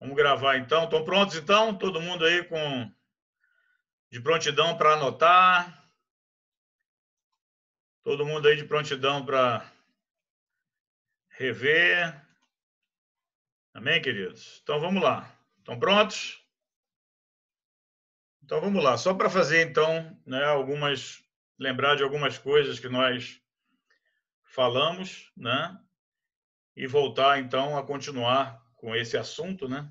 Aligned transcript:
Vamos 0.00 0.16
gravar 0.16 0.56
então. 0.56 0.84
Estão 0.84 1.04
prontos 1.04 1.36
então? 1.36 1.76
Todo 1.76 2.00
mundo 2.00 2.24
aí 2.24 2.44
com 2.44 2.92
de 4.10 4.20
prontidão 4.20 4.76
para 4.76 4.94
anotar? 4.94 5.90
Todo 8.02 8.24
mundo 8.24 8.48
aí 8.48 8.56
de 8.56 8.64
prontidão 8.64 9.24
para 9.24 9.70
rever? 11.30 12.26
Amém, 13.74 14.00
queridos? 14.00 14.60
Então 14.62 14.80
vamos 14.80 15.02
lá. 15.02 15.30
Estão 15.58 15.78
prontos? 15.78 16.42
Então 18.42 18.60
vamos 18.60 18.82
lá. 18.82 18.96
Só 18.96 19.12
para 19.12 19.28
fazer 19.28 19.68
então, 19.68 20.18
né, 20.24 20.44
algumas 20.44 21.22
lembrar 21.58 21.96
de 21.96 22.02
algumas 22.02 22.38
coisas 22.38 22.78
que 22.78 22.88
nós 22.88 23.40
falamos, 24.44 25.30
né? 25.36 25.78
E 26.76 26.86
voltar 26.86 27.40
então 27.40 27.76
a 27.76 27.84
continuar 27.84 28.64
com 28.78 28.94
esse 28.96 29.16
assunto, 29.16 29.68
né? 29.68 29.90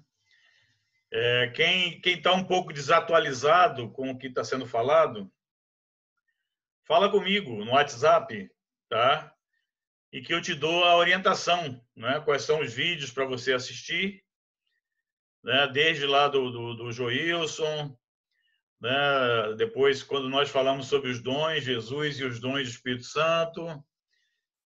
É, 1.12 1.48
quem 1.56 2.02
está 2.04 2.34
um 2.34 2.44
pouco 2.44 2.74
desatualizado 2.74 3.90
com 3.92 4.12
o 4.12 4.18
que 4.18 4.28
está 4.28 4.44
sendo 4.44 4.66
falado, 4.66 5.32
fala 6.86 7.10
comigo 7.10 7.64
no 7.64 7.72
WhatsApp, 7.72 8.50
tá? 8.90 9.34
E 10.12 10.22
que 10.22 10.34
eu 10.34 10.42
te 10.42 10.54
dou 10.54 10.84
a 10.84 10.98
orientação, 10.98 11.82
né? 11.96 12.20
Quais 12.22 12.42
são 12.42 12.62
os 12.62 12.74
vídeos 12.74 13.12
para 13.12 13.26
você 13.26 13.54
assistir, 13.54 14.24
né? 15.44 15.68
Desde 15.68 16.06
lá 16.06 16.28
do, 16.28 16.50
do, 16.50 16.74
do 16.76 16.92
Joilson, 16.92 17.98
né? 18.82 19.56
Depois, 19.58 20.04
quando 20.04 20.30
nós 20.30 20.50
falamos 20.50 20.88
sobre 20.88 21.10
os 21.10 21.22
dons, 21.22 21.64
Jesus 21.64 22.20
e 22.20 22.26
os 22.26 22.40
dons 22.40 22.64
do 22.64 22.70
Espírito 22.70 23.06
Santo, 23.06 23.84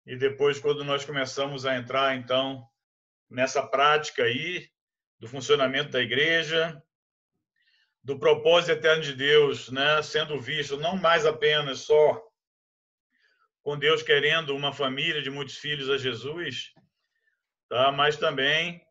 e 0.05 0.15
depois, 0.15 0.59
quando 0.59 0.85
nós 0.85 1.03
começamos 1.03 1.65
a 1.65 1.75
entrar, 1.75 2.15
então, 2.15 2.65
nessa 3.29 3.65
prática 3.65 4.23
aí 4.23 4.69
do 5.19 5.27
funcionamento 5.27 5.89
da 5.89 6.01
igreja, 6.01 6.81
do 8.03 8.17
propósito 8.17 8.71
eterno 8.71 9.03
de 9.03 9.13
Deus, 9.13 9.69
né, 9.69 10.01
sendo 10.01 10.39
visto 10.39 10.77
não 10.77 10.95
mais 10.95 11.25
apenas 11.25 11.79
só 11.79 12.23
com 13.61 13.77
Deus 13.77 14.01
querendo 14.01 14.55
uma 14.55 14.71
família 14.71 15.21
de 15.21 15.29
muitos 15.29 15.57
filhos 15.57 15.89
a 15.89 15.97
Jesus, 15.97 16.73
tá, 17.67 17.91
mas 17.91 18.15
também 18.15 18.81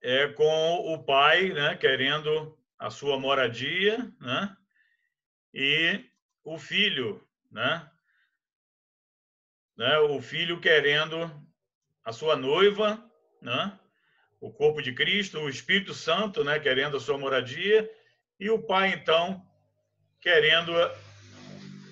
é 0.00 0.28
com 0.28 0.74
o 0.94 1.02
pai, 1.02 1.52
né, 1.52 1.76
querendo 1.76 2.56
a 2.78 2.88
sua 2.88 3.18
moradia, 3.18 3.98
né, 4.20 4.56
e 5.52 6.08
o 6.44 6.56
filho, 6.56 7.26
né, 7.50 7.90
né, 9.76 9.98
o 9.98 10.22
filho 10.22 10.60
querendo 10.60 11.47
a 12.08 12.12
sua 12.12 12.36
noiva, 12.36 13.04
né? 13.42 13.78
o 14.40 14.50
corpo 14.50 14.80
de 14.80 14.94
Cristo, 14.94 15.40
o 15.40 15.48
Espírito 15.50 15.92
Santo, 15.92 16.42
né? 16.42 16.58
querendo 16.58 16.96
a 16.96 17.00
sua 17.00 17.18
moradia, 17.18 17.86
e 18.40 18.48
o 18.48 18.62
Pai, 18.62 18.94
então, 18.94 19.46
querendo 20.18 20.72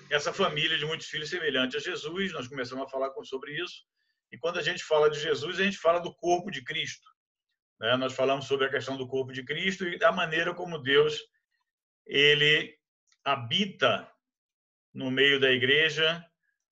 essa 0.09 0.33
família 0.33 0.75
de 0.75 0.87
muitos 0.87 1.05
filhos 1.05 1.29
semelhante 1.29 1.77
a 1.77 1.79
Jesus. 1.79 2.33
Nós 2.33 2.47
começamos 2.47 2.83
a 2.83 2.89
falar 2.89 3.11
sobre 3.25 3.61
isso. 3.61 3.83
E 4.31 4.39
quando 4.39 4.57
a 4.57 4.63
gente 4.63 4.83
fala 4.83 5.07
de 5.07 5.19
Jesus, 5.19 5.59
a 5.59 5.63
gente 5.63 5.77
fala 5.77 5.99
do 5.99 6.15
corpo 6.15 6.49
de 6.49 6.63
Cristo. 6.63 7.07
Né? 7.79 7.95
Nós 7.95 8.13
falamos 8.13 8.45
sobre 8.45 8.65
a 8.65 8.71
questão 8.71 8.97
do 8.97 9.07
corpo 9.07 9.31
de 9.31 9.43
Cristo 9.43 9.87
e 9.87 9.99
da 9.99 10.11
maneira 10.11 10.51
como 10.51 10.79
Deus 10.79 11.21
ele 12.07 12.75
habita 13.23 14.11
no 14.91 15.11
meio 15.11 15.39
da 15.39 15.51
igreja, 15.51 16.25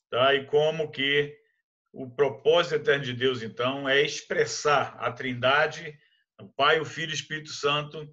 tá? 0.09 0.33
E 0.33 0.45
como 0.45 0.89
que 0.89 1.44
o 1.95 2.09
propósito 2.09 2.75
eterno 2.75 3.05
de 3.05 3.13
Deus, 3.13 3.41
então, 3.41 3.87
é 3.87 4.01
expressar 4.01 4.97
a 4.99 5.09
Trindade, 5.13 5.97
o 6.37 6.49
Pai, 6.49 6.77
o 6.77 6.85
Filho 6.85 7.11
e 7.11 7.13
o 7.13 7.15
Espírito 7.15 7.51
Santo, 7.51 8.05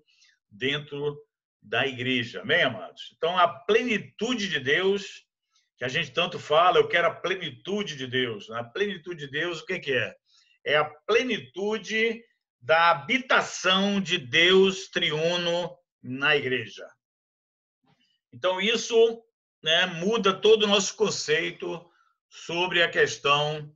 dentro 0.48 1.20
da 1.60 1.84
igreja. 1.84 2.42
Amém, 2.42 2.62
amados? 2.62 3.12
Então, 3.16 3.36
a 3.36 3.48
plenitude 3.48 4.48
de 4.48 4.60
Deus, 4.60 5.26
que 5.76 5.84
a 5.84 5.88
gente 5.88 6.12
tanto 6.12 6.38
fala, 6.38 6.78
eu 6.78 6.86
quero 6.86 7.08
a 7.08 7.14
plenitude 7.14 7.96
de 7.96 8.06
Deus. 8.06 8.48
A 8.52 8.62
plenitude 8.62 9.26
de 9.26 9.32
Deus, 9.32 9.60
o 9.60 9.66
que 9.66 9.92
é? 9.92 10.14
É 10.64 10.76
a 10.76 10.84
plenitude 10.84 12.22
da 12.60 12.92
habitação 12.92 14.00
de 14.00 14.16
Deus 14.16 14.88
triuno 14.90 15.76
na 16.00 16.36
igreja. 16.36 16.88
Então, 18.32 18.60
isso 18.60 19.24
né, 19.60 19.86
muda 19.86 20.32
todo 20.32 20.62
o 20.62 20.68
nosso 20.68 20.94
conceito 20.94 21.84
sobre 22.32 22.82
a 22.82 22.88
questão 22.88 23.70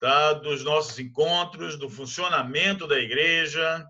tá, 0.00 0.32
dos 0.32 0.64
nossos 0.64 0.98
encontros, 0.98 1.78
do 1.78 1.90
funcionamento 1.90 2.86
da 2.86 2.98
igreja, 2.98 3.86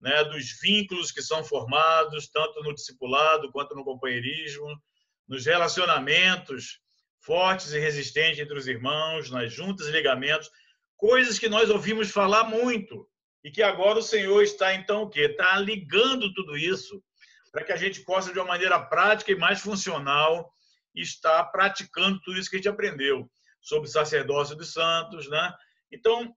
né, 0.00 0.24
dos 0.24 0.58
vínculos 0.62 1.10
que 1.10 1.20
são 1.20 1.42
formados, 1.42 2.28
tanto 2.28 2.62
no 2.62 2.72
discipulado 2.72 3.50
quanto 3.50 3.74
no 3.74 3.84
companheirismo, 3.84 4.80
nos 5.26 5.44
relacionamentos 5.44 6.78
fortes 7.20 7.72
e 7.72 7.78
resistentes 7.80 8.38
entre 8.38 8.56
os 8.56 8.68
irmãos, 8.68 9.30
nas 9.30 9.52
juntas 9.52 9.88
e 9.88 9.92
ligamentos, 9.92 10.48
coisas 10.96 11.38
que 11.38 11.48
nós 11.48 11.68
ouvimos 11.68 12.10
falar 12.10 12.44
muito 12.44 13.08
e 13.44 13.50
que 13.50 13.62
agora 13.62 13.98
o 13.98 14.02
Senhor 14.02 14.40
está 14.42 14.72
então 14.74 15.02
o 15.02 15.10
quê? 15.10 15.22
Está 15.22 15.58
ligando 15.58 16.32
tudo 16.32 16.56
isso 16.56 17.02
para 17.50 17.64
que 17.64 17.72
a 17.72 17.76
gente 17.76 18.00
possa 18.02 18.32
de 18.32 18.38
uma 18.38 18.46
maneira 18.46 18.78
prática 18.80 19.32
e 19.32 19.36
mais 19.36 19.60
funcional 19.60 20.52
está 20.94 21.44
praticando 21.44 22.20
tudo 22.20 22.38
isso 22.38 22.50
que 22.50 22.56
a 22.56 22.58
gente 22.58 22.68
aprendeu 22.68 23.30
sobre 23.60 23.88
sacerdócio 23.88 24.56
dos 24.56 24.72
santos, 24.72 25.28
né? 25.28 25.52
Então, 25.90 26.34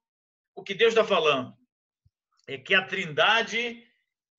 o 0.55 0.63
que 0.63 0.73
Deus 0.73 0.93
está 0.93 1.03
falando 1.03 1.53
é 2.47 2.57
que 2.57 2.73
a 2.73 2.85
Trindade 2.85 3.83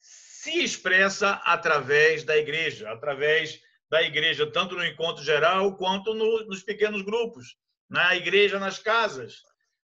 se 0.01 0.63
expressa 0.63 1.33
através 1.45 2.23
da 2.25 2.37
igreja, 2.37 2.91
através 2.93 3.61
da 3.91 4.03
igreja, 4.03 4.51
tanto 4.51 4.75
no 4.75 4.85
encontro 4.85 5.23
geral 5.23 5.77
quanto 5.77 6.15
no, 6.15 6.47
nos 6.47 6.63
pequenos 6.63 7.03
grupos, 7.03 7.57
na 7.89 8.15
igreja 8.15 8.59
nas 8.59 8.79
casas. 8.79 9.43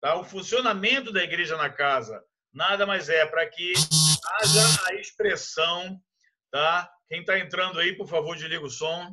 Tá? 0.00 0.16
O 0.16 0.24
funcionamento 0.24 1.12
da 1.12 1.22
igreja 1.22 1.56
na 1.56 1.70
casa 1.70 2.22
nada 2.52 2.86
mais 2.86 3.08
é 3.08 3.26
para 3.26 3.46
que 3.48 3.72
haja 4.40 4.86
a 4.86 4.94
expressão. 4.94 6.00
Tá? 6.50 6.88
Quem 7.08 7.20
está 7.20 7.38
entrando 7.38 7.80
aí, 7.80 7.96
por 7.96 8.08
favor, 8.08 8.36
desliga 8.36 8.64
o 8.64 8.70
som. 8.70 9.12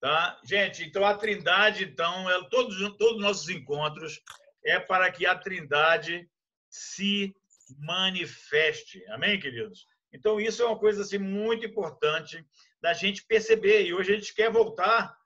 Tá? 0.00 0.38
Gente, 0.44 0.84
então 0.84 1.04
a 1.04 1.14
Trindade, 1.14 1.84
então, 1.84 2.30
é, 2.30 2.48
todos, 2.48 2.76
todos 2.96 3.16
os 3.16 3.22
nossos 3.22 3.48
encontros 3.48 4.20
é 4.64 4.78
para 4.78 5.10
que 5.10 5.26
a 5.26 5.34
Trindade 5.34 6.28
se 6.68 7.34
manifeste. 7.78 9.04
Amém, 9.08 9.40
queridos? 9.40 9.86
Então, 10.12 10.40
isso 10.40 10.62
é 10.62 10.66
uma 10.66 10.78
coisa 10.78 11.02
assim, 11.02 11.18
muito 11.18 11.66
importante 11.66 12.44
da 12.80 12.92
gente 12.92 13.24
perceber. 13.26 13.84
E 13.84 13.94
hoje 13.94 14.12
a 14.12 14.16
gente 14.16 14.34
quer 14.34 14.50
voltar 14.50 15.16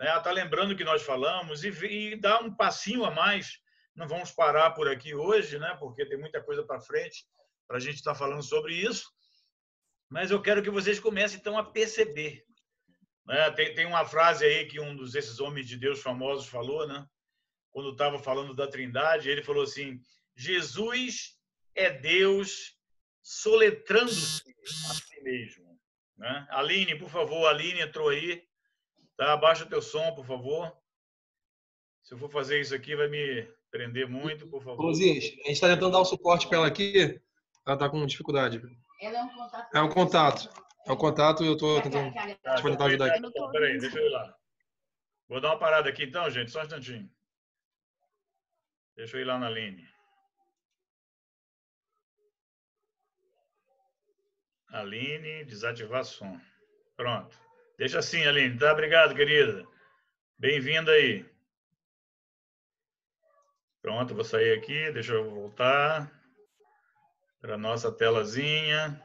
né, 0.00 0.18
tá 0.20 0.32
lembrando 0.32 0.74
que 0.74 0.82
nós 0.82 1.02
falamos 1.02 1.62
e, 1.62 1.68
e 1.68 2.16
dar 2.16 2.42
um 2.42 2.54
passinho 2.54 3.04
a 3.04 3.10
mais. 3.10 3.60
Não 3.94 4.08
vamos 4.08 4.30
parar 4.30 4.70
por 4.70 4.88
aqui 4.88 5.14
hoje, 5.14 5.58
né, 5.58 5.76
porque 5.78 6.06
tem 6.06 6.18
muita 6.18 6.42
coisa 6.42 6.62
para 6.64 6.80
frente 6.80 7.26
para 7.68 7.76
a 7.76 7.80
gente 7.80 7.96
estar 7.96 8.14
tá 8.14 8.18
falando 8.18 8.42
sobre 8.42 8.74
isso. 8.74 9.12
Mas 10.08 10.30
eu 10.30 10.40
quero 10.40 10.62
que 10.62 10.70
vocês 10.70 10.98
comecem, 10.98 11.38
então, 11.38 11.58
a 11.58 11.62
perceber 11.62 12.46
né? 13.30 13.48
Tem, 13.52 13.72
tem 13.74 13.86
uma 13.86 14.04
frase 14.04 14.44
aí 14.44 14.66
que 14.66 14.80
um 14.80 14.96
dos 14.96 15.14
esses 15.14 15.38
homens 15.38 15.68
de 15.68 15.76
Deus 15.76 16.02
famosos 16.02 16.48
falou, 16.48 16.84
né? 16.86 17.06
quando 17.70 17.90
estava 17.90 18.18
falando 18.18 18.52
da 18.54 18.66
Trindade, 18.66 19.30
ele 19.30 19.40
falou 19.40 19.62
assim: 19.62 20.00
Jesus 20.34 21.38
é 21.76 21.90
Deus 21.90 22.76
soletrando-se 23.22 24.42
a 24.88 24.94
si 24.94 25.22
mesmo. 25.22 25.78
Né? 26.16 26.46
Aline, 26.50 26.98
por 26.98 27.08
favor, 27.08 27.46
Aline 27.46 27.80
entrou 27.80 28.08
aí. 28.08 28.42
Tá? 29.16 29.34
Abaixa 29.34 29.64
o 29.64 29.68
teu 29.68 29.80
som, 29.80 30.12
por 30.12 30.26
favor. 30.26 30.76
Se 32.02 32.14
eu 32.14 32.18
for 32.18 32.30
fazer 32.30 32.60
isso 32.60 32.74
aqui, 32.74 32.96
vai 32.96 33.08
me 33.08 33.46
prender 33.70 34.08
muito, 34.08 34.48
por 34.48 34.60
favor. 34.60 34.86
Luzinha, 34.86 35.18
a 35.18 35.20
gente 35.20 35.50
está 35.50 35.68
tentando 35.68 35.92
dar 35.92 36.00
o 36.00 36.04
suporte 36.04 36.48
para 36.48 36.58
ela 36.58 36.66
aqui. 36.66 37.20
Ela 37.64 37.76
está 37.76 37.88
com 37.88 38.04
dificuldade. 38.06 38.60
Ela 39.00 39.18
é 39.18 39.22
um 39.22 39.28
contato. 39.28 39.76
É 39.76 39.80
um 39.82 39.88
contato. 39.88 40.69
É 40.86 40.92
o 40.92 40.96
contato 40.96 41.44
e 41.44 41.46
eu 41.46 41.54
estou 41.54 41.80
tentando 41.82 42.12
tá, 42.42 42.62
tentar 42.62 42.84
ajudar 42.86 43.06
aqui. 43.06 43.22
Peraí, 43.52 43.78
deixa 43.78 43.98
eu 43.98 44.06
ir 44.06 44.10
lá. 44.10 44.36
Vou 45.28 45.40
dar 45.40 45.50
uma 45.50 45.58
parada 45.58 45.88
aqui 45.88 46.04
então, 46.04 46.28
gente, 46.30 46.50
só 46.50 46.60
um 46.60 46.62
instantinho. 46.62 47.10
Deixa 48.96 49.16
eu 49.16 49.20
ir 49.20 49.24
lá 49.24 49.38
na 49.38 49.48
linha. 49.48 49.88
Aline, 54.72 55.44
desativar 55.44 56.04
som. 56.04 56.40
Pronto. 56.96 57.36
Deixa 57.76 57.98
assim, 57.98 58.24
Aline. 58.26 58.58
Tá? 58.58 58.72
Obrigado, 58.72 59.14
querida. 59.14 59.66
Bem-vinda 60.38 60.92
aí. 60.92 61.24
Pronto, 63.82 64.14
vou 64.14 64.24
sair 64.24 64.58
aqui. 64.58 64.92
Deixa 64.92 65.12
eu 65.12 65.30
voltar 65.30 66.10
para 67.40 67.54
a 67.54 67.58
nossa 67.58 67.90
telazinha. 67.90 69.02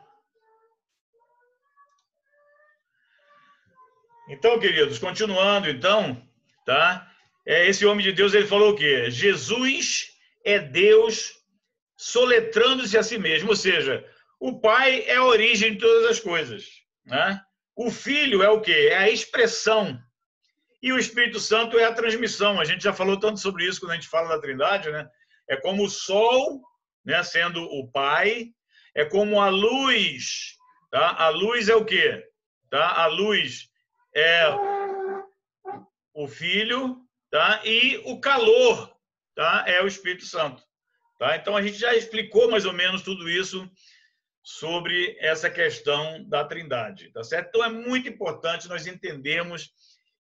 Então, 4.27 4.59
queridos, 4.59 4.97
continuando, 4.97 5.69
então, 5.69 6.21
tá? 6.65 7.11
É, 7.45 7.67
esse 7.67 7.85
homem 7.85 8.03
de 8.03 8.11
Deus, 8.11 8.33
ele 8.33 8.47
falou 8.47 8.71
o 8.71 8.75
quê? 8.75 9.09
Jesus 9.11 10.11
é 10.43 10.57
Deus 10.59 11.33
soletrando-se 11.95 12.97
a 12.97 13.03
si 13.03 13.17
mesmo, 13.17 13.49
ou 13.49 13.55
seja, 13.55 14.05
o 14.39 14.59
Pai 14.59 15.03
é 15.07 15.15
a 15.15 15.23
origem 15.23 15.73
de 15.73 15.79
todas 15.79 16.09
as 16.09 16.19
coisas, 16.19 16.65
né? 17.05 17.39
O 17.75 17.91
Filho 17.91 18.41
é 18.41 18.49
o 18.49 18.61
quê? 18.61 18.89
É 18.91 18.97
a 18.97 19.09
expressão. 19.09 19.99
E 20.81 20.91
o 20.91 20.97
Espírito 20.97 21.39
Santo 21.39 21.77
é 21.77 21.85
a 21.85 21.93
transmissão. 21.93 22.59
A 22.59 22.65
gente 22.65 22.83
já 22.83 22.93
falou 22.93 23.19
tanto 23.19 23.39
sobre 23.39 23.65
isso 23.65 23.79
quando 23.79 23.91
a 23.91 23.95
gente 23.95 24.07
fala 24.07 24.29
da 24.29 24.41
Trindade, 24.41 24.91
né? 24.91 25.07
É 25.47 25.55
como 25.55 25.83
o 25.83 25.89
Sol, 25.89 26.61
né, 27.03 27.21
sendo 27.23 27.63
o 27.63 27.89
Pai, 27.91 28.47
é 28.95 29.05
como 29.05 29.39
a 29.39 29.49
luz, 29.49 30.55
tá? 30.89 31.15
A 31.17 31.29
luz 31.29 31.69
é 31.69 31.75
o 31.75 31.85
quê? 31.85 32.23
Tá? 32.69 33.03
A 33.03 33.05
luz 33.07 33.69
é 34.15 34.47
o 36.13 36.27
Filho, 36.27 37.05
tá? 37.29 37.61
E 37.65 37.97
o 38.05 38.19
calor, 38.19 38.95
tá? 39.35 39.65
É 39.67 39.81
o 39.83 39.87
Espírito 39.87 40.25
Santo, 40.25 40.63
tá? 41.19 41.35
Então 41.35 41.55
a 41.55 41.61
gente 41.61 41.77
já 41.77 41.93
explicou 41.93 42.49
mais 42.49 42.65
ou 42.65 42.73
menos 42.73 43.01
tudo 43.01 43.29
isso 43.29 43.69
sobre 44.41 45.17
essa 45.19 45.49
questão 45.49 46.23
da 46.29 46.45
Trindade, 46.45 47.11
tá 47.11 47.23
certo? 47.23 47.49
Então 47.49 47.63
é 47.63 47.69
muito 47.69 48.07
importante 48.07 48.69
nós 48.69 48.87
entendermos 48.87 49.71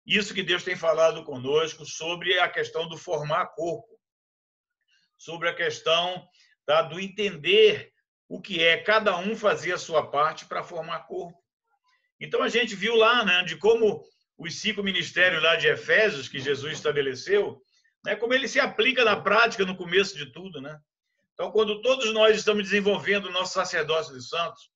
isso 0.06 0.34
que 0.34 0.42
Deus 0.42 0.64
tem 0.64 0.76
falado 0.76 1.24
conosco 1.24 1.86
sobre 1.86 2.40
a 2.40 2.50
questão 2.50 2.88
do 2.88 2.98
formar 2.98 3.48
corpo, 3.48 4.00
sobre 5.18 5.50
a 5.50 5.54
questão 5.54 6.28
tá, 6.66 6.82
do 6.82 7.00
entender 7.00 7.92
o 8.28 8.42
que 8.42 8.64
é 8.64 8.78
cada 8.78 9.18
um 9.18 9.36
fazer 9.36 9.74
a 9.74 9.78
sua 9.78 10.10
parte 10.10 10.46
para 10.46 10.64
formar 10.64 11.06
corpo. 11.06 11.43
Então 12.24 12.42
a 12.42 12.48
gente 12.48 12.74
viu 12.74 12.96
lá, 12.96 13.26
né, 13.26 13.44
de 13.44 13.58
como 13.58 14.02
os 14.38 14.56
cinco 14.62 14.82
ministérios 14.82 15.44
lá 15.44 15.58
de 15.58 15.68
Efésios 15.68 16.30
que 16.30 16.40
Jesus 16.40 16.72
estabeleceu, 16.72 17.62
né, 18.06 18.16
como 18.16 18.34
ele 18.34 18.48
se 18.48 18.62
aplica 18.62 19.04
na 19.04 19.20
prática 19.20 19.66
no 19.66 19.76
começo 19.76 20.18
de 20.18 20.32
tudo, 20.32 20.62
né? 20.62 20.80
Então, 21.34 21.52
quando 21.52 21.82
todos 21.82 22.14
nós 22.14 22.38
estamos 22.38 22.64
desenvolvendo 22.64 23.26
o 23.26 23.32
nosso 23.32 23.54
sacerdócio 23.54 24.14
de 24.14 24.26
santos, 24.26 24.70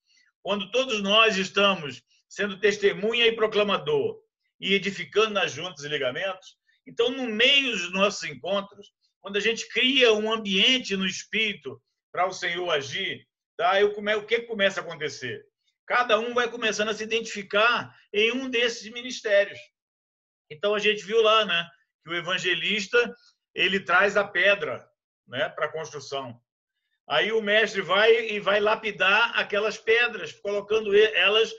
quando 0.44 0.70
todos 0.72 1.02
nós 1.02 1.38
estamos 1.38 2.02
sendo 2.28 2.60
testemunha 2.60 3.26
e 3.26 3.36
proclamador 3.36 4.20
e 4.60 4.74
edificando 4.74 5.30
nas 5.30 5.52
juntas 5.52 5.86
e 5.86 5.88
ligamentos, 5.88 6.58
então, 6.86 7.12
no 7.12 7.28
meio 7.28 7.72
dos 7.72 7.94
nossos 7.94 8.24
encontros, 8.24 8.92
quando 9.22 9.38
a 9.38 9.42
gente 9.42 9.70
cria 9.70 10.12
um 10.12 10.32
ambiente 10.32 10.98
no 10.98 11.06
espírito 11.06 11.82
para 12.12 12.28
o 12.28 12.34
Senhor 12.34 12.70
agir, 12.72 13.26
tá? 13.56 13.80
Eu 13.80 13.94
come... 13.94 14.16
o 14.16 14.26
que 14.26 14.42
começa 14.42 14.82
a 14.82 14.84
acontecer? 14.84 15.46
Cada 15.88 16.20
um 16.20 16.34
vai 16.34 16.52
começando 16.52 16.90
a 16.90 16.94
se 16.94 17.04
identificar 17.04 17.96
em 18.12 18.34
um 18.34 18.50
desses 18.50 18.92
ministérios. 18.92 19.58
Então 20.52 20.76
a 20.76 20.80
gente 20.80 21.04
viu 21.06 21.22
lá, 21.22 21.46
né, 21.46 21.66
que 22.04 22.10
o 22.10 22.16
evangelista 22.16 23.16
ele 23.56 23.80
traz 23.80 24.18
a 24.18 24.28
pedra, 24.28 24.86
né, 25.26 25.48
para 25.50 25.66
a 25.66 25.72
construção. 25.72 26.40
Aí 27.08 27.32
o 27.32 27.42
mestre 27.42 27.82
vai 27.82 28.32
e 28.32 28.40
vai 28.40 28.60
lapidar 28.60 29.32
aquelas 29.40 29.78
pedras, 29.78 30.34
colocando 30.34 30.94
elas 30.96 31.54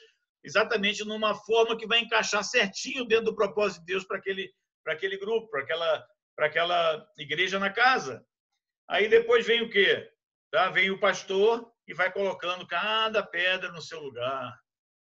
exatamente 0.45 1.05
numa 1.05 1.35
forma 1.35 1.77
que 1.77 1.87
vai 1.87 2.01
encaixar 2.01 2.45
certinho 2.45 3.07
dentro 3.07 3.27
do 3.27 3.35
propósito 3.35 3.81
de 3.81 3.87
Deus 3.87 4.05
para 4.05 4.19
aquele, 4.19 4.53
para 4.85 4.93
aquele 4.93 5.17
grupo, 5.17 5.49
para 5.49 5.63
aquela, 5.63 6.07
para 6.37 6.47
aquela 6.47 7.09
igreja 7.17 7.59
na 7.59 7.71
casa. 7.71 8.25
Aí 8.87 9.09
depois 9.09 9.47
vem 9.47 9.63
o 9.63 9.71
quê? 9.71 10.11
Tá? 10.51 10.71
Vem 10.71 10.91
o 10.91 11.01
pastor 11.01 11.71
e 11.89 11.95
vai 11.95 12.13
colocando 12.13 12.67
cada 12.67 13.23
pedra 13.23 13.73
no 13.73 13.81
seu 13.81 14.01
lugar. 14.01 14.55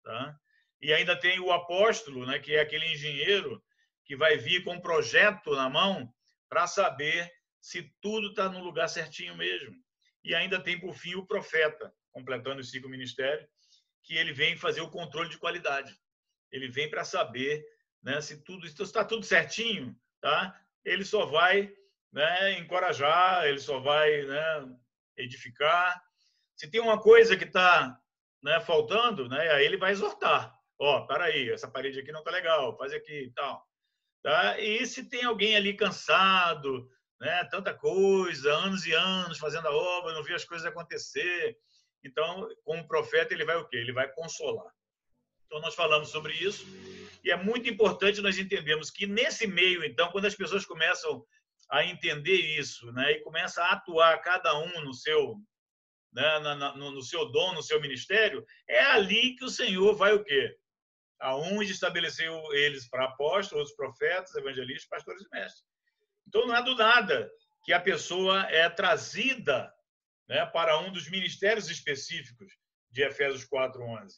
Tá? 0.04 0.38
E 0.80 0.94
ainda 0.94 1.20
tem 1.20 1.40
o 1.40 1.52
apóstolo, 1.52 2.26
né, 2.26 2.38
que 2.38 2.54
é 2.54 2.62
aquele 2.62 2.86
engenheiro 2.86 3.62
que 4.06 4.16
vai 4.16 4.38
vir 4.38 4.64
com 4.64 4.76
um 4.76 4.80
projeto 4.80 5.56
na 5.56 5.68
mão 5.70 6.14
para 6.48 6.68
saber 6.68 7.30
se 7.60 7.92
tudo 8.00 8.30
está 8.30 8.48
no 8.48 8.64
lugar 8.64 8.88
certinho 8.88 9.36
mesmo. 9.36 9.76
E 10.24 10.36
ainda 10.36 10.62
tem, 10.62 10.80
por 10.80 10.94
fim, 10.94 11.16
o 11.16 11.26
profeta, 11.26 11.92
completando 12.12 12.62
os 12.62 12.70
cinco 12.70 12.88
ministérios, 12.88 13.50
que 14.04 14.16
ele 14.16 14.32
vem 14.32 14.56
fazer 14.56 14.82
o 14.82 14.90
controle 14.90 15.30
de 15.30 15.38
qualidade. 15.38 15.94
Ele 16.52 16.70
vem 16.70 16.90
para 16.90 17.04
saber 17.04 17.66
né, 18.02 18.22
se 18.22 18.42
tudo 18.44 18.66
está 18.66 19.04
tudo 19.04 19.26
certinho, 19.26 20.00
tá? 20.22 20.58
Ele 20.86 21.04
só 21.04 21.26
vai 21.26 21.74
né, 22.14 22.60
encorajar, 22.60 23.46
ele 23.46 23.60
só 23.60 23.80
vai 23.80 24.22
né, 24.24 24.76
edificar. 25.18 26.02
Se 26.58 26.70
tem 26.70 26.82
uma 26.82 27.00
coisa 27.00 27.38
que 27.38 27.46
está 27.46 27.98
né, 28.44 28.60
faltando, 28.60 29.30
né, 29.30 29.50
aí 29.52 29.66
ele 29.66 29.78
vai 29.78 29.92
exortar. 29.92 30.54
Ó, 30.80 31.08
oh, 31.10 31.14
aí, 31.14 31.50
essa 31.50 31.70
parede 31.70 32.00
aqui 32.00 32.12
não 32.12 32.20
está 32.20 32.32
legal, 32.32 32.78
faz 32.78 32.92
aqui 32.94 33.26
e 33.26 33.32
tal. 33.32 33.66
Tá? 34.22 34.60
E 34.60 34.86
se 34.86 35.08
tem 35.08 35.24
alguém 35.24 35.56
ali 35.56 35.74
cansado, 35.74 36.90
né? 37.20 37.44
Tanta 37.46 37.74
coisa, 37.74 38.54
anos 38.54 38.86
e 38.86 38.94
anos 38.94 39.38
fazendo 39.38 39.68
a 39.68 39.76
obra, 39.76 40.14
não 40.14 40.24
via 40.24 40.36
as 40.36 40.46
coisas 40.46 40.66
acontecer. 40.68 41.58
Então, 42.04 42.48
como 42.64 42.88
profeta, 42.88 43.34
ele 43.34 43.46
vai 43.46 43.58
o 43.58 43.68
quê? 43.68 43.78
Ele 43.78 43.92
vai 43.94 44.12
consolar. 44.12 44.72
Então, 45.46 45.60
nós 45.62 45.76
falamos 45.76 46.10
sobre 46.10 46.34
isso 46.34 46.66
e 47.24 47.32
é 47.32 47.36
muito 47.36 47.70
importante 47.70 48.22
nós 48.22 48.38
entendermos 48.38 48.92
que 48.92 49.08
nesse 49.08 49.48
meio, 49.48 49.84
então, 49.84 50.12
quando 50.12 50.26
as 50.26 50.36
pessoas 50.36 50.66
começam 50.66 51.26
a 51.70 51.84
entender 51.86 52.36
isso, 52.58 52.92
né, 52.92 53.14
e 53.14 53.22
começa 53.22 53.62
a 53.64 53.74
atuar 53.74 54.18
cada 54.22 54.58
um 54.58 54.82
no 54.82 54.94
seu, 54.94 55.36
né, 56.18 56.40
no, 56.76 56.92
no 56.92 57.02
seu 57.04 57.32
dom, 57.32 57.54
no 57.54 57.62
seu 57.62 57.80
ministério, 57.80 58.44
é 58.68 58.82
ali 58.82 59.36
que 59.36 59.46
o 59.46 59.50
Senhor 59.50 59.96
vai 59.96 60.14
o 60.14 60.24
quê? 60.24 60.58
A 61.22 61.38
estabeleceu 61.62 62.42
eles 62.54 62.90
para 62.90 63.06
apóstolos, 63.06 63.70
outros 63.70 63.76
profetas, 63.76 64.34
evangelistas, 64.36 64.90
pastores 64.90 65.22
e 65.22 65.30
mestres. 65.32 65.64
Então, 66.28 66.48
não 66.48 66.56
é 66.56 66.64
do 66.64 66.76
nada 66.76 67.30
que 67.64 67.72
a 67.72 67.80
pessoa 67.80 68.48
é 68.50 68.68
trazida 68.68 69.72
né, 70.28 70.46
para 70.48 70.80
um 70.80 70.92
dos 70.92 71.08
ministérios 71.10 71.70
específicos 71.70 72.52
de 72.90 73.04
Efésios 73.04 73.48
4:11. 73.48 74.14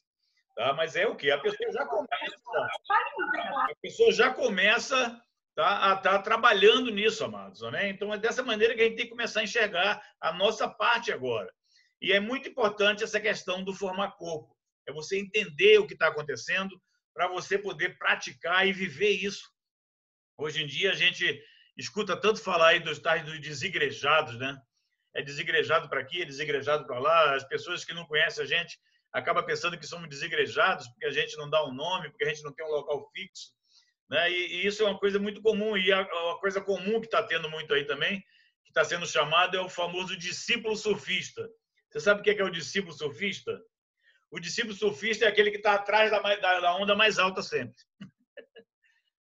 Tá? 0.56 0.74
Mas 0.74 0.96
é 0.96 1.06
o 1.06 1.16
que? 1.16 1.30
A 1.32 1.40
pessoa 1.40 1.72
já 1.72 1.86
começa, 1.86 2.68
a 2.92 3.76
pessoa 3.82 4.12
já 4.12 4.34
começa 4.34 5.22
tá, 5.54 5.92
a 5.92 5.96
estar 5.96 6.18
tá 6.18 6.22
trabalhando 6.22 6.92
nisso, 6.92 7.26
amados. 7.26 7.62
Né? 7.72 7.90
Então, 7.90 8.14
é 8.14 8.18
dessa 8.18 8.42
maneira 8.42 8.74
que 8.74 8.82
a 8.82 8.86
gente 8.86 8.96
tem 8.96 9.06
que 9.06 9.12
começar 9.12 9.42
a 9.42 9.44
enxergar 9.44 10.02
a 10.22 10.32
nossa 10.32 10.68
parte 10.68 11.12
agora. 11.12 11.54
E 12.02 12.14
é 12.14 12.20
muito 12.20 12.48
importante 12.50 13.04
essa 13.04 13.20
questão 13.20 13.64
do 13.64 13.74
formar 13.74 14.12
corpo. 14.12 14.56
É 14.88 14.92
você 14.92 15.20
entender 15.20 15.78
o 15.80 15.86
que 15.86 15.94
está 15.94 16.08
acontecendo 16.08 16.82
para 17.14 17.28
você 17.28 17.58
poder 17.58 17.98
praticar 17.98 18.68
e 18.68 18.72
viver 18.72 19.12
isso. 19.12 19.50
Hoje 20.38 20.64
em 20.64 20.68
dia, 20.68 20.92
a 20.92 20.96
gente 20.96 21.44
escuta 21.78 22.16
tanto 22.16 22.42
falar 22.42 22.70
aí 22.70 22.80
dos 22.80 23.00
tais 23.00 23.26
dos 23.26 23.40
desigrejados, 23.40 24.38
né? 24.38 24.58
É 25.14 25.22
desigrejado 25.22 25.90
para 25.90 26.02
aqui, 26.02 26.22
é 26.22 26.26
desigrejado 26.26 26.86
para 26.86 27.00
lá. 27.00 27.36
As 27.36 27.44
pessoas 27.44 27.84
que 27.84 27.94
não 27.94 28.06
conhecem 28.06 28.44
a 28.44 28.48
gente 28.48 28.80
acabam 29.12 29.46
pensando 29.46 29.78
que 29.78 29.88
somos 29.88 30.08
desigrejados 30.08 30.88
porque 30.88 31.06
a 31.06 31.12
gente 31.12 31.36
não 31.36 31.50
dá 31.50 31.66
um 31.66 31.74
nome, 31.74 32.10
porque 32.10 32.24
a 32.24 32.30
gente 32.30 32.44
não 32.44 32.54
tem 32.54 32.66
um 32.66 32.70
local 32.70 33.10
fixo. 33.12 33.52
Né? 34.10 34.32
E, 34.32 34.56
e 34.56 34.68
isso 34.68 34.84
é 34.84 34.86
uma 34.86 35.00
coisa 35.00 35.20
muito 35.20 35.42
comum. 35.42 35.76
E 35.76 35.92
a, 35.92 36.02
a 36.02 36.38
coisa 36.40 36.62
comum 36.62 37.00
que 37.00 37.08
está 37.08 37.22
tendo 37.24 37.50
muito 37.50 37.74
aí 37.74 37.86
também, 37.86 38.22
que 38.64 38.70
está 38.70 38.84
sendo 38.84 39.06
chamado, 39.06 39.58
é 39.58 39.62
o 39.62 39.70
famoso 39.70 40.16
discípulo 40.16 40.76
surfista. 40.76 41.50
Você 41.90 42.00
sabe 42.00 42.22
o 42.22 42.24
que 42.24 42.32
é, 42.32 42.40
é 42.40 42.44
o 42.44 42.50
discípulo 42.50 42.94
surfista? 42.94 43.60
O 44.32 44.40
discípulo 44.40 44.76
surfista 44.76 45.26
é 45.26 45.28
aquele 45.28 45.52
que 45.52 45.58
está 45.58 45.74
atrás 45.74 46.12
da, 46.12 46.20
da, 46.20 46.60
da 46.60 46.76
onda 46.76 46.96
mais 46.96 47.18
alta 47.18 47.42
sempre 47.42 47.76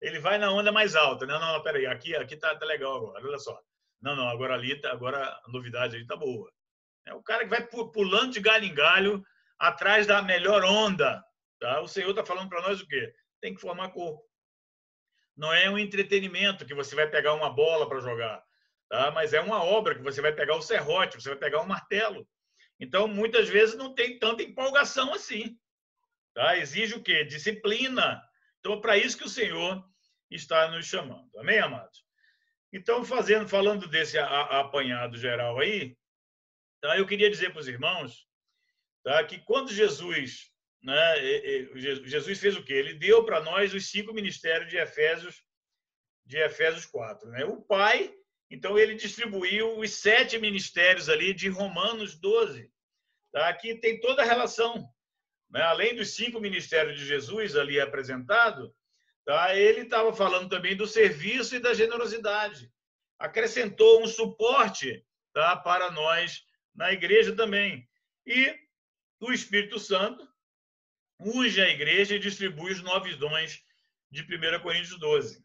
ele 0.02 0.20
vai 0.20 0.38
na 0.38 0.52
onda 0.52 0.72
mais 0.72 0.96
alta. 0.96 1.26
Não, 1.26 1.40
não, 1.40 1.62
peraí, 1.64 1.86
aqui, 1.86 2.16
aqui 2.16 2.38
tá, 2.38 2.56
tá 2.56 2.66
legal 2.66 2.98
agora, 2.98 3.26
olha 3.26 3.40
só. 3.40 3.60
Não, 4.02 4.16
não, 4.16 4.28
agora 4.30 4.54
ali, 4.54 4.80
tá, 4.80 4.92
agora 4.92 5.24
a 5.24 5.52
novidade 5.52 5.96
ali 5.96 6.06
tá 6.06 6.16
boa. 6.16 6.52
É 7.06 7.14
o 7.14 7.24
cara 7.24 7.44
que 7.44 7.50
vai 7.50 7.66
pulando 7.66 8.34
de 8.34 8.40
galho 8.40 8.66
em 8.66 8.74
galho 8.74 9.24
atrás 9.58 10.06
da 10.06 10.22
melhor 10.22 10.64
onda. 10.64 11.24
Tá? 11.60 11.82
O 11.82 11.88
Senhor 11.88 12.10
está 12.10 12.24
falando 12.24 12.50
para 12.50 12.62
nós 12.62 12.82
o 12.82 12.88
quê? 12.88 13.14
Tem 13.42 13.56
que 13.56 13.62
formar 13.62 13.90
corpo. 13.90 14.24
Não 15.36 15.54
é 15.54 15.70
um 15.70 15.78
entretenimento 15.78 16.66
que 16.66 16.74
você 16.74 16.96
vai 16.96 17.08
pegar 17.08 17.34
uma 17.34 17.50
bola 17.50 17.88
para 17.88 18.00
jogar, 18.00 18.44
tá? 18.90 19.12
mas 19.12 19.34
é 19.34 19.40
uma 19.40 19.64
obra 19.64 19.96
que 19.96 20.02
você 20.02 20.22
vai 20.22 20.34
pegar 20.34 20.56
o 20.56 20.62
serrote, 20.62 21.22
você 21.22 21.30
vai 21.30 21.38
pegar 21.38 21.62
um 21.62 21.68
martelo. 21.68 22.28
Então, 22.80 23.08
muitas 23.08 23.50
vezes 23.50 23.76
não 23.76 23.94
tem 23.94 24.20
tanta 24.20 24.44
empolgação 24.44 25.14
assim. 25.14 25.58
Tá? 26.34 26.58
Exige 26.58 26.96
o 26.96 27.04
quê? 27.04 27.24
Disciplina, 27.24 28.22
então, 28.60 28.82
para 28.82 28.98
isso 28.98 29.18
que 29.18 29.24
o 29.24 29.30
Senhor 29.30 29.82
está 30.30 30.70
nos 30.70 30.86
chamando. 30.86 31.30
Amém, 31.38 31.60
amados? 31.60 32.04
Então, 32.74 33.06
fazendo, 33.06 33.48
falando 33.48 33.88
desse 33.88 34.18
apanhado 34.20 35.18
geral 35.18 35.58
aí, 35.58 35.96
tá? 36.82 36.98
eu 36.98 37.08
queria 37.08 37.30
dizer 37.30 37.52
para 37.52 37.62
os 37.62 37.68
irmãos 37.70 38.28
tá? 39.04 39.24
que 39.24 39.40
quando 39.40 39.72
Jesus, 39.72 40.52
né, 40.84 41.16
Jesus 42.04 42.40
fez 42.40 42.58
o 42.58 42.64
quê? 42.64 42.74
Ele 42.74 42.96
deu 42.96 43.24
para 43.24 43.40
nós 43.40 43.74
os 43.74 43.90
cinco 43.90 44.14
ministérios 44.14 44.70
de 44.70 44.78
Efésios, 44.78 45.42
de 46.26 46.38
Efésios 46.38 46.86
4. 46.86 47.30
Né? 47.30 47.46
O 47.46 47.62
Pai, 47.62 48.14
então, 48.50 48.78
ele 48.78 48.96
distribuiu 48.96 49.78
os 49.78 49.96
sete 49.96 50.38
ministérios 50.38 51.10
ali 51.10 51.34
de 51.34 51.50
Romanos 51.50 52.18
12. 52.18 52.72
Tá? 53.32 53.50
Aqui 53.50 53.76
tem 53.76 54.00
toda 54.00 54.22
a 54.22 54.26
relação 54.26 54.90
né? 55.50 55.62
além 55.62 55.96
dos 55.96 56.16
cinco 56.16 56.40
ministérios 56.40 57.00
de 57.00 57.06
Jesus 57.06 57.56
ali 57.56 57.80
apresentado, 57.80 58.74
tá? 59.26 59.56
ele 59.56 59.82
estava 59.82 60.14
falando 60.14 60.50
também 60.50 60.76
do 60.76 60.88
serviço 60.88 61.56
e 61.56 61.60
da 61.60 61.74
generosidade. 61.74 62.72
Acrescentou 63.20 64.04
um 64.04 64.08
suporte 64.08 65.06
tá? 65.34 65.56
para 65.56 65.92
nós 65.92 66.44
na 66.76 66.92
igreja 66.92 67.36
também. 67.36 67.88
E 68.26 68.56
o 69.20 69.32
Espírito 69.32 69.80
Santo 69.80 70.28
unge 71.20 71.62
a 71.62 71.70
igreja 71.70 72.16
e 72.16 72.20
distribui 72.20 72.72
os 72.72 72.82
nove 72.82 73.16
dons 73.16 73.64
de 74.12 74.22
1 74.22 74.62
Coríntios 74.62 75.00
12, 75.00 75.44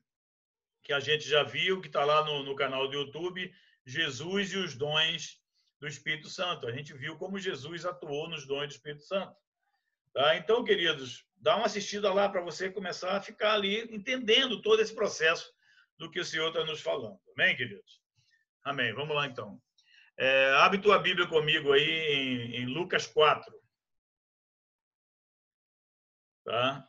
que 0.83 0.93
a 0.93 1.01
gente 1.01 1.29
já 1.29 1.43
viu, 1.43 1.81
que 1.81 1.87
está 1.87 2.05
lá 2.05 2.25
no, 2.25 2.43
no 2.43 2.57
canal 2.57 2.89
do 2.89 2.95
YouTube, 2.95 3.53
Jesus 3.87 4.53
e 4.53 4.57
os 4.57 4.75
dons 4.75 5.41
do 5.81 5.87
Espírito 5.87 6.29
Santo. 6.29 6.67
A 6.67 6.73
gente 6.73 6.93
viu 6.95 7.17
como 7.17 7.39
Jesus 7.39 7.85
atuou 7.85 8.29
nos 8.29 8.47
dons 8.47 8.69
do 8.69 8.75
Espírito 8.75 9.03
Santo. 9.05 9.35
Tá? 10.12 10.37
Então, 10.37 10.62
queridos, 10.62 11.25
dá 11.37 11.57
uma 11.57 11.67
assistida 11.67 12.12
lá 12.12 12.29
para 12.29 12.41
você 12.41 12.71
começar 12.71 13.17
a 13.17 13.21
ficar 13.21 13.55
ali 13.55 13.83
entendendo 13.95 14.61
todo 14.61 14.81
esse 14.81 14.95
processo 14.95 15.53
do 15.99 16.11
que 16.11 16.21
o 16.21 16.25
Senhor 16.25 16.49
está 16.49 16.65
nos 16.65 16.81
falando. 16.81 17.19
Amém, 17.37 17.57
queridos? 17.57 18.01
Amém. 18.65 18.93
Vamos 18.93 19.15
lá, 19.15 19.27
então. 19.27 19.61
É, 20.17 20.53
abre 20.59 20.79
tua 20.79 20.99
Bíblia 20.99 21.27
comigo 21.27 21.73
aí 21.73 21.89
em, 21.89 22.57
em 22.57 22.67
Lucas 22.67 23.07
4. 23.07 23.53
Tá? 26.45 26.87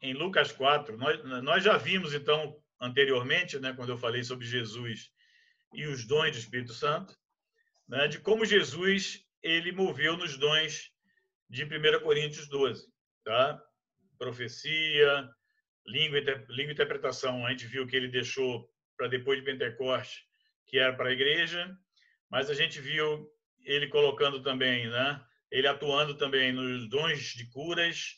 Em 0.00 0.12
Lucas 0.12 0.52
4, 0.52 0.96
nós, 0.96 1.24
nós 1.42 1.64
já 1.64 1.76
vimos, 1.76 2.12
então, 2.12 2.60
anteriormente, 2.80 3.58
né, 3.58 3.72
quando 3.72 3.90
eu 3.90 3.96
falei 3.96 4.22
sobre 4.22 4.46
Jesus 4.46 5.10
e 5.72 5.86
os 5.86 6.06
dons 6.06 6.32
do 6.32 6.38
Espírito 6.38 6.72
Santo, 6.72 7.16
né, 7.88 8.08
de 8.08 8.18
como 8.18 8.44
Jesus 8.44 9.24
ele 9.42 9.72
moveu 9.72 10.16
nos 10.16 10.38
dons 10.38 10.90
de 11.48 11.64
1 11.64 12.00
Coríntios 12.02 12.48
12. 12.48 12.86
Tá? 13.24 13.60
Profecia, 14.18 15.28
língua, 15.86 16.20
língua 16.48 16.70
e 16.70 16.72
interpretação, 16.72 17.46
a 17.46 17.50
gente 17.50 17.66
viu 17.66 17.86
que 17.86 17.96
ele 17.96 18.08
deixou 18.08 18.68
para 18.96 19.08
depois 19.08 19.38
de 19.38 19.44
Pentecoste, 19.44 20.24
que 20.66 20.78
era 20.78 20.94
para 20.94 21.10
a 21.10 21.12
igreja, 21.12 21.76
mas 22.30 22.48
a 22.48 22.54
gente 22.54 22.80
viu 22.80 23.28
ele 23.64 23.88
colocando 23.88 24.42
também, 24.42 24.88
né? 24.88 25.22
Ele 25.50 25.66
atuando 25.66 26.16
também 26.16 26.52
nos 26.52 26.88
dons 26.88 27.20
de 27.34 27.48
curas, 27.50 28.14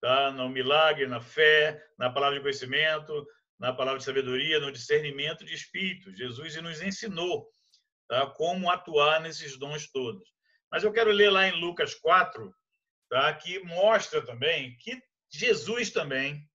tá? 0.00 0.30
No 0.30 0.48
milagre, 0.48 1.06
na 1.06 1.20
fé, 1.20 1.82
na 1.98 2.10
palavra 2.10 2.36
de 2.36 2.42
conhecimento, 2.42 3.26
na 3.58 3.72
palavra 3.72 3.98
de 3.98 4.04
sabedoria, 4.04 4.60
no 4.60 4.72
discernimento 4.72 5.44
de 5.44 5.54
espíritos. 5.54 6.16
Jesus 6.16 6.54
nos 6.62 6.80
ensinou, 6.80 7.48
tá? 8.08 8.26
Como 8.26 8.70
atuar 8.70 9.20
nesses 9.20 9.58
dons 9.58 9.90
todos. 9.90 10.28
Mas 10.70 10.84
eu 10.84 10.92
quero 10.92 11.10
ler 11.10 11.30
lá 11.30 11.48
em 11.48 11.60
Lucas 11.60 11.94
4, 11.94 12.54
tá? 13.08 13.32
Que 13.34 13.58
mostra 13.60 14.24
também 14.24 14.76
que 14.78 15.02
Jesus 15.30 15.90
também, 15.90 16.48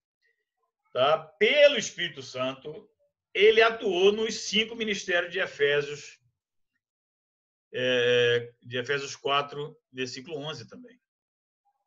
tá? 0.92 1.18
Pelo 1.38 1.76
Espírito 1.76 2.22
Santo, 2.22 2.88
ele 3.32 3.60
atuou 3.60 4.12
nos 4.12 4.34
cinco 4.34 4.74
ministérios 4.74 5.32
de 5.32 5.40
Efésios 5.40 6.18
é, 7.74 8.52
de 8.62 8.78
Efésios 8.78 9.16
4, 9.16 9.76
versículo 9.92 10.36
11 10.36 10.68
também. 10.68 10.96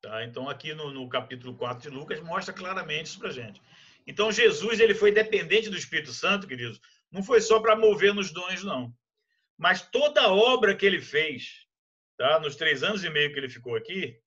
Tá? 0.01 0.23
Então, 0.25 0.49
aqui 0.49 0.73
no, 0.73 0.91
no 0.91 1.07
capítulo 1.07 1.55
4 1.55 1.89
de 1.89 1.95
Lucas, 1.95 2.19
mostra 2.19 2.53
claramente 2.53 3.07
isso 3.07 3.19
para 3.19 3.31
gente. 3.31 3.61
Então, 4.07 4.31
Jesus 4.31 4.79
ele 4.79 4.95
foi 4.95 5.11
dependente 5.11 5.69
do 5.69 5.77
Espírito 5.77 6.13
Santo, 6.13 6.47
queridos, 6.47 6.79
não 7.11 7.21
foi 7.21 7.41
só 7.41 7.59
para 7.59 7.75
mover 7.75 8.13
nos 8.13 8.31
dons, 8.31 8.63
não. 8.63 8.95
Mas 9.57 9.81
toda 9.81 10.21
a 10.21 10.33
obra 10.33 10.73
que 10.73 10.85
ele 10.85 11.01
fez, 11.01 11.67
tá? 12.17 12.39
nos 12.39 12.55
três 12.55 12.83
anos 12.83 13.03
e 13.03 13.09
meio 13.09 13.33
que 13.33 13.39
ele 13.39 13.49
ficou 13.49 13.75
aqui, 13.75 14.17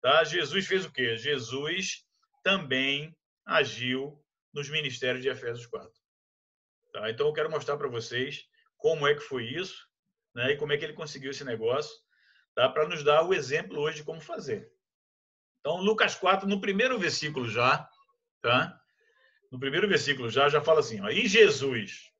tá? 0.00 0.22
Jesus 0.22 0.66
fez 0.66 0.84
o 0.84 0.92
quê? 0.92 1.16
Jesus 1.16 2.04
também 2.44 3.16
agiu 3.44 4.22
nos 4.52 4.68
ministérios 4.68 5.22
de 5.22 5.28
Efésios 5.28 5.66
4. 5.66 5.90
Tá? 6.92 7.10
Então, 7.10 7.26
eu 7.26 7.32
quero 7.32 7.50
mostrar 7.50 7.76
para 7.76 7.88
vocês 7.88 8.46
como 8.76 9.06
é 9.06 9.14
que 9.14 9.20
foi 9.20 9.44
isso 9.46 9.88
né? 10.34 10.52
e 10.52 10.56
como 10.56 10.72
é 10.72 10.76
que 10.76 10.84
ele 10.84 10.92
conseguiu 10.92 11.32
esse 11.32 11.44
negócio, 11.44 11.92
tá? 12.54 12.68
para 12.68 12.86
nos 12.86 13.02
dar 13.02 13.22
o 13.22 13.34
exemplo 13.34 13.80
hoje 13.80 13.98
de 13.98 14.04
como 14.04 14.20
fazer. 14.20 14.70
Então, 15.60 15.78
Lucas 15.78 16.14
4, 16.14 16.46
no 16.48 16.60
primeiro 16.60 16.98
versículo 16.98 17.48
já, 17.48 17.88
tá? 18.42 18.78
No 19.54 19.60
primeiro 19.60 19.86
versículo 19.86 20.28
já, 20.28 20.48
já 20.48 20.60
fala 20.60 20.80
assim, 20.80 21.00
ó, 21.00 21.08
e 21.08 21.28
Jesus, 21.28 22.10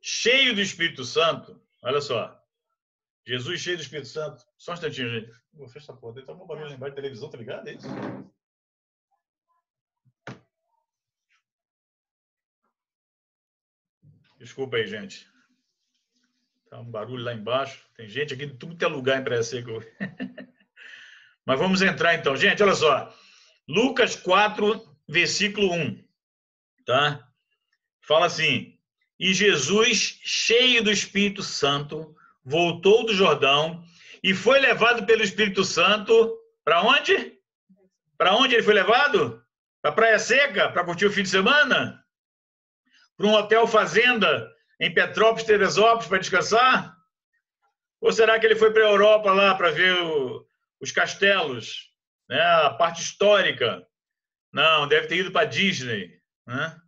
cheio 0.00 0.54
do 0.54 0.60
Espírito 0.60 1.04
Santo, 1.04 1.60
olha 1.82 2.00
só, 2.00 2.40
Jesus 3.26 3.60
cheio 3.60 3.76
do 3.76 3.82
Espírito 3.82 4.06
Santo, 4.06 4.40
só 4.56 4.70
um 4.70 4.74
instantinho, 4.74 5.10
gente. 5.10 5.32
Vou 5.52 5.66
fechar 5.66 5.94
a 5.94 5.96
porta, 5.96 6.22
tá 6.22 6.32
um 6.32 6.46
barulho 6.46 6.68
lá 6.68 6.74
embaixo 6.76 6.94
da 6.94 7.02
televisão, 7.02 7.28
tá 7.28 7.38
ligado? 7.38 7.66
É 7.66 7.72
isso? 7.72 7.88
Desculpa 14.38 14.76
aí, 14.76 14.86
gente. 14.86 15.28
Tá 16.70 16.78
um 16.78 16.88
barulho 16.88 17.24
lá 17.24 17.34
embaixo. 17.34 17.84
Tem 17.96 18.08
gente 18.08 18.32
aqui 18.32 18.46
de 18.46 18.56
tudo 18.56 18.76
que 18.76 18.84
é 18.84 18.88
lugar 18.88 19.20
em 19.20 19.24
Praia. 19.24 19.42
Mas 21.44 21.58
vamos 21.58 21.82
entrar 21.82 22.14
então. 22.14 22.36
Gente, 22.36 22.62
olha 22.62 22.76
só. 22.76 23.12
Lucas 23.68 24.14
4, 24.14 24.96
versículo 25.08 25.74
1. 25.74 26.09
Tá? 26.90 27.24
Fala 28.00 28.26
assim: 28.26 28.76
E 29.16 29.32
Jesus, 29.32 30.18
cheio 30.24 30.82
do 30.82 30.90
Espírito 30.90 31.40
Santo, 31.40 32.16
voltou 32.44 33.06
do 33.06 33.14
Jordão 33.14 33.84
e 34.24 34.34
foi 34.34 34.58
levado 34.58 35.06
pelo 35.06 35.22
Espírito 35.22 35.62
Santo 35.64 36.36
para 36.64 36.82
onde? 36.82 37.38
Para 38.18 38.34
onde 38.34 38.56
ele 38.56 38.64
foi 38.64 38.74
levado? 38.74 39.40
Para 39.80 39.92
Praia 39.92 40.18
Seca, 40.18 40.68
para 40.68 40.84
curtir 40.84 41.06
o 41.06 41.12
fim 41.12 41.22
de 41.22 41.28
semana? 41.28 42.04
Para 43.16 43.26
um 43.28 43.34
hotel 43.34 43.68
fazenda 43.68 44.52
em 44.80 44.92
Petrópolis, 44.92 45.44
Teresópolis 45.44 46.08
para 46.08 46.18
descansar? 46.18 46.96
Ou 48.00 48.10
será 48.10 48.36
que 48.40 48.46
ele 48.46 48.56
foi 48.56 48.72
para 48.72 48.82
a 48.82 48.90
Europa 48.90 49.32
lá 49.32 49.54
para 49.54 49.70
ver 49.70 49.94
o, 49.94 50.44
os 50.80 50.90
castelos, 50.90 51.88
né? 52.28 52.42
a 52.42 52.70
parte 52.70 53.00
histórica? 53.00 53.86
Não, 54.52 54.88
deve 54.88 55.06
ter 55.06 55.18
ido 55.18 55.30
para 55.30 55.46
Disney. 55.46 56.19
Né? 56.50 56.82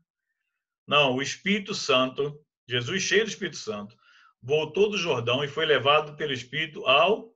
Não, 0.88 1.14
o 1.14 1.22
Espírito 1.22 1.72
Santo, 1.72 2.44
Jesus 2.66 3.00
cheio 3.00 3.24
do 3.24 3.30
Espírito 3.30 3.56
Santo, 3.56 3.96
voltou 4.42 4.90
do 4.90 4.98
Jordão 4.98 5.44
e 5.44 5.48
foi 5.48 5.64
levado 5.64 6.16
pelo 6.16 6.32
Espírito 6.32 6.84
ao 6.84 7.32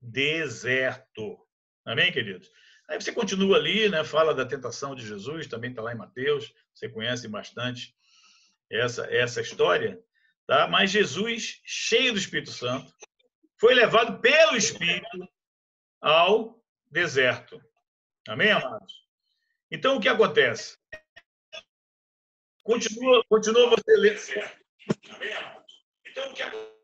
deserto. 0.00 1.36
Amém, 1.84 2.12
queridos? 2.12 2.48
Aí 2.88 3.00
você 3.00 3.12
continua 3.12 3.56
ali, 3.56 3.88
né? 3.88 4.04
Fala 4.04 4.32
da 4.32 4.46
tentação 4.46 4.94
de 4.94 5.04
Jesus, 5.04 5.48
também 5.48 5.70
está 5.70 5.82
lá 5.82 5.92
em 5.92 5.96
Mateus, 5.98 6.54
você 6.72 6.88
conhece 6.88 7.26
bastante 7.26 7.92
essa, 8.70 9.12
essa 9.12 9.40
história, 9.40 10.00
tá? 10.46 10.68
mas 10.68 10.92
Jesus, 10.92 11.60
cheio 11.64 12.12
do 12.12 12.18
Espírito 12.20 12.52
Santo, 12.52 12.94
foi 13.58 13.74
levado 13.74 14.20
pelo 14.20 14.56
Espírito 14.56 15.28
ao 16.00 16.62
deserto. 16.88 17.60
Amém, 18.28 18.52
amados? 18.52 18.92
Então, 19.70 19.96
o 19.96 20.00
que 20.00 20.08
acontece? 20.08 20.78
Continua, 22.64 23.22
continua 23.28 23.68
você 23.68 23.96
lendo. 23.96 24.18
Amém, 25.10 25.32
amados? 25.34 25.86
Então, 26.06 26.30
o 26.30 26.34
que 26.34 26.42
acontece? 26.42 26.74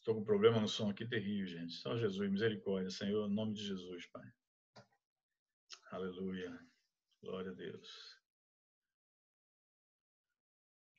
Estou 0.00 0.16
com 0.16 0.20
um 0.20 0.24
problema 0.24 0.60
no 0.60 0.68
som 0.68 0.90
aqui 0.90 1.06
terrível, 1.06 1.46
gente. 1.46 1.72
Só 1.74 1.96
Jesus, 1.96 2.28
misericórdia, 2.28 2.90
Senhor, 2.90 3.26
em 3.26 3.34
nome 3.34 3.54
de 3.54 3.64
Jesus, 3.64 4.04
Pai. 4.08 4.24
Aleluia. 5.92 6.58
Glória 7.22 7.52
a 7.52 7.54
Deus. 7.54 8.18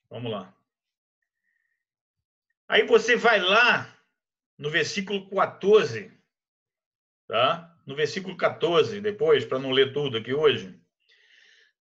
Vamos 0.10 0.32
lá. 0.32 0.58
Aí 2.67 2.88
você 2.88 3.17
vai 3.17 3.41
lá 3.41 3.94
no 4.58 4.70
versículo 4.70 5.29
14, 5.29 6.12
tá? 7.27 7.77
No 7.86 7.94
versículo 7.94 8.38
14, 8.38 9.01
depois, 9.01 9.44
para 9.46 9.60
não 9.60 9.72
ler 9.72 9.91
tudo 9.91 10.17
aqui 10.17 10.34
hoje, 10.34 10.82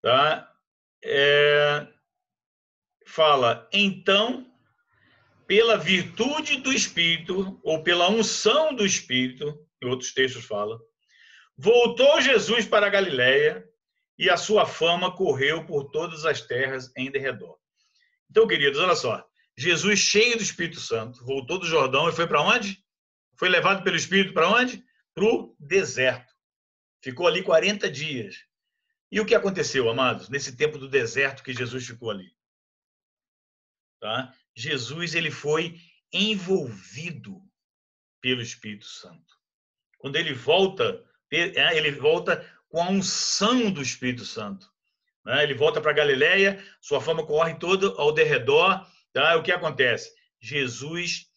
tá? 0.01 0.50
É, 1.03 1.87
fala, 3.05 3.67
então, 3.73 4.45
pela 5.47 5.77
virtude 5.77 6.57
do 6.57 6.71
Espírito, 6.71 7.59
ou 7.63 7.83
pela 7.83 8.09
unção 8.09 8.73
do 8.73 8.85
Espírito, 8.85 9.67
em 9.81 9.87
outros 9.87 10.13
textos 10.13 10.45
fala, 10.45 10.79
voltou 11.57 12.21
Jesus 12.21 12.65
para 12.65 12.85
a 12.85 12.89
Galiléia 12.89 13.67
e 14.17 14.29
a 14.29 14.37
sua 14.37 14.65
fama 14.65 15.15
correu 15.15 15.65
por 15.65 15.91
todas 15.91 16.25
as 16.25 16.41
terras 16.41 16.91
em 16.95 17.11
derredor. 17.11 17.57
Então, 18.29 18.47
queridos, 18.47 18.79
olha 18.79 18.95
só. 18.95 19.25
Jesus, 19.57 19.99
cheio 19.99 20.37
do 20.37 20.43
Espírito 20.43 20.79
Santo, 20.79 21.25
voltou 21.25 21.59
do 21.59 21.65
Jordão 21.65 22.07
e 22.07 22.13
foi 22.13 22.27
para 22.27 22.41
onde? 22.41 22.81
Foi 23.37 23.49
levado 23.49 23.83
pelo 23.83 23.95
Espírito 23.95 24.33
para 24.33 24.47
onde? 24.47 24.83
Para 25.13 25.25
o 25.25 25.55
deserto. 25.59 26.31
Ficou 27.03 27.27
ali 27.27 27.43
40 27.43 27.89
dias. 27.89 28.37
E 29.11 29.19
o 29.19 29.25
que 29.25 29.35
aconteceu, 29.35 29.89
amados, 29.89 30.29
nesse 30.29 30.55
tempo 30.55 30.77
do 30.77 30.87
deserto 30.87 31.43
que 31.43 31.53
Jesus 31.53 31.85
ficou 31.85 32.09
ali? 32.09 32.33
Tá? 33.99 34.33
Jesus 34.55 35.13
ele 35.13 35.29
foi 35.29 35.79
envolvido 36.13 37.41
pelo 38.21 38.41
Espírito 38.41 38.85
Santo. 38.85 39.37
Quando 39.97 40.15
ele 40.15 40.33
volta, 40.33 41.03
é, 41.29 41.77
ele 41.77 41.91
volta 41.91 42.45
com 42.69 42.81
a 42.81 42.89
unção 42.89 43.69
do 43.69 43.81
Espírito 43.81 44.23
Santo. 44.23 44.71
Né? 45.25 45.43
Ele 45.43 45.53
volta 45.53 45.81
para 45.81 45.93
Galiléia, 45.93 46.63
sua 46.79 47.01
fama 47.01 47.25
corre 47.25 47.55
todo 47.55 47.93
ao 47.99 48.13
derredor. 48.13 48.87
Tá? 49.11 49.35
O 49.35 49.43
que 49.43 49.51
acontece? 49.51 50.13
Jesus 50.39 51.29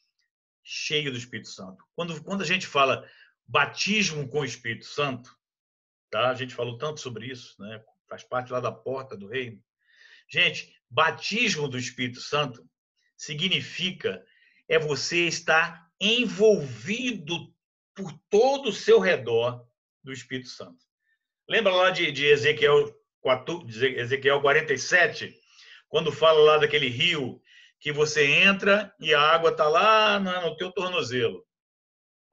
cheio 0.62 1.10
do 1.10 1.18
Espírito 1.18 1.48
Santo. 1.48 1.84
Quando, 1.94 2.22
quando 2.22 2.42
a 2.42 2.46
gente 2.46 2.66
fala 2.66 3.06
batismo 3.46 4.28
com 4.28 4.40
o 4.40 4.44
Espírito 4.44 4.86
Santo, 4.86 5.36
tá? 6.14 6.30
A 6.30 6.34
gente 6.34 6.54
falou 6.54 6.78
tanto 6.78 7.00
sobre 7.00 7.26
isso, 7.26 7.60
né? 7.60 7.82
Faz 8.08 8.22
parte 8.22 8.52
lá 8.52 8.60
da 8.60 8.70
porta 8.70 9.16
do 9.16 9.26
reino. 9.26 9.60
Gente, 10.30 10.72
batismo 10.88 11.66
do 11.66 11.76
Espírito 11.76 12.20
Santo 12.20 12.64
significa 13.16 14.24
é 14.68 14.78
você 14.78 15.26
estar 15.26 15.90
envolvido 16.00 17.52
por 17.96 18.12
todo 18.30 18.68
o 18.68 18.72
seu 18.72 19.00
redor 19.00 19.66
do 20.04 20.12
Espírito 20.12 20.50
Santo. 20.50 20.78
Lembra 21.48 21.74
lá 21.74 21.90
de, 21.90 22.12
de 22.12 22.26
Ezequiel, 22.26 22.94
Ezequiel 23.96 24.40
47, 24.40 25.34
quando 25.88 26.12
fala 26.12 26.40
lá 26.40 26.58
daquele 26.58 26.88
rio 26.88 27.42
que 27.80 27.90
você 27.90 28.24
entra 28.24 28.94
e 29.00 29.12
a 29.12 29.20
água 29.20 29.50
está 29.50 29.68
lá 29.68 30.20
no 30.20 30.56
teu 30.56 30.70
tornozelo. 30.70 31.44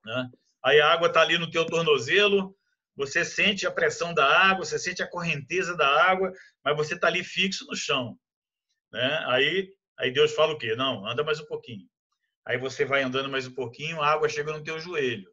Né? 0.05 0.29
Aí 0.63 0.79
a 0.79 0.93
água 0.93 1.07
está 1.07 1.21
ali 1.21 1.39
no 1.39 1.49
teu 1.49 1.65
tornozelo, 1.65 2.55
você 3.01 3.25
sente 3.25 3.65
a 3.65 3.71
pressão 3.71 4.13
da 4.13 4.25
água, 4.25 4.63
você 4.63 4.77
sente 4.77 5.01
a 5.01 5.07
correnteza 5.07 5.75
da 5.75 5.87
água, 5.87 6.31
mas 6.63 6.77
você 6.77 6.93
está 6.93 7.07
ali 7.07 7.23
fixo 7.23 7.65
no 7.65 7.75
chão. 7.75 8.15
Né? 8.91 9.25
Aí, 9.27 9.73
aí 9.97 10.11
Deus 10.11 10.33
fala 10.35 10.53
o 10.53 10.57
quê? 10.57 10.75
Não, 10.75 11.07
anda 11.07 11.23
mais 11.23 11.39
um 11.39 11.45
pouquinho. 11.45 11.87
Aí 12.45 12.59
você 12.59 12.85
vai 12.85 13.01
andando 13.01 13.27
mais 13.27 13.47
um 13.47 13.55
pouquinho, 13.55 13.99
a 13.99 14.07
água 14.07 14.29
chega 14.29 14.51
no 14.51 14.63
teu 14.63 14.79
joelho. 14.79 15.27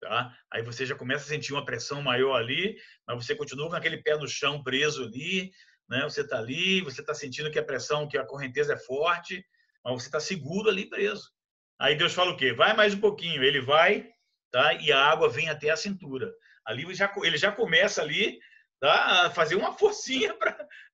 Tá? 0.00 0.34
Aí 0.50 0.62
você 0.62 0.86
já 0.86 0.94
começa 0.94 1.24
a 1.24 1.28
sentir 1.28 1.52
uma 1.52 1.64
pressão 1.64 2.00
maior 2.00 2.36
ali, 2.36 2.78
mas 3.06 3.26
você 3.26 3.34
continua 3.34 3.68
com 3.68 3.76
aquele 3.76 3.98
pé 4.02 4.16
no 4.16 4.26
chão 4.26 4.62
preso 4.62 5.04
ali, 5.04 5.50
né? 5.90 6.04
Você 6.04 6.22
está 6.22 6.38
ali, 6.38 6.80
você 6.80 7.02
está 7.02 7.12
sentindo 7.12 7.50
que 7.50 7.58
a 7.58 7.64
pressão, 7.64 8.08
que 8.08 8.16
a 8.16 8.24
correnteza 8.24 8.72
é 8.72 8.78
forte, 8.78 9.44
mas 9.84 9.94
você 9.94 10.08
está 10.08 10.20
seguro 10.20 10.70
ali 10.70 10.88
preso. 10.88 11.30
Aí 11.78 11.96
Deus 11.96 12.14
fala 12.14 12.30
o 12.30 12.36
quê? 12.36 12.52
Vai 12.52 12.74
mais 12.74 12.94
um 12.94 13.00
pouquinho. 13.00 13.42
Ele 13.42 13.60
vai, 13.60 14.08
tá? 14.50 14.72
E 14.74 14.90
a 14.90 15.04
água 15.04 15.28
vem 15.28 15.50
até 15.50 15.68
a 15.70 15.76
cintura. 15.76 16.32
Ali 16.68 16.82
ele 16.82 16.94
já, 16.94 17.10
ele 17.24 17.38
já 17.38 17.50
começa 17.50 18.02
ali 18.02 18.38
tá? 18.78 19.26
a 19.26 19.30
fazer 19.30 19.56
uma 19.56 19.72
forcinha 19.72 20.36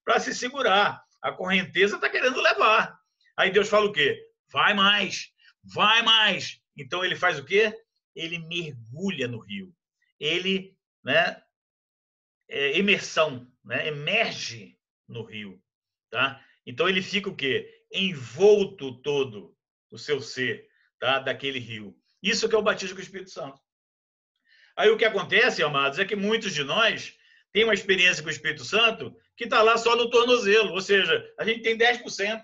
para 0.04 0.20
se 0.20 0.32
segurar. 0.32 1.02
A 1.20 1.32
correnteza 1.32 1.96
está 1.96 2.08
querendo 2.08 2.40
levar. 2.40 2.96
Aí 3.36 3.50
Deus 3.50 3.68
fala 3.68 3.86
o 3.86 3.92
quê? 3.92 4.24
Vai 4.52 4.72
mais, 4.72 5.32
vai 5.64 6.00
mais. 6.02 6.60
Então 6.76 7.04
ele 7.04 7.16
faz 7.16 7.40
o 7.40 7.44
quê? 7.44 7.76
Ele 8.14 8.38
mergulha 8.38 9.26
no 9.26 9.40
rio. 9.40 9.74
Ele, 10.20 10.78
né? 11.02 11.42
É, 12.48 12.78
imersão, 12.78 13.50
né? 13.64 13.88
Emerge 13.88 14.78
no 15.08 15.24
rio, 15.24 15.60
tá? 16.08 16.40
Então 16.64 16.88
ele 16.88 17.02
fica 17.02 17.28
o 17.28 17.34
quê? 17.34 17.68
Envolto 17.90 19.02
todo 19.02 19.56
o 19.90 19.98
seu 19.98 20.20
ser, 20.20 20.68
tá? 21.00 21.18
Daquele 21.18 21.58
rio. 21.58 21.98
Isso 22.22 22.48
que 22.48 22.54
é 22.54 22.58
o 22.58 22.62
batismo 22.62 22.94
com 22.94 23.00
o 23.00 23.04
Espírito 23.04 23.30
Santo. 23.30 23.60
Aí 24.76 24.90
o 24.90 24.96
que 24.96 25.04
acontece, 25.04 25.62
amados, 25.62 25.98
é 25.98 26.04
que 26.04 26.16
muitos 26.16 26.52
de 26.52 26.64
nós 26.64 27.16
têm 27.52 27.64
uma 27.64 27.74
experiência 27.74 28.22
com 28.22 28.28
o 28.28 28.32
Espírito 28.32 28.64
Santo 28.64 29.16
que 29.36 29.44
está 29.44 29.62
lá 29.62 29.76
só 29.76 29.96
no 29.96 30.10
tornozelo, 30.10 30.72
ou 30.72 30.80
seja, 30.80 31.32
a 31.38 31.44
gente 31.44 31.62
tem 31.62 31.76
10%. 31.76 32.42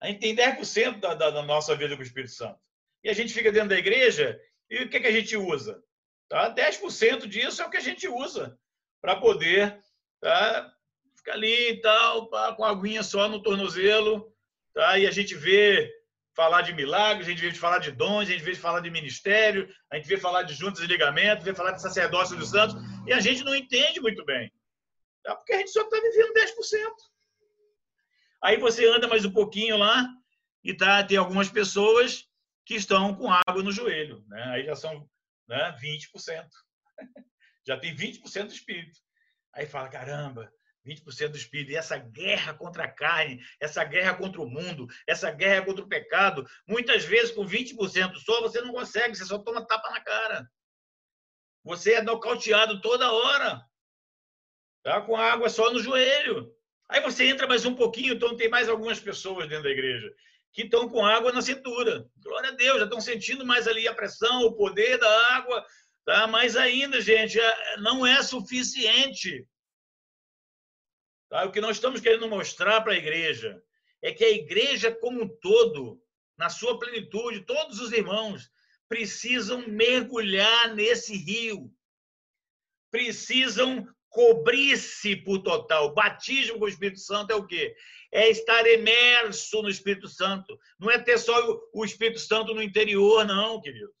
A 0.00 0.06
gente 0.06 0.20
tem 0.20 0.34
10% 0.34 0.98
da, 0.98 1.14
da, 1.14 1.30
da 1.30 1.42
nossa 1.42 1.76
vida 1.76 1.94
com 1.94 2.00
o 2.00 2.04
Espírito 2.04 2.32
Santo. 2.32 2.58
E 3.04 3.10
a 3.10 3.12
gente 3.12 3.32
fica 3.32 3.52
dentro 3.52 3.70
da 3.70 3.78
igreja 3.78 4.40
e 4.70 4.84
o 4.84 4.88
que, 4.88 5.00
que 5.00 5.06
a 5.06 5.12
gente 5.12 5.36
usa? 5.36 5.82
Tá? 6.28 6.54
10% 6.54 7.26
disso 7.26 7.60
é 7.60 7.66
o 7.66 7.70
que 7.70 7.76
a 7.76 7.82
gente 7.82 8.08
usa 8.08 8.58
para 9.02 9.16
poder 9.16 9.78
tá? 10.20 10.72
ficar 11.16 11.32
ali 11.32 11.70
e 11.70 11.80
tal, 11.80 12.28
com 12.56 12.64
a 12.64 12.70
aguinha 12.70 13.02
só 13.02 13.28
no 13.28 13.42
tornozelo. 13.42 14.32
Tá? 14.72 14.98
E 14.98 15.06
a 15.06 15.10
gente 15.10 15.34
vê 15.34 15.92
falar 16.40 16.62
de 16.62 16.72
milagres, 16.72 17.26
a 17.26 17.30
gente 17.30 17.42
vê 17.42 17.52
falar 17.52 17.80
de 17.80 17.92
dons, 17.92 18.22
a 18.22 18.32
gente 18.32 18.42
vê 18.42 18.54
falar 18.54 18.80
de 18.80 18.90
ministério, 18.90 19.68
a 19.90 19.96
gente 19.96 20.08
vê 20.08 20.16
falar 20.16 20.42
de 20.42 20.54
juntas 20.54 20.82
e 20.82 20.86
ligamentos, 20.86 21.44
vê 21.44 21.52
falar 21.54 21.72
de 21.72 21.82
sacerdócio 21.82 22.34
dos 22.34 22.48
santos, 22.48 22.76
e 23.06 23.12
a 23.12 23.20
gente 23.20 23.44
não 23.44 23.54
entende 23.54 24.00
muito 24.00 24.24
bem. 24.24 24.50
Tá? 25.22 25.36
Porque 25.36 25.52
a 25.52 25.58
gente 25.58 25.70
só 25.70 25.82
está 25.82 26.00
vivendo 26.00 26.32
10%. 26.32 26.92
Aí 28.42 28.56
você 28.56 28.86
anda 28.86 29.06
mais 29.06 29.22
um 29.26 29.30
pouquinho 29.30 29.76
lá 29.76 30.08
e 30.64 30.72
tá, 30.72 31.04
tem 31.04 31.18
algumas 31.18 31.50
pessoas 31.50 32.24
que 32.64 32.74
estão 32.74 33.14
com 33.14 33.30
água 33.30 33.62
no 33.62 33.70
joelho. 33.70 34.24
Né? 34.26 34.42
Aí 34.44 34.64
já 34.64 34.74
são 34.74 35.06
né, 35.46 35.76
20%. 35.78 36.48
já 37.68 37.76
tem 37.76 37.94
20% 37.94 38.46
do 38.46 38.54
espírito. 38.54 38.98
Aí 39.52 39.66
fala, 39.66 39.90
caramba, 39.90 40.50
20% 40.86 41.28
do 41.28 41.36
espírito. 41.36 41.72
E 41.72 41.76
essa 41.76 41.96
guerra 41.96 42.54
contra 42.54 42.84
a 42.84 42.88
carne, 42.88 43.40
essa 43.60 43.84
guerra 43.84 44.14
contra 44.14 44.40
o 44.40 44.48
mundo, 44.48 44.86
essa 45.06 45.30
guerra 45.30 45.64
contra 45.64 45.84
o 45.84 45.88
pecado, 45.88 46.46
muitas 46.66 47.04
vezes 47.04 47.30
com 47.30 47.46
20% 47.46 48.16
só 48.16 48.40
você 48.40 48.60
não 48.60 48.72
consegue, 48.72 49.14
você 49.14 49.24
só 49.24 49.38
toma 49.38 49.66
tapa 49.66 49.90
na 49.90 50.00
cara. 50.00 50.48
Você 51.64 51.94
é 51.94 52.02
nocauteado 52.02 52.80
toda 52.80 53.12
hora. 53.12 53.62
Tá 54.82 55.00
com 55.02 55.16
água 55.16 55.48
só 55.48 55.72
no 55.72 55.80
joelho. 55.80 56.50
Aí 56.88 57.00
você 57.00 57.26
entra 57.26 57.46
mais 57.46 57.64
um 57.64 57.74
pouquinho, 57.74 58.14
então 58.14 58.36
tem 58.36 58.48
mais 58.48 58.68
algumas 58.68 58.98
pessoas 58.98 59.48
dentro 59.48 59.64
da 59.64 59.70
igreja 59.70 60.10
que 60.52 60.62
estão 60.62 60.88
com 60.88 61.04
água 61.04 61.32
na 61.32 61.42
cintura. 61.42 62.06
Glória 62.22 62.50
a 62.50 62.54
Deus, 62.54 62.78
já 62.78 62.84
estão 62.84 63.00
sentindo 63.00 63.46
mais 63.46 63.68
ali 63.68 63.86
a 63.86 63.94
pressão, 63.94 64.42
o 64.42 64.56
poder 64.56 64.98
da 64.98 65.34
água, 65.34 65.64
tá? 66.04 66.26
Mas 66.26 66.56
ainda, 66.56 67.00
gente, 67.00 67.38
é, 67.38 67.76
não 67.78 68.06
é 68.06 68.22
suficiente. 68.22 69.46
Tá? 71.30 71.44
O 71.44 71.52
que 71.52 71.60
nós 71.60 71.76
estamos 71.76 72.00
querendo 72.00 72.28
mostrar 72.28 72.82
para 72.82 72.92
a 72.92 72.96
igreja 72.96 73.62
é 74.02 74.12
que 74.12 74.24
a 74.24 74.30
igreja 74.30 74.92
como 74.92 75.22
um 75.22 75.28
todo, 75.28 76.02
na 76.36 76.50
sua 76.50 76.78
plenitude, 76.78 77.46
todos 77.46 77.80
os 77.80 77.92
irmãos 77.92 78.50
precisam 78.88 79.66
mergulhar 79.68 80.74
nesse 80.74 81.16
rio. 81.16 81.72
Precisam 82.90 83.86
cobrir-se 84.08 85.14
por 85.14 85.38
total. 85.38 85.94
Batismo 85.94 86.58
com 86.58 86.64
o 86.64 86.68
Espírito 86.68 86.98
Santo 86.98 87.30
é 87.30 87.36
o 87.36 87.46
quê? 87.46 87.76
É 88.10 88.28
estar 88.28 88.66
imerso 88.66 89.62
no 89.62 89.70
Espírito 89.70 90.08
Santo. 90.08 90.58
Não 90.80 90.90
é 90.90 90.98
ter 90.98 91.16
só 91.18 91.32
o 91.72 91.84
Espírito 91.84 92.18
Santo 92.18 92.52
no 92.52 92.60
interior, 92.60 93.24
não, 93.24 93.60
queridos. 93.60 93.94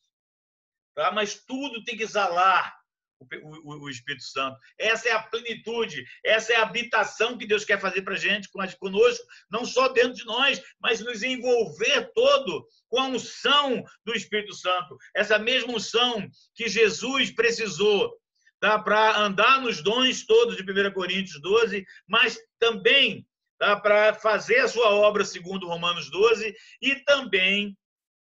Tá? 0.96 1.12
Mas 1.12 1.44
tudo 1.44 1.84
tem 1.84 1.96
que 1.96 2.02
exalar 2.02 2.79
o, 3.20 3.72
o, 3.72 3.82
o, 3.82 3.90
Espírito 3.90 4.24
Santo. 4.24 4.58
Essa 4.78 5.10
é 5.10 5.12
a 5.12 5.22
plenitude, 5.22 6.04
essa 6.24 6.52
é 6.52 6.56
a 6.56 6.62
habitação 6.62 7.36
que 7.36 7.46
Deus 7.46 7.64
quer 7.64 7.80
fazer 7.80 8.02
para 8.02 8.14
a 8.14 8.18
gente, 8.18 8.48
conosco, 8.48 9.26
não 9.50 9.64
só 9.64 9.88
dentro 9.88 10.14
de 10.14 10.24
nós, 10.24 10.60
mas 10.80 11.00
nos 11.00 11.22
envolver 11.22 12.10
todo 12.14 12.66
com 12.88 12.98
a 12.98 13.06
unção 13.06 13.84
do 14.04 14.14
Espírito 14.14 14.54
Santo. 14.54 14.96
Essa 15.14 15.38
mesma 15.38 15.74
unção 15.74 16.28
que 16.54 16.68
Jesus 16.68 17.30
precisou 17.30 18.18
tá, 18.58 18.78
para 18.78 19.18
andar 19.18 19.60
nos 19.60 19.82
dons 19.82 20.24
todos 20.24 20.56
de 20.56 20.62
1 20.62 20.92
Coríntios 20.92 21.40
12, 21.40 21.84
mas 22.06 22.38
também 22.58 23.26
tá, 23.58 23.78
para 23.78 24.14
fazer 24.14 24.60
a 24.60 24.68
sua 24.68 24.90
obra 24.90 25.24
segundo 25.24 25.66
Romanos 25.66 26.10
12 26.10 26.54
e 26.80 26.96
também, 27.04 27.76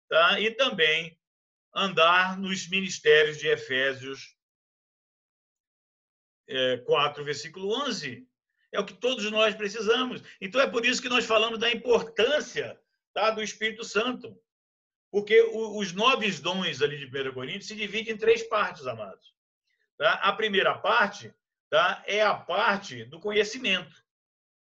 tá, 0.08 0.40
e 0.40 0.50
também 0.52 1.18
andar 1.74 2.38
nos 2.38 2.68
ministérios 2.70 3.36
de 3.36 3.48
Efésios 3.48 4.35
4, 6.84 7.24
versículo 7.24 7.72
11. 7.86 8.26
É 8.72 8.80
o 8.80 8.84
que 8.84 8.94
todos 8.94 9.30
nós 9.30 9.54
precisamos. 9.54 10.22
Então 10.40 10.60
é 10.60 10.66
por 10.66 10.84
isso 10.84 11.00
que 11.00 11.08
nós 11.08 11.24
falamos 11.24 11.58
da 11.58 11.70
importância 11.70 12.78
tá, 13.14 13.30
do 13.30 13.42
Espírito 13.42 13.84
Santo. 13.84 14.38
Porque 15.10 15.40
os 15.42 15.92
nove 15.92 16.30
dons 16.40 16.82
ali 16.82 16.98
de 16.98 17.06
1 17.06 17.32
Coríntios 17.32 17.68
se 17.68 17.76
dividem 17.76 18.14
em 18.14 18.18
três 18.18 18.42
partes, 18.42 18.86
amados. 18.86 19.34
Tá? 19.96 20.14
A 20.14 20.32
primeira 20.32 20.76
parte 20.76 21.32
tá, 21.70 22.02
é 22.06 22.22
a 22.22 22.34
parte 22.34 23.04
do 23.04 23.20
conhecimento. 23.20 24.04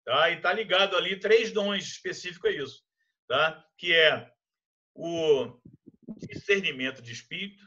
Tá? 0.05 0.31
E 0.31 0.37
está 0.37 0.53
ligado 0.53 0.97
ali 0.97 1.21
três 1.21 1.53
dons 1.53 1.85
específicos 1.85 2.51
a 2.51 2.53
isso. 2.53 2.85
Tá? 3.29 3.65
Que 3.79 3.95
é 3.95 4.33
o 4.95 5.61
discernimento 6.27 7.01
de 7.01 7.13
espírito. 7.13 7.65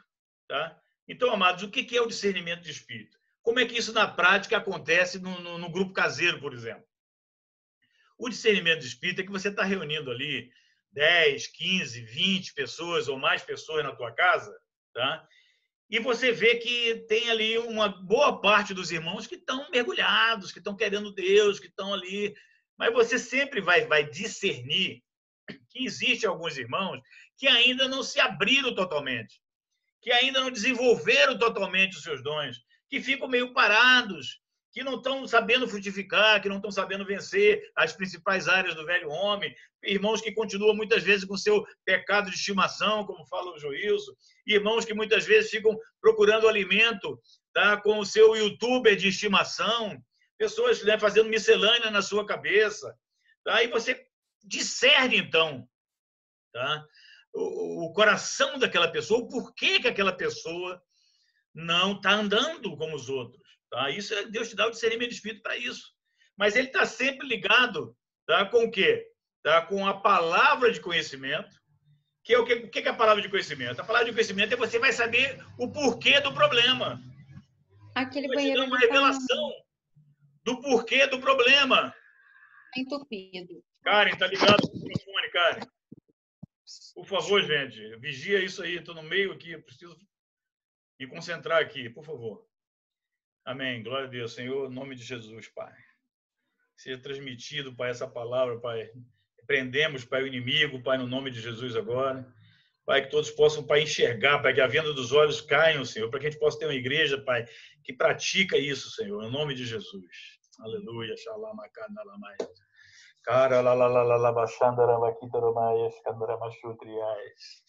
Tá? 0.47 0.77
Então, 1.07 1.31
amados, 1.31 1.63
o 1.63 1.69
que 1.69 1.95
é 1.95 2.01
o 2.01 2.07
discernimento 2.07 2.61
de 2.61 2.71
espírito? 2.71 3.17
Como 3.45 3.59
é 3.59 3.65
que 3.65 3.77
isso 3.77 3.93
na 3.93 4.07
prática 4.07 4.57
acontece 4.57 5.19
no, 5.19 5.39
no, 5.39 5.59
no 5.59 5.69
grupo 5.69 5.93
caseiro, 5.93 6.39
por 6.39 6.51
exemplo? 6.51 6.83
O 8.17 8.27
discernimento 8.27 8.79
de 8.79 8.87
espírito 8.87 9.21
é 9.21 9.23
que 9.23 9.31
você 9.31 9.49
está 9.49 9.63
reunindo 9.63 10.09
ali 10.09 10.49
10, 10.93 11.45
15, 11.47 12.01
20 12.01 12.53
pessoas 12.55 13.07
ou 13.07 13.19
mais 13.19 13.43
pessoas 13.43 13.83
na 13.83 13.95
tua 13.95 14.11
casa, 14.11 14.51
tá? 14.91 15.27
E 15.87 15.99
você 15.99 16.31
vê 16.31 16.55
que 16.55 17.05
tem 17.07 17.29
ali 17.29 17.59
uma 17.59 17.87
boa 17.87 18.41
parte 18.41 18.73
dos 18.73 18.91
irmãos 18.91 19.27
que 19.27 19.35
estão 19.35 19.69
mergulhados, 19.69 20.51
que 20.51 20.57
estão 20.57 20.75
querendo 20.75 21.13
Deus, 21.13 21.59
que 21.59 21.67
estão 21.67 21.93
ali. 21.93 22.33
Mas 22.75 22.91
você 22.93 23.19
sempre 23.19 23.61
vai, 23.61 23.85
vai 23.85 24.09
discernir 24.09 25.03
que 25.69 25.85
existe 25.85 26.25
alguns 26.25 26.57
irmãos 26.57 26.99
que 27.37 27.47
ainda 27.47 27.87
não 27.87 28.01
se 28.01 28.19
abriram 28.19 28.73
totalmente, 28.73 29.39
que 30.01 30.11
ainda 30.11 30.39
não 30.39 30.49
desenvolveram 30.49 31.37
totalmente 31.37 31.95
os 31.95 32.01
seus 32.01 32.23
dons, 32.23 32.64
que 32.89 33.01
ficam 33.01 33.27
meio 33.27 33.53
parados, 33.53 34.39
que 34.71 34.83
não 34.83 34.95
estão 34.95 35.25
sabendo 35.25 35.67
frutificar, 35.67 36.41
que 36.41 36.49
não 36.49 36.57
estão 36.57 36.69
sabendo 36.69 37.05
vencer 37.05 37.71
as 37.75 37.93
principais 37.93 38.47
áreas 38.47 38.75
do 38.75 38.85
velho 38.85 39.09
homem, 39.09 39.55
irmãos 39.83 40.19
que 40.19 40.33
continuam 40.33 40.75
muitas 40.75 41.01
vezes 41.01 41.23
com 41.23 41.37
seu 41.37 41.65
pecado 41.85 42.29
de 42.29 42.35
estimação, 42.35 43.05
como 43.05 43.25
fala 43.25 43.53
o 43.53 43.59
Joilson, 43.59 44.11
irmãos 44.45 44.83
que 44.83 44.93
muitas 44.93 45.25
vezes 45.25 45.49
ficam 45.49 45.77
procurando 46.01 46.47
alimento 46.47 47.17
tá, 47.53 47.77
com 47.77 47.99
o 47.99 48.05
seu 48.05 48.35
youtuber 48.35 48.97
de 48.97 49.07
estimação, 49.07 49.97
pessoas 50.37 50.83
né, 50.83 50.99
fazendo 50.99 51.29
miscelânea 51.29 51.89
na 51.89 52.01
sua 52.01 52.25
cabeça. 52.25 52.93
Tá? 53.45 53.65
Você 53.69 54.05
discerne, 54.43 55.17
então, 55.17 55.65
tá? 56.51 56.85
o, 57.33 57.85
o 57.85 57.93
coração 57.93 58.57
daquela 58.57 58.87
pessoa, 58.87 59.21
o 59.21 59.27
porquê 59.27 59.79
que 59.79 59.87
aquela 59.87 60.11
pessoa 60.11 60.81
não 61.55 61.93
está 61.93 62.11
andando 62.11 62.75
como 62.75 62.95
os 62.95 63.07
outros. 63.07 63.41
Tá? 63.71 63.89
Isso 63.89 64.13
é, 64.13 64.25
Deus 64.25 64.49
te 64.49 64.55
dá 64.55 64.67
o 64.67 64.71
discernimento 64.71 65.09
de 65.09 65.15
espírito 65.15 65.41
para 65.41 65.57
isso. 65.57 65.93
Mas 66.37 66.55
ele 66.55 66.67
está 66.67 66.85
sempre 66.85 67.25
ligado 67.25 67.95
tá? 68.27 68.45
com 68.45 68.65
o 68.65 68.71
quê? 68.71 69.07
Tá? 69.41 69.61
Com 69.61 69.87
a 69.87 69.93
palavra 69.93 70.71
de 70.71 70.81
conhecimento. 70.81 71.55
Que 72.23 72.33
é 72.33 72.39
o 72.39 72.45
que, 72.45 72.53
o 72.55 72.69
que 72.69 72.79
é 72.79 72.89
a 72.89 72.95
palavra 72.95 73.21
de 73.21 73.29
conhecimento? 73.29 73.79
A 73.79 73.85
palavra 73.85 74.07
de 74.07 74.13
conhecimento 74.13 74.53
é 74.53 74.57
você 74.57 74.79
vai 74.79 74.91
saber 74.91 75.39
o 75.59 75.71
porquê 75.71 76.19
do 76.19 76.33
problema. 76.33 76.99
Aquele 77.93 78.27
vai 78.27 78.37
banheiro. 78.37 78.63
Te 78.63 78.67
uma 78.67 78.79
revelação 78.79 79.51
do 80.43 80.59
porquê 80.59 81.05
do 81.05 81.19
problema. 81.19 81.91
Tá 82.73 82.81
entupido. 82.81 83.63
Karen, 83.83 84.15
tá 84.17 84.25
ligado 84.25 84.63
o 84.63 84.73
microfone, 84.73 85.29
Karen? 85.31 85.67
Por 86.95 87.05
favor, 87.05 87.43
gente, 87.43 87.95
vigia 87.97 88.43
isso 88.43 88.63
aí. 88.63 88.77
Estou 88.77 88.95
no 88.95 89.03
meio 89.03 89.31
aqui, 89.31 89.55
preciso 89.59 89.95
me 90.99 91.07
concentrar 91.07 91.61
aqui, 91.61 91.89
por 91.89 92.03
favor. 92.03 92.45
Amém. 93.45 93.83
Glória 93.83 94.07
a 94.07 94.09
Deus, 94.09 94.33
Senhor, 94.33 94.71
em 94.71 94.73
nome 94.73 94.95
de 94.95 95.03
Jesus, 95.03 95.47
Pai. 95.49 95.73
Seja 96.75 97.01
transmitido, 97.01 97.75
Pai, 97.75 97.91
essa 97.91 98.07
palavra, 98.07 98.59
Pai. 98.59 98.89
Prendemos, 99.45 100.03
Pai, 100.03 100.23
o 100.23 100.27
inimigo, 100.27 100.81
Pai, 100.81 100.97
no 100.97 101.07
nome 101.07 101.29
de 101.29 101.39
Jesus 101.39 101.75
agora. 101.75 102.25
Pai, 102.85 103.03
que 103.03 103.09
todos 103.09 103.31
possam, 103.31 103.65
Pai, 103.65 103.81
enxergar, 103.81 104.41
Pai, 104.41 104.53
que 104.53 104.61
a 104.61 104.67
venda 104.67 104.93
dos 104.93 105.11
olhos 105.11 105.41
caiam, 105.41 105.85
Senhor, 105.85 106.09
para 106.09 106.19
que 106.19 106.27
a 106.27 106.29
gente 106.29 106.39
possa 106.39 106.59
ter 106.59 106.65
uma 106.65 106.73
igreja, 106.73 107.21
Pai, 107.23 107.45
que 107.83 107.93
pratica 107.93 108.57
isso, 108.57 108.89
Senhor, 108.91 109.23
em 109.23 109.31
nome 109.31 109.53
de 109.53 109.65
Jesus. 109.65 110.05
Aleluia. 110.59 111.15
Shalom, 111.17 111.59
Akandalamai. 111.61 112.37
Cara, 113.23 113.61
la 113.61 113.73
la 113.73 113.87
la 113.87 114.17
la 114.17 114.31
bashandara 114.31 114.99
vakitaromaias, 114.99 115.95
kandaramachudriais. 116.03 117.63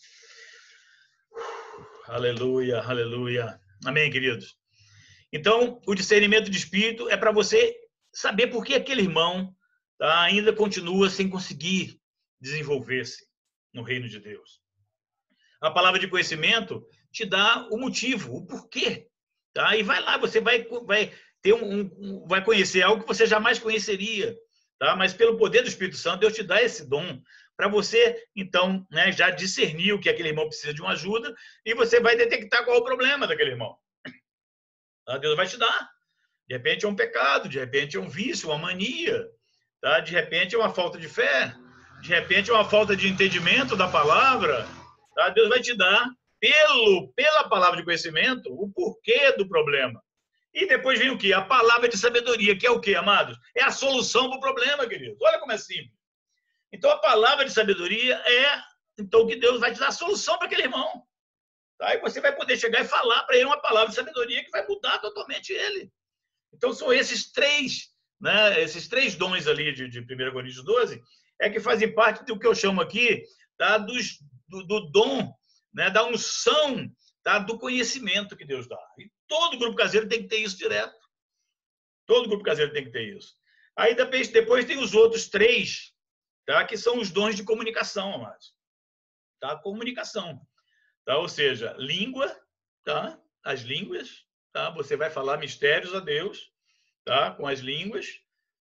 Aleluia, 2.08 2.80
aleluia. 2.82 3.60
Amém, 3.84 4.08
queridos. 4.08 4.56
Então, 5.32 5.82
o 5.88 5.94
discernimento 5.94 6.48
de 6.48 6.56
espírito 6.56 7.10
é 7.10 7.16
para 7.16 7.32
você 7.32 7.76
saber 8.12 8.46
por 8.46 8.64
que 8.64 8.74
aquele 8.74 9.02
irmão 9.02 9.52
tá, 9.98 10.22
ainda 10.22 10.52
continua 10.52 11.10
sem 11.10 11.28
conseguir 11.28 12.00
desenvolver-se 12.40 13.26
no 13.74 13.82
reino 13.82 14.08
de 14.08 14.20
Deus. 14.20 14.60
A 15.60 15.68
palavra 15.68 15.98
de 15.98 16.06
conhecimento 16.06 16.86
te 17.10 17.24
dá 17.24 17.66
o 17.72 17.76
motivo, 17.76 18.36
o 18.36 18.46
porquê. 18.46 19.08
Tá? 19.52 19.76
E 19.76 19.82
vai 19.82 20.00
lá, 20.00 20.16
você 20.16 20.40
vai, 20.40 20.64
vai 20.84 21.12
ter 21.42 21.54
um, 21.54 21.80
um, 21.98 22.26
vai 22.28 22.44
conhecer 22.44 22.82
algo 22.82 23.02
que 23.02 23.08
você 23.08 23.26
jamais 23.26 23.58
conheceria. 23.58 24.36
Tá? 24.78 24.94
Mas 24.94 25.12
pelo 25.12 25.36
poder 25.36 25.62
do 25.62 25.68
Espírito 25.68 25.96
Santo, 25.96 26.20
Deus 26.20 26.34
te 26.34 26.44
dá 26.44 26.62
esse 26.62 26.88
dom 26.88 27.20
para 27.56 27.68
você, 27.68 28.22
então, 28.36 28.86
né, 28.90 29.10
já 29.10 29.30
discernir 29.30 29.92
o 29.92 30.00
que 30.00 30.10
aquele 30.10 30.28
irmão 30.28 30.46
precisa 30.46 30.74
de 30.74 30.82
uma 30.82 30.92
ajuda 30.92 31.34
e 31.64 31.74
você 31.74 31.98
vai 32.00 32.14
detectar 32.14 32.64
qual 32.64 32.76
é 32.76 32.80
o 32.80 32.84
problema 32.84 33.26
daquele 33.26 33.52
irmão. 33.52 33.76
Tá? 35.06 35.16
Deus 35.18 35.36
vai 35.36 35.46
te 35.46 35.56
dar. 35.56 35.88
De 36.46 36.54
repente 36.54 36.84
é 36.84 36.88
um 36.88 36.94
pecado, 36.94 37.48
de 37.48 37.58
repente 37.58 37.96
é 37.96 38.00
um 38.00 38.08
vício, 38.08 38.50
uma 38.50 38.58
mania, 38.58 39.26
tá? 39.80 40.00
de 40.00 40.12
repente 40.12 40.54
é 40.54 40.58
uma 40.58 40.72
falta 40.72 40.98
de 40.98 41.08
fé, 41.08 41.54
de 42.02 42.10
repente 42.10 42.50
é 42.50 42.52
uma 42.52 42.64
falta 42.64 42.94
de 42.94 43.08
entendimento 43.08 43.74
da 43.74 43.88
palavra. 43.88 44.66
Tá? 45.14 45.30
Deus 45.30 45.48
vai 45.48 45.60
te 45.60 45.74
dar, 45.74 46.08
pelo, 46.38 47.12
pela 47.16 47.48
palavra 47.48 47.78
de 47.78 47.84
conhecimento, 47.84 48.52
o 48.52 48.70
porquê 48.70 49.32
do 49.32 49.48
problema. 49.48 50.00
E 50.52 50.66
depois 50.66 50.98
vem 50.98 51.10
o 51.10 51.18
que? 51.18 51.32
A 51.32 51.42
palavra 51.42 51.88
de 51.88 51.98
sabedoria, 51.98 52.56
que 52.56 52.66
é 52.66 52.70
o 52.70 52.80
que, 52.80 52.94
amados? 52.94 53.36
É 53.54 53.62
a 53.62 53.70
solução 53.70 54.28
para 54.28 54.38
o 54.38 54.40
problema, 54.40 54.86
queridos. 54.86 55.18
Olha 55.20 55.38
como 55.38 55.52
é 55.52 55.58
simples. 55.58 55.95
Então, 56.72 56.90
a 56.90 56.98
palavra 56.98 57.44
de 57.44 57.52
sabedoria 57.52 58.16
é 58.16 58.62
então 58.98 59.26
que 59.26 59.36
Deus 59.36 59.60
vai 59.60 59.72
te 59.72 59.78
dar 59.78 59.88
a 59.88 59.92
solução 59.92 60.38
para 60.38 60.46
aquele 60.46 60.62
irmão. 60.62 61.02
Tá? 61.78 61.94
E 61.94 62.00
você 62.00 62.20
vai 62.20 62.34
poder 62.34 62.56
chegar 62.56 62.80
e 62.80 62.88
falar 62.88 63.24
para 63.24 63.36
ele 63.36 63.44
uma 63.44 63.60
palavra 63.60 63.90
de 63.90 63.94
sabedoria 63.94 64.42
que 64.44 64.50
vai 64.50 64.66
mudar 64.66 64.98
totalmente 64.98 65.52
ele. 65.52 65.90
Então, 66.52 66.72
são 66.72 66.92
esses 66.92 67.30
três, 67.30 67.90
né, 68.20 68.62
esses 68.62 68.88
três 68.88 69.14
dons 69.14 69.46
ali 69.46 69.72
de, 69.72 69.88
de 69.88 70.00
1 70.00 70.32
Coríntios 70.32 70.64
12, 70.64 71.02
é 71.40 71.50
que 71.50 71.60
fazem 71.60 71.94
parte 71.94 72.24
do 72.24 72.38
que 72.38 72.46
eu 72.46 72.54
chamo 72.54 72.80
aqui 72.80 73.22
tá, 73.58 73.76
dos, 73.76 74.18
do, 74.48 74.62
do 74.66 74.90
dom, 74.90 75.32
né, 75.74 75.90
da 75.90 76.04
unção, 76.06 76.90
tá, 77.22 77.38
do 77.38 77.58
conhecimento 77.58 78.36
que 78.36 78.44
Deus 78.46 78.66
dá. 78.66 78.80
E 78.98 79.10
todo 79.28 79.58
grupo 79.58 79.76
caseiro 79.76 80.08
tem 80.08 80.22
que 80.22 80.28
ter 80.28 80.38
isso 80.38 80.56
direto. 80.56 80.96
Todo 82.06 82.28
grupo 82.28 82.44
caseiro 82.44 82.72
tem 82.72 82.84
que 82.84 82.92
ter 82.92 83.16
isso. 83.16 83.34
Aí 83.76 83.94
depois, 83.94 84.28
depois 84.28 84.64
tem 84.64 84.78
os 84.78 84.94
outros 84.94 85.28
três, 85.28 85.92
tá, 86.46 86.64
que 86.64 86.78
são 86.78 86.98
os 86.98 87.10
dons 87.10 87.34
de 87.34 87.44
comunicação, 87.44 88.14
amados. 88.14 88.54
Tá? 89.40 89.56
Comunicação. 89.56 90.40
Tá? 91.04 91.18
Ou 91.18 91.28
seja, 91.28 91.74
língua, 91.78 92.34
tá? 92.84 93.18
as 93.44 93.60
línguas, 93.60 94.24
tá? 94.52 94.70
você 94.70 94.96
vai 94.96 95.10
falar 95.10 95.38
mistérios 95.38 95.94
a 95.94 96.00
Deus 96.00 96.50
tá? 97.04 97.32
com 97.32 97.46
as 97.46 97.60
línguas. 97.60 98.06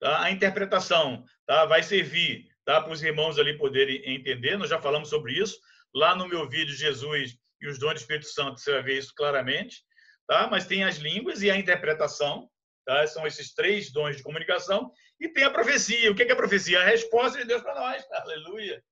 Tá? 0.01 0.23
A 0.23 0.31
interpretação 0.31 1.25
tá? 1.47 1.64
vai 1.64 1.83
servir 1.83 2.49
tá? 2.64 2.81
para 2.81 2.93
os 2.93 3.03
irmãos 3.03 3.38
ali 3.38 3.57
poderem 3.57 4.03
entender, 4.14 4.57
nós 4.57 4.71
já 4.71 4.81
falamos 4.81 5.09
sobre 5.09 5.33
isso. 5.33 5.59
Lá 5.95 6.14
no 6.14 6.29
meu 6.29 6.49
vídeo, 6.49 6.75
Jesus 6.75 7.38
e 7.61 7.69
os 7.69 7.79
dons 7.79 7.95
do 7.95 8.01
Espírito 8.01 8.27
Santo, 8.27 8.61
você 8.61 8.73
vai 8.73 8.83
ver 8.83 8.99
isso 8.99 9.14
claramente. 9.14 9.83
Tá? 10.27 10.47
Mas 10.49 10.67
tem 10.67 10.85
as 10.85 10.97
línguas 10.97 11.43
e 11.43 11.51
a 11.51 11.57
interpretação, 11.57 12.51
tá? 12.88 13.07
são 13.07 13.27
esses 13.27 13.53
três 13.53 13.92
dons 13.92 14.16
de 14.16 14.22
comunicação. 14.22 14.90
E 15.20 15.29
tem 15.29 15.44
a 15.44 15.51
profecia. 15.51 16.11
O 16.11 16.14
que 16.14 16.22
é 16.22 16.33
a 16.33 16.37
profecia? 16.37 16.81
A 16.81 16.85
resposta 16.87 17.38
de 17.38 17.44
Deus 17.44 17.61
para 17.61 17.74
nós. 17.74 18.03
Aleluia. 18.11 18.83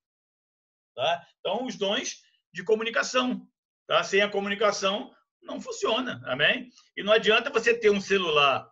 Tá? 0.95 1.27
Então, 1.41 1.65
os 1.65 1.77
dons 1.77 2.23
de 2.53 2.63
comunicação. 2.63 3.49
Tá? 3.87 4.05
Sem 4.05 4.21
a 4.21 4.29
comunicação, 4.29 5.15
não 5.41 5.63
funciona. 5.63 6.21
Amém? 6.27 6.69
E 6.95 7.03
não 7.03 7.13
adianta 7.13 7.49
você 7.49 7.73
ter 7.73 7.89
um 7.89 8.01
celular, 8.01 8.71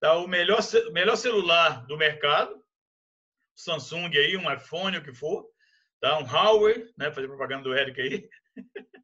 tá? 0.00 0.14
o 0.16 0.26
melhor, 0.26 0.58
melhor 0.90 1.16
celular 1.16 1.86
do 1.86 1.96
mercado, 1.96 2.60
Samsung 3.54 4.16
aí, 4.16 4.36
um 4.36 4.52
iPhone, 4.52 4.96
o 4.96 5.04
que 5.04 5.12
for, 5.12 5.46
tá? 6.00 6.18
um 6.18 6.24
Huawei, 6.24 6.88
né? 6.98 7.12
fazer 7.12 7.28
propaganda 7.28 7.62
do 7.62 7.76
Eric 7.76 8.00
aí. 8.00 8.28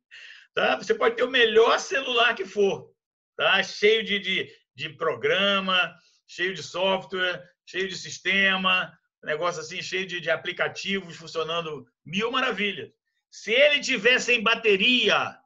tá? 0.55 0.77
Você 0.77 0.95
pode 0.95 1.15
ter 1.15 1.23
o 1.23 1.31
melhor 1.31 1.79
celular 1.79 2.35
que 2.35 2.45
for, 2.45 2.93
tá? 3.37 3.63
cheio 3.63 4.03
de, 4.03 4.19
de, 4.19 4.60
de 4.81 4.97
programa, 4.97 5.95
cheio 6.27 6.55
de 6.55 6.63
software, 6.63 7.43
cheio 7.67 7.89
de 7.89 7.97
sistema, 7.97 8.97
negócio 9.23 9.61
assim, 9.61 9.83
cheio 9.83 10.07
de, 10.07 10.21
de 10.21 10.31
aplicativos 10.31 11.17
funcionando 11.17 11.87
mil 12.05 12.31
maravilhas. 12.31 12.91
Se 13.31 13.53
ele 13.53 13.81
tiver 13.81 14.19
sem 14.19 14.43
bateria, 14.43 15.39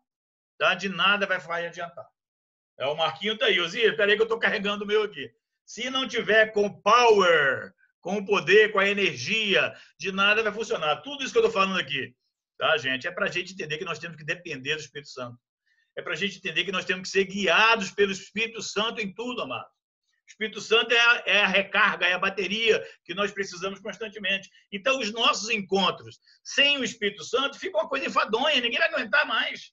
tá? 0.59 0.75
de 0.75 0.89
nada 0.89 1.27
vai, 1.27 1.39
vai 1.39 1.67
adiantar. 1.67 2.07
É, 2.79 2.87
o 2.87 2.97
Marquinho 2.97 3.37
tá 3.37 3.47
aí. 3.47 3.61
Ozir, 3.61 3.97
peraí 3.97 4.17
que 4.17 4.23
eu 4.23 4.25
estou 4.25 4.39
carregando 4.39 4.85
o 4.85 4.87
meu 4.87 5.03
aqui. 5.03 5.31
Se 5.67 5.91
não 5.91 6.09
tiver 6.09 6.53
com 6.53 6.81
power, 6.81 7.73
com 8.01 8.17
o 8.19 8.25
poder, 8.25 8.73
com 8.73 8.79
a 8.79 8.89
energia, 8.89 9.75
de 9.99 10.13
nada 10.13 10.43
vai 10.43 10.53
funcionar. 10.53 10.97
Tudo 11.03 11.23
isso 11.23 11.33
que 11.33 11.39
eu 11.39 11.47
estou 11.47 11.61
falando 11.61 11.79
aqui, 11.79 12.15
tá, 12.59 12.77
gente? 12.79 13.07
É 13.07 13.11
para 13.11 13.27
a 13.27 13.31
gente 13.31 13.53
entender 13.53 13.79
que 13.79 13.85
nós 13.85 13.99
temos 13.99 14.17
que 14.17 14.25
depender 14.25 14.75
do 14.75 14.81
Espírito 14.81 15.09
Santo. 15.09 15.39
É 15.97 16.03
para 16.03 16.13
a 16.13 16.17
gente 16.17 16.39
entender 16.39 16.65
que 16.65 16.73
nós 16.73 16.85
temos 16.85 17.03
que 17.03 17.09
ser 17.09 17.25
guiados 17.25 17.91
pelo 17.91 18.13
Espírito 18.13 18.61
Santo 18.63 19.01
em 19.01 19.13
tudo, 19.13 19.43
amado. 19.43 19.67
O 19.67 20.29
Espírito 20.29 20.61
Santo 20.61 20.93
é 20.93 20.99
a, 20.99 21.23
é 21.27 21.41
a, 21.43 21.47
recarga, 21.47 22.07
é 22.07 22.15
a 22.15 22.19
bateria 22.19 22.85
que 23.05 23.15
nós 23.15 23.31
precisamos 23.31 23.79
constantemente. 23.79 24.51
Então, 24.73 24.99
os 24.99 25.13
nossos 25.13 25.51
encontros 25.51 26.19
sem 26.43 26.79
o 26.79 26.85
Espírito 26.85 27.23
Santo 27.25 27.59
ficam 27.59 27.81
uma 27.81 27.89
coisa 27.89 28.07
enfadonha, 28.07 28.61
ninguém 28.61 28.79
vai 28.79 28.89
aguentar 28.89 29.27
mais. 29.27 29.73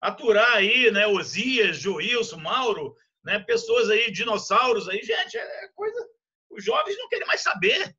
Aturar 0.00 0.52
aí, 0.52 0.90
né, 0.92 1.06
Osias, 1.08 1.78
Joilson, 1.78 2.38
Mauro, 2.38 2.96
né, 3.24 3.40
pessoas 3.40 3.90
aí, 3.90 4.10
dinossauros 4.12 4.88
aí, 4.88 5.02
gente, 5.02 5.36
é 5.36 5.68
coisa. 5.74 6.08
Os 6.50 6.64
jovens 6.64 6.96
não 6.96 7.08
querem 7.08 7.26
mais 7.26 7.40
saber 7.40 7.94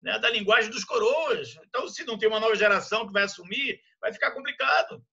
né, 0.00 0.18
da 0.18 0.30
linguagem 0.30 0.70
dos 0.70 0.84
coroas. 0.84 1.56
Então, 1.68 1.88
se 1.88 2.04
não 2.04 2.16
tem 2.16 2.28
uma 2.28 2.40
nova 2.40 2.54
geração 2.54 3.06
que 3.06 3.12
vai 3.12 3.24
assumir, 3.24 3.80
vai 4.00 4.12
ficar 4.12 4.30
complicado. 4.30 5.04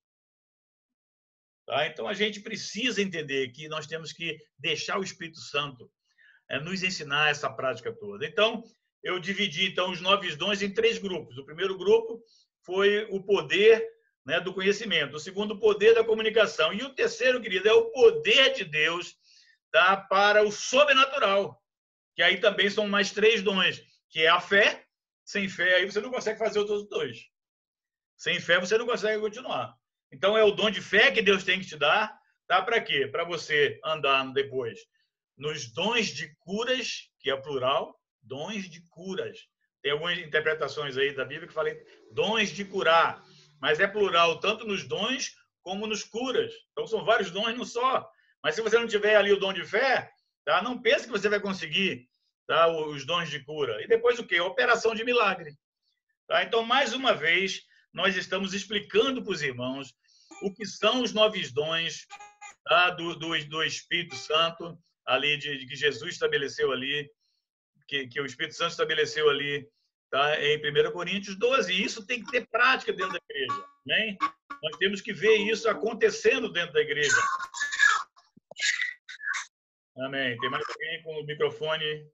Tá? 1.70 1.86
Então, 1.86 2.08
a 2.08 2.16
gente 2.16 2.40
precisa 2.40 3.00
entender 3.00 3.50
que 3.50 3.70
nós 3.70 3.86
temos 3.86 4.12
que 4.12 4.40
deixar 4.58 4.98
o 4.98 5.04
Espírito 5.04 5.40
Santo 5.40 5.88
é, 6.50 6.60
nos 6.60 6.82
ensinar 6.82 7.30
essa 7.30 7.48
prática 7.48 7.94
toda. 7.94 8.26
Então, 8.26 8.64
eu 9.04 9.20
dividi 9.20 9.68
então 9.68 9.92
os 9.92 10.02
nove 10.02 10.36
dons 10.36 10.64
em 10.64 10.74
três 10.74 10.98
grupos. 10.98 11.38
O 11.38 11.46
primeiro 11.46 11.78
grupo 11.78 12.24
foi 12.66 13.06
o 13.12 13.22
poder 13.22 13.88
né, 14.26 14.40
do 14.40 14.52
conhecimento. 14.52 15.16
O 15.16 15.20
segundo, 15.20 15.52
o 15.54 15.60
poder 15.60 15.94
da 15.94 16.04
comunicação. 16.04 16.74
E 16.74 16.82
o 16.82 16.96
terceiro, 16.96 17.40
querido, 17.40 17.70
é 17.70 17.74
o 17.74 17.92
poder 17.92 18.56
de 18.56 18.64
Deus 18.64 19.16
tá, 19.72 19.96
para 19.96 20.42
o 20.42 20.52
sobrenatural. 20.52 21.62
que 22.16 22.24
aí 22.24 22.40
também 22.40 22.68
são 22.72 22.88
mais 22.88 23.12
três 23.12 23.44
dons, 23.44 23.80
que 24.10 24.24
é 24.24 24.28
a 24.28 24.42
fé. 24.42 24.88
Sem 25.24 25.48
fé, 25.48 25.76
aí 25.76 25.86
você 25.86 26.02
não 26.02 26.10
consegue 26.10 26.40
fazer 26.40 26.58
os 26.58 26.68
outros 26.68 26.90
dois. 26.90 27.20
Sem 28.18 28.40
fé, 28.40 28.60
você 28.60 28.76
não 28.76 28.88
consegue 28.88 29.22
continuar. 29.22 29.79
Então, 30.12 30.38
é 30.38 30.44
o 30.44 30.52
dom 30.52 30.70
de 30.70 30.82
fé 30.82 31.12
que 31.12 31.22
Deus 31.22 31.44
tem 31.44 31.60
que 31.60 31.68
te 31.68 31.78
dar. 31.78 32.18
Tá 32.48 32.62
para 32.62 32.82
quê? 32.82 33.08
Para 33.08 33.24
você 33.24 33.80
andar 33.84 34.24
depois 34.34 34.80
nos 35.40 35.72
dons 35.72 36.08
de 36.08 36.36
curas, 36.40 37.10
que 37.22 37.32
é 37.32 37.38
plural, 37.38 37.98
dons 38.22 38.70
de 38.70 38.82
curas. 38.90 39.40
Tem 39.82 39.94
algumas 39.94 40.20
interpretações 40.20 40.98
aí 40.98 41.16
da 41.16 41.24
Bíblia 41.24 41.48
que 41.48 41.54
falam 41.54 41.74
dons 42.12 42.50
de 42.50 42.66
curar, 42.66 43.24
mas 43.62 43.80
é 43.80 43.88
plural 43.88 44.42
tanto 44.42 44.68
nos 44.68 44.84
dons 44.86 45.34
como 45.62 45.88
nos 45.88 46.04
curas. 46.04 46.52
Então 46.72 46.86
são 46.86 47.06
vários 47.06 47.32
dons 47.32 47.58
não 47.58 47.64
só. 47.64 48.08
Mas 48.44 48.56
se 48.56 48.62
você 48.62 48.78
não 48.78 48.88
tiver 48.88 49.16
ali 49.16 49.32
o 49.32 49.40
dom 49.40 49.54
de 49.54 49.64
fé, 49.64 50.12
tá? 50.44 50.62
Não 50.62 50.82
pense 50.82 51.06
que 51.06 51.12
você 51.12 51.30
vai 51.30 51.40
conseguir 51.40 52.10
tá? 52.46 52.68
os 52.68 53.06
dons 53.06 53.30
de 53.30 53.42
cura. 53.44 53.82
E 53.82 53.88
depois 53.88 54.20
o 54.20 54.28
quê? 54.28 54.42
Operação 54.42 54.94
de 54.94 55.06
milagre. 55.06 55.54
Tá? 56.28 56.44
Então, 56.44 56.64
mais 56.64 56.94
uma 56.94 57.14
vez, 57.14 57.62
nós 57.94 58.16
estamos 58.16 58.54
explicando 58.54 59.24
para 59.24 59.34
os 59.34 59.42
irmãos 59.42 59.94
o 60.42 60.54
que 60.54 60.66
são 60.66 61.02
os 61.02 61.14
novos 61.14 61.52
dons 61.52 62.06
tá? 62.66 62.92
do, 62.92 63.16
do, 63.16 63.46
do 63.46 63.64
Espírito 63.64 64.16
Santo, 64.16 64.78
ali 65.06 65.38
de, 65.38 65.58
de 65.58 65.66
que 65.66 65.76
Jesus 65.76 66.14
estabeleceu 66.14 66.72
ali, 66.72 67.10
que, 67.88 68.08
que 68.08 68.22
o 68.22 68.26
Espírito 68.26 68.56
Santo 68.56 68.72
estabeleceu 68.72 69.30
ali 69.30 69.68
tá? 70.12 70.40
em 70.42 70.58
1 70.58 70.92
Coríntios 70.92 71.36
12. 71.38 71.74
E 71.74 71.84
isso 71.84 72.06
tem 72.06 72.24
que 72.24 72.32
ter 72.32 72.48
prática 72.48 72.94
dentro 72.94 73.14
da 73.14 73.20
igreja. 73.30 73.66
Né? 73.86 74.18
Nós 74.62 74.78
temos 74.78 75.02
que 75.02 75.14
ver 75.14 75.36
isso 75.38 75.70
acontecendo 75.70 76.52
dentro 76.52 76.74
da 76.74 76.82
igreja. 76.82 77.16
Amém. 79.98 80.38
Tem 80.38 80.50
mais 80.50 80.64
alguém 80.68 81.04
com 81.04 81.20
o 81.20 81.26
microfone 81.26 82.10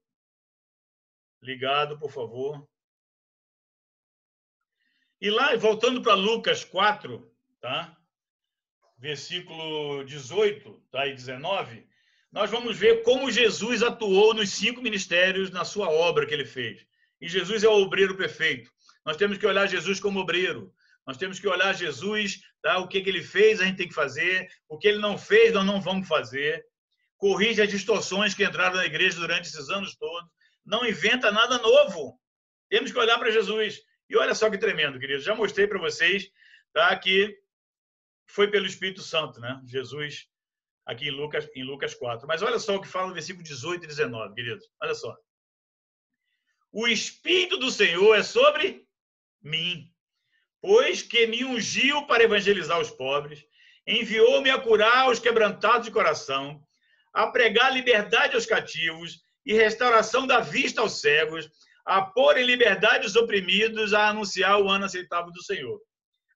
ligado, 1.43 1.99
por 1.99 2.11
favor? 2.11 2.67
E 5.25 5.29
lá, 5.31 5.55
voltando 5.55 6.03
para 6.03 6.13
Lucas 6.13 6.63
4, 6.63 7.27
tá? 7.59 7.97
versículo 8.95 10.03
18 10.03 10.71
tá? 10.91 11.07
e 11.07 11.15
19, 11.15 11.83
nós 12.31 12.51
vamos 12.51 12.77
ver 12.77 13.01
como 13.01 13.31
Jesus 13.31 13.81
atuou 13.81 14.35
nos 14.35 14.51
cinco 14.51 14.83
ministérios 14.83 15.49
na 15.49 15.65
sua 15.65 15.89
obra 15.89 16.27
que 16.27 16.33
ele 16.35 16.45
fez. 16.45 16.85
E 17.19 17.27
Jesus 17.27 17.63
é 17.63 17.67
o 17.67 17.81
obreiro 17.81 18.15
perfeito. 18.15 18.69
Nós 19.03 19.17
temos 19.17 19.39
que 19.39 19.47
olhar 19.47 19.65
Jesus 19.65 19.99
como 19.99 20.19
obreiro. 20.19 20.71
Nós 21.07 21.17
temos 21.17 21.39
que 21.39 21.47
olhar 21.47 21.73
Jesus, 21.73 22.41
tá? 22.61 22.77
o 22.77 22.87
que, 22.87 23.01
que 23.01 23.09
ele 23.09 23.23
fez, 23.23 23.59
a 23.59 23.65
gente 23.65 23.77
tem 23.77 23.87
que 23.87 23.95
fazer. 23.95 24.47
O 24.69 24.77
que 24.77 24.87
ele 24.87 24.99
não 24.99 25.17
fez, 25.17 25.51
nós 25.51 25.65
não 25.65 25.81
vamos 25.81 26.07
fazer. 26.07 26.63
Corrige 27.17 27.63
as 27.63 27.69
distorções 27.71 28.35
que 28.35 28.45
entraram 28.45 28.75
na 28.75 28.85
igreja 28.85 29.19
durante 29.19 29.47
esses 29.47 29.71
anos 29.71 29.95
todos. 29.95 30.29
Não 30.63 30.85
inventa 30.85 31.31
nada 31.31 31.57
novo. 31.57 32.15
Temos 32.69 32.91
que 32.91 32.99
olhar 32.99 33.17
para 33.17 33.31
Jesus. 33.31 33.81
E 34.09 34.17
olha 34.17 34.35
só 34.35 34.49
que 34.49 34.57
tremendo, 34.57 34.99
queridos. 34.99 35.23
Já 35.23 35.35
mostrei 35.35 35.67
para 35.67 35.79
vocês 35.79 36.31
tá, 36.73 36.95
que 36.97 37.37
foi 38.27 38.49
pelo 38.49 38.65
Espírito 38.65 39.01
Santo, 39.01 39.39
né? 39.39 39.61
Jesus, 39.65 40.27
aqui 40.85 41.07
em 41.07 41.11
Lucas, 41.11 41.49
em 41.55 41.63
Lucas 41.63 41.93
4. 41.93 42.27
Mas 42.27 42.41
olha 42.41 42.59
só 42.59 42.75
o 42.75 42.81
que 42.81 42.87
fala 42.87 43.07
no 43.07 43.13
versículo 43.13 43.43
18 43.43 43.83
e 43.83 43.87
19, 43.87 44.35
queridos. 44.35 44.69
Olha 44.81 44.93
só. 44.93 45.15
O 46.71 46.87
Espírito 46.87 47.57
do 47.57 47.71
Senhor 47.71 48.15
é 48.15 48.21
sobre 48.21 48.85
mim, 49.41 49.89
pois 50.61 51.01
que 51.01 51.25
me 51.27 51.45
ungiu 51.45 52.05
para 52.05 52.23
evangelizar 52.23 52.79
os 52.79 52.91
pobres, 52.91 53.45
enviou-me 53.87 54.49
a 54.49 54.59
curar 54.59 55.09
os 55.09 55.19
quebrantados 55.19 55.85
de 55.85 55.91
coração, 55.91 56.61
a 57.13 57.27
pregar 57.27 57.71
liberdade 57.71 58.35
aos 58.35 58.45
cativos 58.45 59.23
e 59.45 59.53
restauração 59.53 60.27
da 60.27 60.39
vista 60.41 60.81
aos 60.81 60.99
cegos, 60.99 61.49
a 61.85 62.01
pôr 62.01 62.37
em 62.37 62.45
liberdade 62.45 63.05
os 63.05 63.15
oprimidos, 63.15 63.93
a 63.93 64.09
anunciar 64.09 64.59
o 64.59 64.69
ano 64.69 64.85
aceitável 64.85 65.31
do 65.31 65.43
Senhor. 65.43 65.79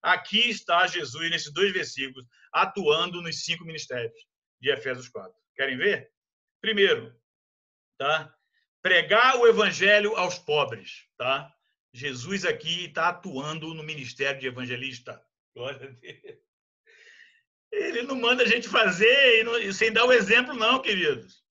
Aqui 0.01 0.49
está 0.49 0.85
Jesus, 0.87 1.29
nesses 1.29 1.51
dois 1.51 1.73
versículos, 1.73 2.25
atuando 2.53 3.21
nos 3.21 3.43
cinco 3.43 3.65
ministérios 3.65 4.13
de 4.61 4.69
Efésios 4.69 5.09
4. 5.09 5.33
Querem 5.55 5.77
ver? 5.77 6.09
Primeiro, 6.61 7.13
tá? 7.97 8.33
Pregar 8.81 9.37
o 9.37 9.47
evangelho 9.47 10.15
aos 10.15 10.37
pobres, 10.37 11.05
tá? 11.17 11.51
Jesus 11.93 12.45
aqui 12.45 12.85
está 12.85 13.09
atuando 13.09 13.73
no 13.73 13.83
ministério 13.83 14.39
de 14.39 14.47
evangelista. 14.47 15.21
Glória 15.55 15.87
a 15.87 15.91
Deus. 15.91 16.39
Ele 17.71 18.03
não 18.03 18.15
manda 18.15 18.43
a 18.43 18.47
gente 18.47 18.67
fazer 18.67 19.43
não, 19.43 19.73
sem 19.73 19.91
dar 19.91 20.05
o 20.05 20.13
exemplo, 20.13 20.53
não, 20.53 20.81
queridos. 20.81 21.43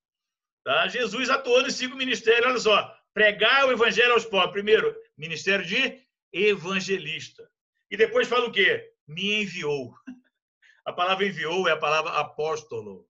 Tá? 0.64 0.88
Jesus 0.88 1.30
atuou 1.30 1.62
nos 1.62 1.74
cinco 1.74 1.96
ministérios. 1.96 2.46
Olha 2.46 2.58
só. 2.58 2.97
Pregar 3.14 3.66
o 3.66 3.72
evangelho 3.72 4.12
aos 4.12 4.24
pobres. 4.24 4.52
Primeiro, 4.52 4.94
ministério 5.16 5.64
de 5.64 6.00
evangelista. 6.32 7.48
E 7.90 7.96
depois 7.96 8.28
fala 8.28 8.46
o 8.46 8.52
quê? 8.52 8.92
Me 9.06 9.42
enviou. 9.42 9.94
A 10.84 10.92
palavra 10.92 11.26
enviou 11.26 11.68
é 11.68 11.72
a 11.72 11.76
palavra 11.76 12.12
apóstolo. 12.12 13.06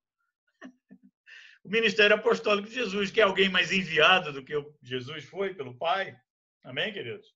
O 1.64 1.68
ministério 1.68 2.16
apostólico 2.16 2.68
de 2.68 2.74
Jesus, 2.74 3.10
que 3.10 3.20
é 3.20 3.24
alguém 3.24 3.48
mais 3.48 3.70
enviado 3.72 4.32
do 4.32 4.44
que 4.44 4.54
Jesus 4.82 5.24
foi 5.24 5.54
pelo 5.54 5.76
Pai. 5.76 6.16
Amém, 6.64 6.92
queridos? 6.92 7.26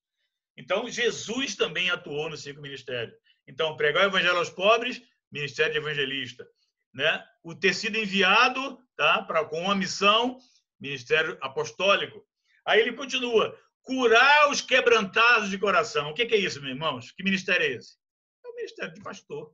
Então, 0.57 0.89
Jesus 0.89 1.55
também 1.55 1.89
atuou 1.89 2.29
no 2.29 2.37
cinco 2.37 2.61
ministérios. 2.61 3.15
Então, 3.47 3.77
pregar 3.77 4.05
o 4.05 4.07
evangelho 4.07 4.37
aos 4.37 4.49
pobres, 4.49 5.01
ministério 5.31 5.73
de 5.73 5.79
evangelista. 5.79 6.47
Né? 6.93 7.23
O 7.43 7.53
ter 7.53 7.73
sido 7.73 7.97
enviado 7.97 8.83
tá? 8.95 9.21
Pra, 9.23 9.45
com 9.45 9.61
uma 9.61 9.75
missão, 9.75 10.37
ministério 10.79 11.37
apostólico. 11.41 12.25
Aí 12.65 12.79
ele 12.79 12.93
continua, 12.93 13.57
curar 13.81 14.49
os 14.49 14.61
quebrantados 14.61 15.49
de 15.49 15.57
coração. 15.57 16.09
O 16.09 16.13
que 16.13 16.23
é 16.23 16.37
isso, 16.37 16.61
meus 16.61 16.73
irmãos? 16.73 17.11
Que 17.11 17.23
ministério 17.23 17.65
é 17.65 17.69
esse? 17.71 17.97
É 18.45 18.47
o 18.47 18.55
ministério 18.55 18.93
de 18.93 19.01
pastor. 19.01 19.53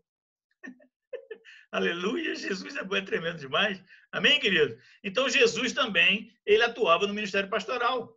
Aleluia, 1.71 2.35
Jesus 2.35 2.75
é 2.75 2.81
é 2.81 3.01
tremendo 3.01 3.39
demais. 3.39 3.83
Amém, 4.11 4.39
querido? 4.39 4.77
Então, 5.03 5.29
Jesus 5.29 5.73
também, 5.73 6.31
ele 6.45 6.63
atuava 6.63 7.07
no 7.07 7.13
ministério 7.13 7.49
pastoral. 7.49 8.15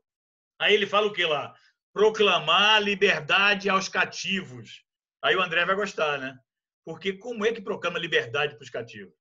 Aí 0.59 0.74
ele 0.74 0.87
fala 0.87 1.07
o 1.07 1.12
que 1.12 1.24
lá? 1.24 1.55
proclamar 1.92 2.83
liberdade 2.83 3.68
aos 3.68 3.88
cativos. 3.88 4.83
Aí 5.22 5.37
o 5.37 5.42
André 5.42 5.64
vai 5.64 5.76
gostar, 5.76 6.18
né? 6.18 6.38
Porque 6.85 7.12
como 7.12 7.44
é 7.44 7.52
que 7.52 7.61
proclama 7.61 7.98
liberdade 7.98 8.55
para 8.55 8.64
os 8.64 8.70
cativos? 8.70 9.14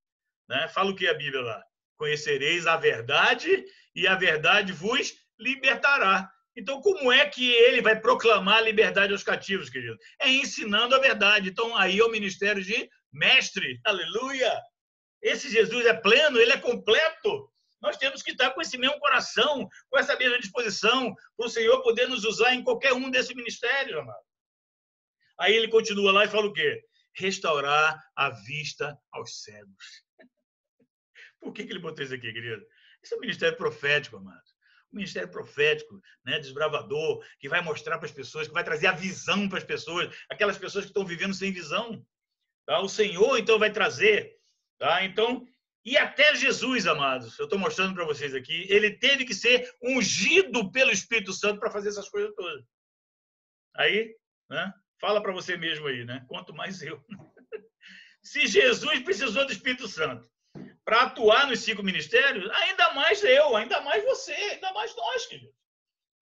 Né? 0.49 0.67
Fala 0.69 0.91
o 0.91 0.95
que 0.95 1.07
a 1.07 1.13
Bíblia 1.13 1.41
lá? 1.41 1.63
Conhecereis 1.97 2.65
a 2.65 2.77
verdade 2.77 3.63
e 3.93 4.07
a 4.07 4.15
verdade 4.15 4.71
vos 4.71 5.13
libertará. 5.41 6.31
Então, 6.55 6.81
como 6.81 7.11
é 7.11 7.27
que 7.27 7.49
ele 7.49 7.81
vai 7.81 7.99
proclamar 7.99 8.57
a 8.57 8.61
liberdade 8.61 9.13
aos 9.13 9.23
cativos, 9.23 9.69
querido? 9.69 9.97
É 10.19 10.29
ensinando 10.29 10.95
a 10.95 10.99
verdade. 10.99 11.49
Então, 11.49 11.75
aí 11.75 11.99
é 11.99 12.03
o 12.03 12.11
ministério 12.11 12.63
de 12.63 12.89
mestre. 13.11 13.79
Aleluia! 13.85 14.61
Esse 15.21 15.49
Jesus 15.49 15.85
é 15.85 15.93
pleno, 15.93 16.39
ele 16.39 16.51
é 16.51 16.57
completo. 16.57 17.49
Nós 17.81 17.97
temos 17.97 18.21
que 18.21 18.31
estar 18.31 18.51
com 18.51 18.61
esse 18.61 18.77
mesmo 18.77 18.99
coração, 18.99 19.67
com 19.89 19.97
essa 19.97 20.15
mesma 20.15 20.39
disposição, 20.39 21.15
para 21.35 21.47
o 21.47 21.49
Senhor 21.49 21.81
poder 21.81 22.07
nos 22.07 22.25
usar 22.25 22.53
em 22.53 22.63
qualquer 22.63 22.93
um 22.93 23.09
desses 23.09 23.35
ministérios, 23.35 23.97
amado. 23.97 24.23
Aí 25.39 25.55
ele 25.55 25.67
continua 25.67 26.11
lá 26.11 26.25
e 26.25 26.27
fala 26.27 26.45
o 26.45 26.53
quê? 26.53 26.83
Restaurar 27.15 27.99
a 28.15 28.29
vista 28.29 28.97
aos 29.11 29.41
cegos. 29.41 30.03
Por 31.41 31.53
que, 31.53 31.63
que 31.63 31.71
ele 31.71 31.79
botou 31.79 32.03
isso 32.03 32.13
aqui, 32.13 32.31
querido? 32.31 32.63
Isso 33.03 33.15
é 33.15 33.17
um 33.17 33.21
ministério 33.21 33.57
profético, 33.57 34.17
amado. 34.17 34.50
Ministério 34.91 35.29
profético, 35.29 36.01
né, 36.25 36.39
desbravador, 36.39 37.23
que 37.39 37.49
vai 37.49 37.61
mostrar 37.61 37.97
para 37.97 38.07
as 38.07 38.11
pessoas, 38.11 38.47
que 38.47 38.53
vai 38.53 38.63
trazer 38.63 38.87
a 38.87 38.93
visão 38.93 39.47
para 39.47 39.57
as 39.57 39.63
pessoas, 39.63 40.13
aquelas 40.29 40.57
pessoas 40.57 40.85
que 40.85 40.89
estão 40.89 41.05
vivendo 41.05 41.33
sem 41.33 41.51
visão. 41.51 42.05
Tá? 42.65 42.79
O 42.79 42.89
Senhor, 42.89 43.37
então, 43.37 43.57
vai 43.57 43.71
trazer. 43.71 44.37
Tá? 44.77 45.03
Então, 45.03 45.45
e 45.83 45.97
até 45.97 46.35
Jesus, 46.35 46.85
amados, 46.85 47.37
eu 47.39 47.45
estou 47.45 47.57
mostrando 47.57 47.95
para 47.95 48.05
vocês 48.05 48.35
aqui, 48.35 48.65
ele 48.69 48.97
teve 48.97 49.25
que 49.25 49.33
ser 49.33 49.73
ungido 49.81 50.71
pelo 50.71 50.91
Espírito 50.91 51.33
Santo 51.33 51.59
para 51.59 51.71
fazer 51.71 51.89
essas 51.89 52.07
coisas 52.07 52.33
todas. 52.35 52.63
Aí, 53.75 54.15
né? 54.49 54.71
Fala 54.99 55.21
para 55.21 55.33
você 55.33 55.57
mesmo 55.57 55.87
aí, 55.87 56.05
né? 56.05 56.23
Quanto 56.27 56.53
mais 56.53 56.81
eu. 56.83 57.03
Se 58.21 58.45
Jesus 58.45 58.99
precisou 58.99 59.45
do 59.45 59.51
Espírito 59.51 59.87
Santo 59.87 60.30
para 60.91 61.03
atuar 61.03 61.47
nos 61.47 61.61
cinco 61.61 61.81
ministérios, 61.81 62.51
ainda 62.51 62.93
mais 62.93 63.23
eu, 63.23 63.55
ainda 63.55 63.79
mais 63.79 64.03
você, 64.03 64.33
ainda 64.33 64.73
mais 64.73 64.93
nós, 64.93 65.25
queridos. 65.25 65.55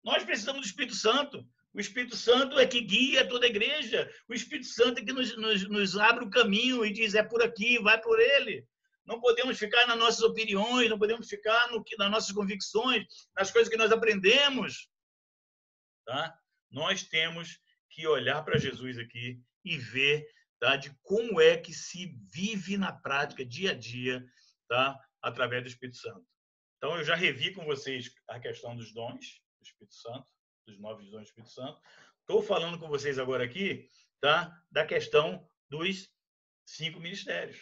Nós 0.03 0.21
precisamos 0.25 0.59
do 0.59 0.67
Espírito 0.67 0.95
Santo. 0.95 1.47
O 1.73 1.79
Espírito 1.79 2.17
Santo 2.17 2.59
é 2.59 2.67
que 2.67 2.81
guia 2.81 3.25
toda 3.25 3.45
a 3.45 3.49
igreja. 3.49 4.13
O 4.27 4.33
Espírito 4.33 4.67
Santo 4.67 4.99
é 4.99 5.05
que 5.05 5.13
nos, 5.13 5.37
nos, 5.37 5.69
nos 5.69 5.97
abre 5.97 6.25
o 6.25 6.29
caminho 6.29 6.85
e 6.85 6.91
diz: 6.91 7.15
é 7.15 7.23
por 7.23 7.41
aqui, 7.41 7.79
vai 7.79 8.01
por 8.01 8.19
ele. 8.19 8.67
Não 9.05 9.21
podemos 9.21 9.57
ficar 9.57 9.87
nas 9.87 9.97
nossas 9.97 10.23
opiniões, 10.23 10.89
não 10.89 10.99
podemos 10.99 11.29
ficar 11.29 11.71
no 11.71 11.81
nas 11.97 12.11
nossas 12.11 12.33
convicções, 12.33 13.05
nas 13.37 13.49
coisas 13.51 13.69
que 13.69 13.77
nós 13.77 13.93
aprendemos. 13.93 14.89
Tá? 16.05 16.37
Nós 16.69 17.03
temos 17.03 17.61
que 17.89 18.05
olhar 18.05 18.43
para 18.43 18.59
Jesus 18.59 18.97
aqui 18.97 19.39
e 19.63 19.77
ver 19.77 20.27
tá, 20.59 20.75
de 20.75 20.93
como 21.01 21.39
é 21.39 21.55
que 21.55 21.73
se 21.73 22.13
vive 22.29 22.77
na 22.77 22.91
prática, 22.91 23.45
dia 23.45 23.71
a 23.71 23.73
dia, 23.73 24.21
tá, 24.69 24.97
através 25.21 25.63
do 25.63 25.67
Espírito 25.67 25.97
Santo. 25.97 26.25
Então, 26.77 26.97
eu 26.97 27.03
já 27.03 27.15
revi 27.15 27.53
com 27.53 27.65
vocês 27.65 28.13
a 28.29 28.39
questão 28.39 28.75
dos 28.75 28.93
dons 28.93 29.41
do 29.59 29.65
Espírito 29.65 29.95
Santo, 29.95 30.31
dos 30.65 30.79
nove 30.79 31.03
dons 31.05 31.23
do 31.23 31.23
Espírito 31.23 31.51
Santo. 31.51 31.81
Estou 32.21 32.41
falando 32.41 32.79
com 32.79 32.87
vocês 32.87 33.19
agora 33.19 33.43
aqui 33.43 33.89
tá, 34.21 34.63
da 34.71 34.85
questão 34.85 35.45
dos 35.69 36.09
cinco 36.65 36.99
ministérios. 36.99 37.59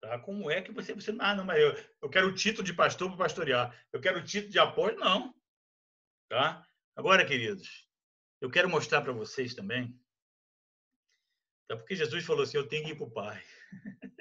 Tá? 0.00 0.18
Como 0.18 0.50
é 0.50 0.62
que 0.62 0.72
você, 0.72 0.94
você 0.94 1.14
ah, 1.20 1.34
não, 1.34 1.44
mas 1.44 1.60
eu, 1.60 1.72
eu 2.02 2.08
quero 2.08 2.28
o 2.28 2.34
título 2.34 2.64
de 2.64 2.72
pastor 2.72 3.08
para 3.08 3.18
pastorear, 3.18 3.86
eu 3.92 4.00
quero 4.00 4.18
o 4.18 4.24
título 4.24 4.52
de 4.52 4.58
apóstolo, 4.58 5.04
não. 5.04 5.34
Tá? 6.28 6.66
Agora, 6.96 7.26
queridos, 7.26 7.88
eu 8.40 8.50
quero 8.50 8.68
mostrar 8.68 9.02
para 9.02 9.12
vocês 9.12 9.54
também, 9.54 9.98
tá? 11.68 11.76
porque 11.76 11.94
Jesus 11.94 12.24
falou 12.24 12.42
assim: 12.42 12.56
eu 12.56 12.68
tenho 12.68 12.84
que 12.84 12.92
ir 12.92 12.96
para 12.96 13.06
o 13.06 13.10
Pai. 13.10 13.44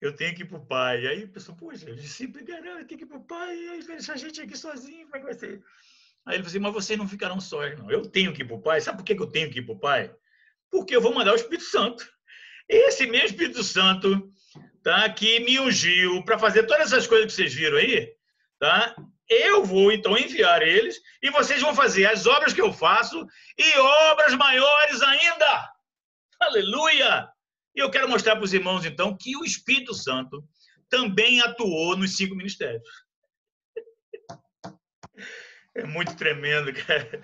eu 0.00 0.14
tenho 0.14 0.34
que 0.34 0.42
ir 0.42 0.46
para 0.46 0.58
o 0.58 0.66
pai. 0.66 1.06
Aí 1.06 1.24
a 1.24 1.28
pessoa, 1.28 1.56
poxa, 1.56 1.90
o 1.90 1.94
discípulo, 1.94 2.44
eu 2.48 2.86
tenho 2.86 2.98
que 2.98 3.04
ir 3.04 3.06
para 3.06 3.18
o 3.18 3.24
pai, 3.24 3.68
aí 3.68 3.82
deixa 3.82 4.12
a 4.12 4.16
gente 4.16 4.40
aqui 4.40 4.56
sozinho, 4.56 5.04
como 5.06 5.16
é 5.16 5.18
que 5.18 5.24
vai 5.24 5.34
ser? 5.34 5.62
Aí 6.26 6.36
ele 6.36 6.42
falou 6.42 6.48
assim, 6.48 6.58
mas 6.58 6.72
vocês 6.72 6.98
não 6.98 7.08
ficarão 7.08 7.40
sós, 7.40 7.78
não. 7.78 7.90
Eu 7.90 8.02
tenho 8.02 8.32
que 8.32 8.42
ir 8.42 8.44
para 8.44 8.56
o 8.56 8.62
pai. 8.62 8.80
Sabe 8.80 8.98
por 8.98 9.04
que 9.04 9.12
eu 9.12 9.26
tenho 9.26 9.50
que 9.50 9.58
ir 9.58 9.62
para 9.62 9.74
o 9.74 9.78
pai? 9.78 10.14
Porque 10.70 10.94
eu 10.94 11.00
vou 11.00 11.14
mandar 11.14 11.32
o 11.32 11.36
Espírito 11.36 11.64
Santo. 11.64 12.08
Esse 12.68 13.06
mesmo 13.06 13.28
Espírito 13.28 13.64
Santo, 13.64 14.30
tá, 14.82 15.08
que 15.10 15.40
me 15.40 15.58
ungiu 15.58 16.22
para 16.24 16.38
fazer 16.38 16.64
todas 16.64 16.92
essas 16.92 17.06
coisas 17.06 17.26
que 17.26 17.32
vocês 17.32 17.54
viram 17.54 17.78
aí, 17.78 18.14
tá? 18.58 18.94
Eu 19.28 19.64
vou 19.64 19.92
então 19.92 20.18
enviar 20.18 20.62
eles 20.62 21.00
e 21.22 21.30
vocês 21.30 21.60
vão 21.62 21.74
fazer 21.74 22.06
as 22.06 22.26
obras 22.26 22.52
que 22.52 22.60
eu 22.60 22.72
faço 22.72 23.26
e 23.56 23.78
obras 23.78 24.34
maiores 24.34 25.02
ainda. 25.02 25.72
Aleluia! 26.40 27.29
E 27.74 27.80
eu 27.80 27.90
quero 27.90 28.08
mostrar 28.08 28.36
para 28.36 28.44
os 28.44 28.52
irmãos, 28.52 28.84
então, 28.84 29.16
que 29.16 29.36
o 29.36 29.44
Espírito 29.44 29.94
Santo 29.94 30.44
também 30.88 31.40
atuou 31.40 31.96
nos 31.96 32.16
cinco 32.16 32.34
ministérios. 32.34 32.82
É 35.74 35.84
muito 35.84 36.16
tremendo, 36.16 36.72
cara. 36.74 37.22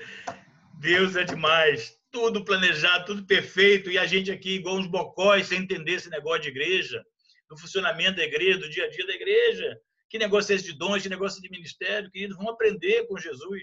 Deus 0.78 1.16
é 1.16 1.24
demais. 1.24 1.98
Tudo 2.12 2.44
planejado, 2.44 3.06
tudo 3.06 3.26
perfeito. 3.26 3.90
E 3.90 3.98
a 3.98 4.06
gente 4.06 4.30
aqui, 4.30 4.54
igual 4.54 4.76
uns 4.76 4.86
bocóis, 4.86 5.48
sem 5.48 5.58
entender 5.58 5.94
esse 5.94 6.08
negócio 6.08 6.42
de 6.42 6.48
igreja, 6.48 7.04
do 7.48 7.58
funcionamento 7.58 8.16
da 8.16 8.24
igreja, 8.24 8.60
do 8.60 8.70
dia 8.70 8.84
a 8.84 8.90
dia 8.90 9.06
da 9.06 9.14
igreja. 9.14 9.76
Que 10.08 10.16
negócio 10.16 10.52
é 10.52 10.56
esse 10.56 10.64
de 10.66 10.78
dons, 10.78 11.02
que 11.02 11.08
negócio 11.08 11.42
de 11.42 11.50
ministério, 11.50 12.08
queridos? 12.10 12.36
Vamos 12.36 12.52
aprender 12.52 13.06
com 13.08 13.18
Jesus. 13.18 13.62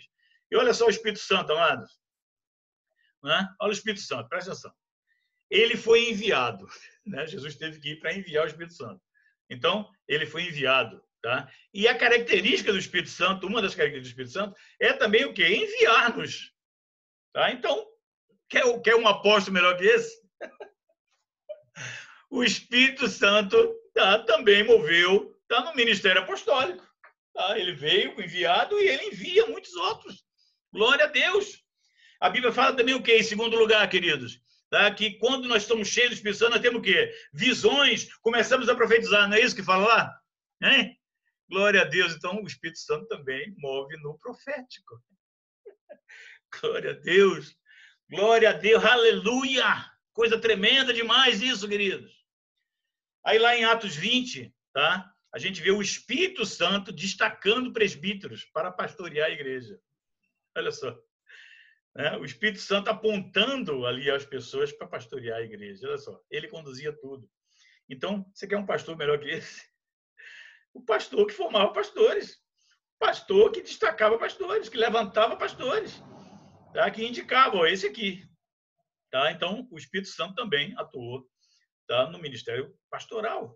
E 0.52 0.58
olha 0.58 0.74
só 0.74 0.88
o 0.88 0.90
Espírito 0.90 1.20
Santo, 1.20 1.54
amados. 1.54 1.90
Olha 3.24 3.70
o 3.70 3.72
Espírito 3.72 4.02
Santo, 4.02 4.28
presta 4.28 4.52
atenção 4.52 4.74
ele 5.54 5.78
foi 5.78 6.10
enviado. 6.10 6.68
Né? 7.06 7.28
Jesus 7.28 7.56
teve 7.56 7.80
que 7.80 7.92
ir 7.92 8.00
para 8.00 8.14
enviar 8.14 8.44
o 8.44 8.48
Espírito 8.48 8.74
Santo. 8.74 9.00
Então, 9.48 9.88
ele 10.08 10.26
foi 10.26 10.48
enviado. 10.48 11.00
Tá? 11.22 11.48
E 11.72 11.88
a 11.88 11.96
característica 11.96 12.74
do 12.74 12.80
Espírito 12.80 13.12
Santo, 13.12 13.46
uma 13.46 13.62
das 13.62 13.76
características 13.76 14.26
do 14.26 14.30
Espírito 14.30 14.34
Santo, 14.34 14.60
é 14.80 14.94
também 14.94 15.26
o 15.26 15.34
quê? 15.34 15.48
Enviar-nos. 15.48 16.52
Tá? 17.32 17.52
Então, 17.52 17.88
quer, 18.50 18.64
quer 18.82 18.96
um 18.96 19.08
apóstolo 19.08 19.54
melhor 19.54 19.78
que 19.78 19.86
esse? 19.86 20.20
o 22.32 22.44
Espírito 22.44 23.08
Santo 23.08 23.56
tá, 23.94 24.20
também 24.24 24.64
moveu 24.64 25.40
tá, 25.48 25.64
no 25.64 25.76
ministério 25.76 26.24
apostólico. 26.24 26.84
Tá? 27.32 27.60
Ele 27.60 27.74
veio 27.74 28.20
enviado 28.20 28.80
e 28.80 28.88
ele 28.88 29.06
envia 29.06 29.46
muitos 29.46 29.74
outros. 29.76 30.26
Glória 30.74 31.06
a 31.06 31.10
Deus. 31.10 31.64
A 32.20 32.30
Bíblia 32.30 32.52
fala 32.52 32.76
também 32.76 32.96
o 32.96 33.04
quê? 33.04 33.20
Em 33.20 33.24
segundo 33.24 33.56
lugar, 33.56 33.88
queridos? 33.88 34.43
Tá? 34.74 34.92
que 34.92 35.12
quando 35.20 35.48
nós 35.48 35.62
estamos 35.62 35.88
cheios 35.88 36.10
do 36.10 36.16
Espírito 36.16 36.40
Santo, 36.40 36.54
nós 36.54 36.62
temos 36.62 36.80
o 36.80 36.82
quê? 36.82 37.14
Visões, 37.32 38.12
começamos 38.16 38.68
a 38.68 38.76
profetizar, 38.76 39.30
não 39.30 39.38
é 39.38 39.42
isso 39.42 39.56
que 39.56 39.62
fala 39.62 39.86
lá? 39.86 40.22
Hein? 40.64 41.00
Glória 41.48 41.82
a 41.82 41.86
Deus. 41.86 42.14
Então, 42.14 42.42
o 42.42 42.48
Espírito 42.48 42.80
Santo 42.80 43.08
também 43.08 43.54
move 43.60 43.96
no 43.98 44.18
profético. 44.18 45.00
Glória 46.60 46.90
a 46.90 46.94
Deus. 46.94 47.56
Glória 48.10 48.50
a 48.50 48.54
Deus. 48.54 48.84
Aleluia. 48.84 49.64
Coisa 50.12 50.40
tremenda 50.40 50.92
demais 50.92 51.40
isso, 51.40 51.68
queridos. 51.68 52.12
Aí 53.24 53.38
lá 53.38 53.56
em 53.56 53.66
Atos 53.66 53.96
20, 53.96 54.52
tá? 54.74 55.08
A 55.32 55.38
gente 55.38 55.62
vê 55.62 55.70
o 55.70 55.84
Espírito 55.84 56.48
Santo 56.48 56.92
destacando 56.92 57.72
presbíteros 57.72 58.46
para 58.46 58.72
pastorear 58.72 59.28
a 59.28 59.34
igreja. 59.34 59.80
Olha 60.58 60.72
só 60.72 60.98
né? 61.96 62.18
o 62.18 62.26
Espírito 62.26 62.60
Santo 62.60 62.90
apontando 62.90 63.86
ali 63.86 64.10
as 64.10 64.26
pessoas 64.26 64.72
para 64.72 64.88
pastorear 64.88 65.40
a 65.40 65.44
igreja. 65.44 65.88
Olha 65.88 65.98
só, 65.98 66.20
ele 66.30 66.48
conduzia 66.48 66.92
tudo. 66.94 67.30
Então, 67.90 68.26
você 68.34 68.48
quer 68.48 68.58
um 68.58 68.66
pastor 68.66 68.98
melhor 68.98 69.20
que 69.20 69.30
esse? 69.30 69.64
O 70.74 70.82
pastor 70.82 71.28
que 71.28 71.34
formava 71.34 71.72
pastores, 71.72 72.40
pastor 72.98 73.52
que 73.52 73.62
destacava 73.62 74.18
pastores, 74.18 74.70
que 74.70 74.78
levantava 74.78 75.36
pastores, 75.36 76.02
tá? 76.74 76.90
que 76.90 77.06
indicava, 77.06 77.58
ó, 77.58 77.66
esse 77.66 77.86
aqui. 77.86 78.24
Tá? 79.12 79.32
Então, 79.32 79.68
o 79.70 79.78
Espírito 79.78 80.10
Santo 80.10 80.34
também 80.34 80.74
atuou 80.78 81.30
tá? 81.88 82.10
no 82.10 82.18
ministério 82.18 82.76
pastoral. 82.90 83.56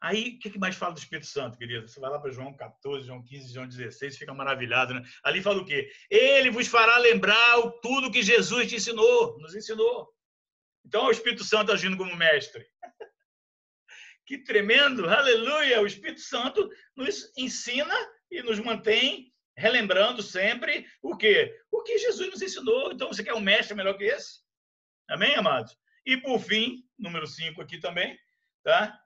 Aí, 0.00 0.36
o 0.36 0.38
que 0.38 0.58
mais 0.58 0.76
fala 0.76 0.94
do 0.94 0.98
Espírito 0.98 1.26
Santo, 1.26 1.58
querido? 1.58 1.88
Você 1.88 1.98
vai 1.98 2.08
lá 2.08 2.20
para 2.20 2.30
João 2.30 2.56
14, 2.56 3.04
João 3.04 3.22
15, 3.22 3.52
João 3.52 3.66
16, 3.66 4.16
fica 4.16 4.32
maravilhado, 4.32 4.94
né? 4.94 5.02
Ali 5.24 5.42
fala 5.42 5.60
o 5.60 5.64
quê? 5.64 5.90
Ele 6.08 6.50
vos 6.50 6.68
fará 6.68 6.98
lembrar 6.98 7.60
tudo 7.82 8.10
que 8.10 8.22
Jesus 8.22 8.68
te 8.68 8.76
ensinou, 8.76 9.36
nos 9.40 9.56
ensinou. 9.56 10.08
Então, 10.86 11.06
é 11.06 11.08
o 11.08 11.10
Espírito 11.10 11.42
Santo 11.42 11.72
agindo 11.72 11.96
como 11.96 12.14
mestre. 12.14 12.64
que 14.24 14.38
tremendo, 14.38 15.08
aleluia! 15.08 15.80
O 15.80 15.86
Espírito 15.86 16.20
Santo 16.20 16.70
nos 16.96 17.32
ensina 17.36 17.94
e 18.30 18.40
nos 18.40 18.60
mantém 18.60 19.34
relembrando 19.56 20.22
sempre 20.22 20.86
o 21.02 21.16
quê? 21.16 21.52
O 21.72 21.82
que 21.82 21.98
Jesus 21.98 22.30
nos 22.30 22.40
ensinou. 22.40 22.92
Então, 22.92 23.08
você 23.08 23.24
quer 23.24 23.34
um 23.34 23.40
mestre 23.40 23.74
melhor 23.74 23.98
que 23.98 24.04
esse? 24.04 24.38
Amém, 25.10 25.34
amados? 25.34 25.76
E, 26.06 26.16
por 26.16 26.38
fim, 26.38 26.84
número 26.96 27.26
5 27.26 27.60
aqui 27.60 27.78
também, 27.80 28.16
tá? 28.62 28.96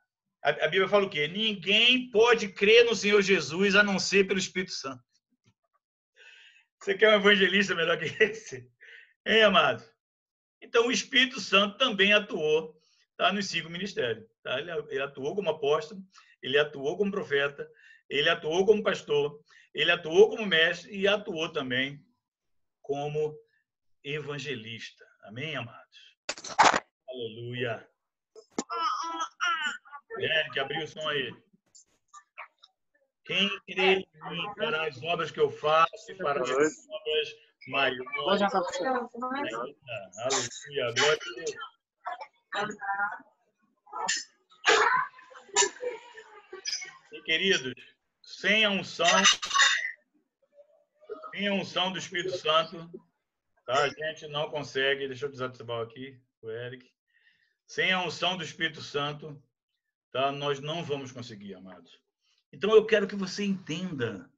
A, 0.43 0.67
Bíblia 0.67 0.89
fala 0.89 1.07
o 1.07 1.11
quê? 1.11 1.29
Ninguém 1.29 2.11
pode 2.11 2.49
crer 2.49 2.85
no 2.85 2.97
Senhor 2.97 3.23
Jesus 3.23 3.77
a 3.77 3.83
não 3.83 3.99
ser 3.99 4.27
pelo 4.27 4.41
Espírito 4.41 4.73
Santo. 4.73 5.03
Você 6.81 6.95
quer 6.95 7.11
um 7.11 7.21
evangelista 7.21 7.77
melhor 7.77 7.97
que 7.97 8.07
esse? 8.25 8.69
Hein, 9.25 9.45
amado? 9.45 9.85
Então, 10.61 10.89
o 10.89 10.93
Espírito 10.93 11.39
Santo 11.39 11.79
também 11.79 12.13
atuou 12.13 12.77
tá, 13.17 13.33
nos 13.33 13.47
cinco 13.47 13.71
ministérios. 13.71 14.27
Tá? 14.43 14.59
Ele, 14.59 14.73
ele 14.89 15.03
atuou 15.03 15.37
como 15.37 15.51
apóstolo, 15.51 16.03
ele 16.43 16.59
atuou 16.59 16.97
como 16.97 17.13
profeta, 17.13 17.71
ele 18.11 18.29
atuou 18.29 18.67
como 18.67 18.83
pastor, 18.83 19.41
ele 19.73 19.93
atuou 19.93 20.29
como 20.29 20.45
mestre 20.45 20.93
e 20.93 21.07
atuou 21.07 21.53
também 21.53 22.05
como 22.81 23.39
evangelista. 24.03 25.07
Amém, 25.23 25.55
amados? 25.55 26.17
Aleluia. 27.09 27.92
Eric, 30.19 30.59
abriu 30.59 30.85
o 30.85 30.89
som 30.89 31.09
aí. 31.09 31.35
Quem 33.25 33.49
crê 33.67 33.95
em 33.95 34.31
mim 34.31 34.55
para 34.57 34.87
as 34.87 35.01
obras 35.03 35.31
que 35.31 35.41
eu 35.41 35.51
faço, 35.51 36.17
para 36.19 36.43
as 36.43 36.51
obras 36.51 37.37
maiores. 37.69 38.43
Aleluia, 40.19 40.95
glória 40.95 41.19
a 42.55 42.65
Deus. 42.65 42.77
E 47.13 47.23
queridos, 47.23 47.75
sem 48.23 48.65
a 48.65 48.71
unção, 48.71 49.07
sem 51.31 51.49
a 51.49 51.53
unção 51.53 51.93
do 51.93 51.99
Espírito 51.99 52.37
Santo, 52.37 52.91
tá? 53.65 53.85
a 53.85 53.89
gente 53.89 54.27
não 54.29 54.51
consegue. 54.51 55.07
Deixa 55.07 55.27
eu 55.27 55.31
desativar 55.31 55.83
aqui 55.83 56.21
o 56.41 56.51
Eric. 56.51 56.91
Sem 57.67 57.93
a 57.93 58.03
unção 58.03 58.37
do 58.37 58.43
Espírito 58.43 58.83
Santo, 58.83 59.41
tá? 60.13 60.31
Nós 60.31 60.61
não 60.61 60.85
vamos 60.85 61.11
conseguir, 61.11 61.55
amados. 61.55 61.99
Então 62.53 62.71
eu 62.75 62.85
quero 62.85 63.09
que 63.09 63.17
você 63.17 63.45
entenda 63.45 64.31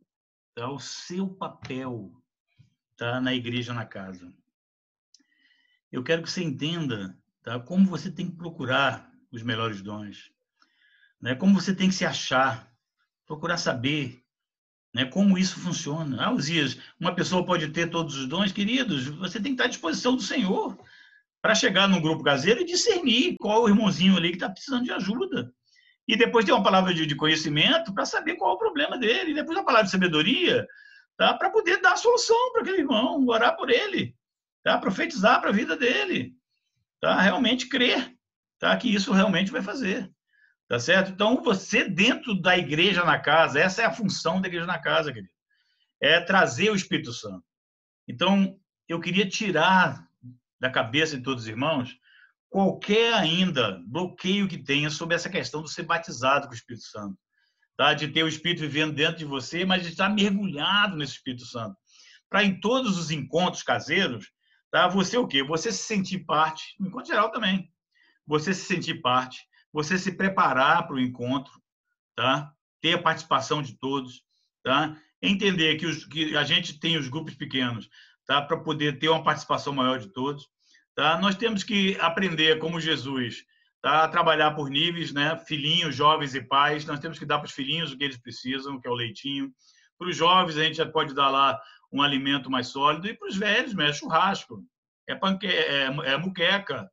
tá? 0.54 0.70
o 0.70 0.78
seu 0.78 1.28
papel 1.28 2.12
tá? 2.96 3.20
na 3.20 3.35
igreja, 3.35 3.75
na 3.75 3.85
casa. 3.85 4.33
Eu 5.90 6.02
quero 6.02 6.22
que 6.22 6.31
você 6.31 6.42
entenda 6.42 7.18
tá? 7.42 7.58
como 7.58 7.90
você 7.90 8.10
tem 8.10 8.31
que 8.31 8.37
procurar 8.37 9.12
os 9.33 9.42
melhores 9.42 9.83
dons, 9.83 10.31
né? 11.20 11.35
como 11.35 11.60
você 11.60 11.75
tem 11.75 11.88
que 11.88 11.94
se 11.94 12.04
achar, 12.04 12.72
procurar 13.27 13.56
saber 13.56 14.22
né? 14.94 15.04
como 15.04 15.37
isso 15.37 15.58
funciona. 15.58 16.25
Ah, 16.25 16.33
Uzias, 16.33 16.79
uma 17.00 17.14
pessoa 17.14 17.44
pode 17.44 17.68
ter 17.70 17.90
todos 17.90 18.16
os 18.16 18.29
dons, 18.29 18.52
queridos, 18.52 19.06
você 19.06 19.40
tem 19.40 19.46
que 19.46 19.54
estar 19.54 19.64
à 19.64 19.68
disposição 19.68 20.14
do 20.14 20.22
Senhor 20.22 20.79
para 21.42 21.54
chegar 21.54 21.88
num 21.88 22.00
grupo 22.00 22.22
caseiro 22.22 22.60
e 22.60 22.64
discernir 22.64 23.37
qual 23.38 23.64
o 23.64 23.68
irmãozinho 23.68 24.16
ali 24.16 24.31
que 24.31 24.37
está 24.37 24.48
precisando 24.48 24.85
de 24.85 24.92
ajuda 24.92 25.52
e 26.07 26.17
depois 26.17 26.44
tem 26.44 26.55
uma 26.55 26.63
palavra 26.63 26.92
de, 26.92 27.07
de 27.07 27.15
conhecimento 27.15 27.92
para 27.94 28.05
saber 28.05 28.37
qual 28.37 28.52
é 28.52 28.55
o 28.55 28.59
problema 28.59 28.98
dele, 28.98 29.31
e 29.31 29.35
depois 29.35 29.57
uma 29.57 29.65
palavra 29.65 29.87
de 29.87 29.90
sabedoria 29.90 30.67
tá? 31.17 31.35
para 31.35 31.50
poder 31.50 31.81
dar 31.81 31.92
a 31.92 31.96
solução 31.96 32.52
para 32.52 32.63
aquele 32.63 32.79
irmão, 32.79 33.27
orar 33.27 33.57
por 33.57 33.71
ele, 33.71 34.15
tá? 34.63 34.79
profetizar 34.79 35.40
para 35.40 35.50
a 35.50 35.52
vida 35.52 35.77
dele, 35.77 36.35
tá? 37.00 37.21
realmente 37.21 37.69
crer 37.69 38.15
tá? 38.59 38.77
que 38.77 38.92
isso 38.92 39.13
realmente 39.13 39.50
vai 39.50 39.63
fazer. 39.63 40.11
Tá 40.67 40.79
certo? 40.79 41.13
Então, 41.13 41.42
você 41.42 41.87
dentro 41.87 42.35
da 42.40 42.57
igreja 42.57 43.05
na 43.05 43.19
casa, 43.19 43.61
essa 43.61 43.83
é 43.83 43.85
a 43.85 43.92
função 43.92 44.40
da 44.40 44.48
igreja 44.48 44.65
na 44.65 44.79
casa, 44.79 45.13
querido. 45.13 45.33
É 46.00 46.19
trazer 46.21 46.71
o 46.71 46.75
Espírito 46.75 47.13
Santo. 47.13 47.44
Então, 48.09 48.59
eu 48.88 48.98
queria 48.98 49.29
tirar 49.29 50.09
da 50.59 50.71
cabeça 50.71 51.19
de 51.19 51.23
todos 51.23 51.44
os 51.44 51.48
irmãos 51.48 51.98
qualquer 52.48 53.14
ainda 53.14 53.82
bloqueio 53.86 54.48
que 54.48 54.58
tenha 54.58 54.90
sobre 54.90 55.14
essa 55.14 55.28
questão 55.28 55.62
de 55.62 55.72
ser 55.72 55.82
batizado 55.82 56.46
com 56.46 56.52
o 56.52 56.56
Espírito 56.56 56.84
Santo. 56.84 57.18
Tá? 57.76 57.94
De 57.94 58.08
ter 58.08 58.22
o 58.22 58.28
Espírito 58.28 58.60
vivendo 58.60 58.94
dentro 58.94 59.18
de 59.18 59.24
você, 59.24 59.64
mas 59.64 59.82
de 59.82 59.88
estar 59.88 60.08
mergulhado 60.08 60.96
nesse 60.96 61.14
Espírito 61.14 61.44
Santo. 61.44 61.76
Para 62.30 62.44
em 62.44 62.60
todos 62.60 62.98
os 62.98 63.10
encontros 63.10 63.62
caseiros, 63.62 64.30
tá? 64.70 64.88
você 64.88 65.16
o 65.16 65.26
quê? 65.26 65.42
Você 65.42 65.72
se 65.72 65.84
sentir 65.84 66.20
parte, 66.24 66.74
no 66.78 66.88
encontro 66.88 67.08
geral 67.08 67.30
também, 67.30 67.70
você 68.26 68.54
se 68.54 68.64
sentir 68.64 69.00
parte, 69.00 69.40
você 69.72 69.98
se 69.98 70.12
preparar 70.12 70.86
para 70.86 70.96
o 70.96 71.00
encontro, 71.00 71.52
tá? 72.14 72.52
ter 72.80 72.94
a 72.94 73.02
participação 73.02 73.62
de 73.62 73.78
todos, 73.78 74.22
tá? 74.62 74.96
entender 75.20 75.76
que, 75.76 75.86
os, 75.86 76.04
que 76.04 76.36
a 76.36 76.44
gente 76.44 76.78
tem 76.78 76.96
os 76.96 77.08
grupos 77.08 77.34
pequenos 77.34 77.88
tá? 78.26 78.42
para 78.42 78.58
poder 78.58 78.98
ter 78.98 79.08
uma 79.08 79.22
participação 79.22 79.72
maior 79.72 79.98
de 79.98 80.12
todos. 80.12 80.48
Tá? 80.94 81.18
Nós 81.18 81.36
temos 81.36 81.64
que 81.64 81.96
aprender, 82.00 82.58
como 82.58 82.80
Jesus, 82.80 83.44
tá? 83.82 84.04
a 84.04 84.08
trabalhar 84.08 84.52
por 84.52 84.70
níveis, 84.70 85.12
né? 85.12 85.36
filhinhos, 85.36 85.94
jovens 85.94 86.34
e 86.34 86.40
pais. 86.40 86.84
Nós 86.84 87.00
temos 87.00 87.18
que 87.18 87.26
dar 87.26 87.38
para 87.38 87.46
os 87.46 87.52
filhinhos 87.52 87.92
o 87.92 87.98
que 87.98 88.04
eles 88.04 88.16
precisam, 88.16 88.80
que 88.80 88.86
é 88.86 88.90
o 88.90 88.94
leitinho. 88.94 89.52
Para 89.98 90.08
os 90.08 90.16
jovens, 90.16 90.56
a 90.56 90.64
gente 90.64 90.76
já 90.76 90.86
pode 90.86 91.14
dar 91.14 91.28
lá 91.28 91.60
um 91.92 92.02
alimento 92.02 92.50
mais 92.50 92.68
sólido. 92.68 93.06
E 93.06 93.14
para 93.14 93.28
os 93.28 93.36
velhos, 93.36 93.76
é 93.78 93.92
churrasco, 93.92 94.64
é, 95.08 95.14
panque... 95.14 95.46
é, 95.46 95.84
é 95.84 96.16
muqueca. 96.16 96.90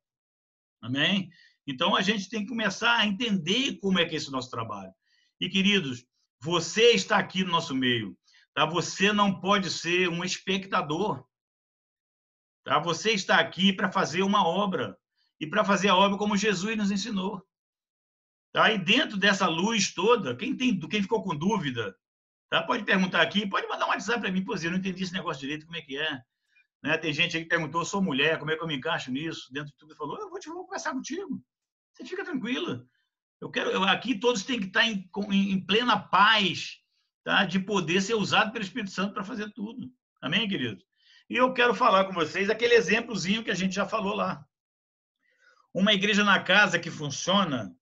Amém? 0.82 1.30
Então, 1.66 1.96
a 1.96 2.02
gente 2.02 2.30
tem 2.30 2.42
que 2.42 2.50
começar 2.50 2.98
a 2.98 3.06
entender 3.06 3.78
como 3.80 4.00
é 4.00 4.06
que 4.06 4.16
é 4.16 4.18
esse 4.18 4.32
nosso 4.32 4.50
trabalho. 4.50 4.92
E, 5.40 5.48
queridos, 5.48 6.06
você 6.40 6.92
está 6.92 7.18
aqui 7.18 7.44
no 7.44 7.52
nosso 7.52 7.76
meio. 7.76 8.18
Tá? 8.54 8.66
Você 8.66 9.14
não 9.14 9.40
pode 9.40 9.70
ser 9.70 10.10
um 10.10 10.24
espectador. 10.24 11.24
Tá? 12.64 12.80
Você 12.80 13.12
está 13.12 13.40
aqui 13.40 13.74
para 13.74 13.92
fazer 13.92 14.22
uma 14.22 14.48
obra 14.48 14.98
e 15.40 15.48
para 15.48 15.66
fazer 15.66 15.90
a 15.90 15.96
obra 15.96 16.18
como 16.18 16.38
Jesus 16.38 16.78
nos 16.78 16.92
ensinou. 16.92 17.44
Tá? 18.54 18.72
E 18.72 18.78
dentro 18.78 19.18
dessa 19.18 19.48
luz 19.48 19.94
toda, 19.94 20.36
quem 20.36 20.56
tem, 20.56 20.80
quem 20.80 21.02
ficou 21.02 21.24
com 21.24 21.36
dúvida, 21.36 21.96
tá? 22.50 22.62
Pode 22.62 22.84
perguntar 22.84 23.22
aqui, 23.22 23.48
pode 23.48 23.68
mandar 23.68 23.86
um 23.86 23.90
WhatsApp 23.90 24.20
para 24.20 24.32
mim, 24.32 24.44
pois 24.44 24.64
eu 24.64 24.72
não 24.72 24.78
entendi 24.78 25.04
esse 25.04 25.14
negócio 25.14 25.42
direito, 25.42 25.66
como 25.66 25.78
é 25.78 25.82
que 25.82 25.98
é? 25.98 26.22
Né? 26.84 26.98
Tem 26.98 27.14
gente 27.14 27.38
aí 27.38 27.44
que 27.44 27.50
perguntou, 27.50 27.86
sou 27.86 28.02
mulher, 28.02 28.38
como 28.38 28.52
é 28.52 28.58
que 28.58 28.62
eu 28.62 28.68
me 28.68 28.76
encaixo 28.76 29.12
nisso? 29.12 29.52
Dentro 29.54 29.72
de 29.72 29.78
tudo, 29.78 29.96
falou, 29.96 30.20
eu 30.20 30.30
vou 30.30 30.40
te 30.40 30.50
vou 30.50 30.66
conversar 30.66 30.92
contigo. 30.92 31.42
Você 31.94 32.06
fica 32.06 32.26
tranquila. 32.26 32.86
Eu 33.40 33.50
quero, 33.50 33.72
eu, 33.72 33.84
aqui 33.84 34.20
todos 34.20 34.44
têm 34.44 34.60
que 34.60 34.68
estar 34.68 34.86
em, 34.86 35.10
em 35.32 35.66
plena 35.66 35.98
paz, 35.98 36.78
tá? 37.24 37.46
De 37.46 37.60
poder 37.60 38.02
ser 38.02 38.16
usado 38.16 38.52
pelo 38.52 38.64
Espírito 38.64 38.92
Santo 38.92 39.14
para 39.14 39.24
fazer 39.24 39.52
tudo. 39.54 39.92
Amém, 40.22 40.48
queridos? 40.48 40.84
E 41.32 41.38
eu 41.38 41.54
quero 41.54 41.74
falar 41.74 42.04
com 42.04 42.12
vocês 42.12 42.50
aquele 42.50 42.74
exemplozinho 42.74 43.42
que 43.42 43.50
a 43.50 43.56
gente 43.56 43.74
já 43.74 43.88
falou 43.88 44.14
lá. 44.14 44.46
Uma 45.74 45.94
igreja 45.94 46.26
na 46.26 46.44
casa 46.44 46.78
que 46.78 46.92
funciona, 46.92 47.74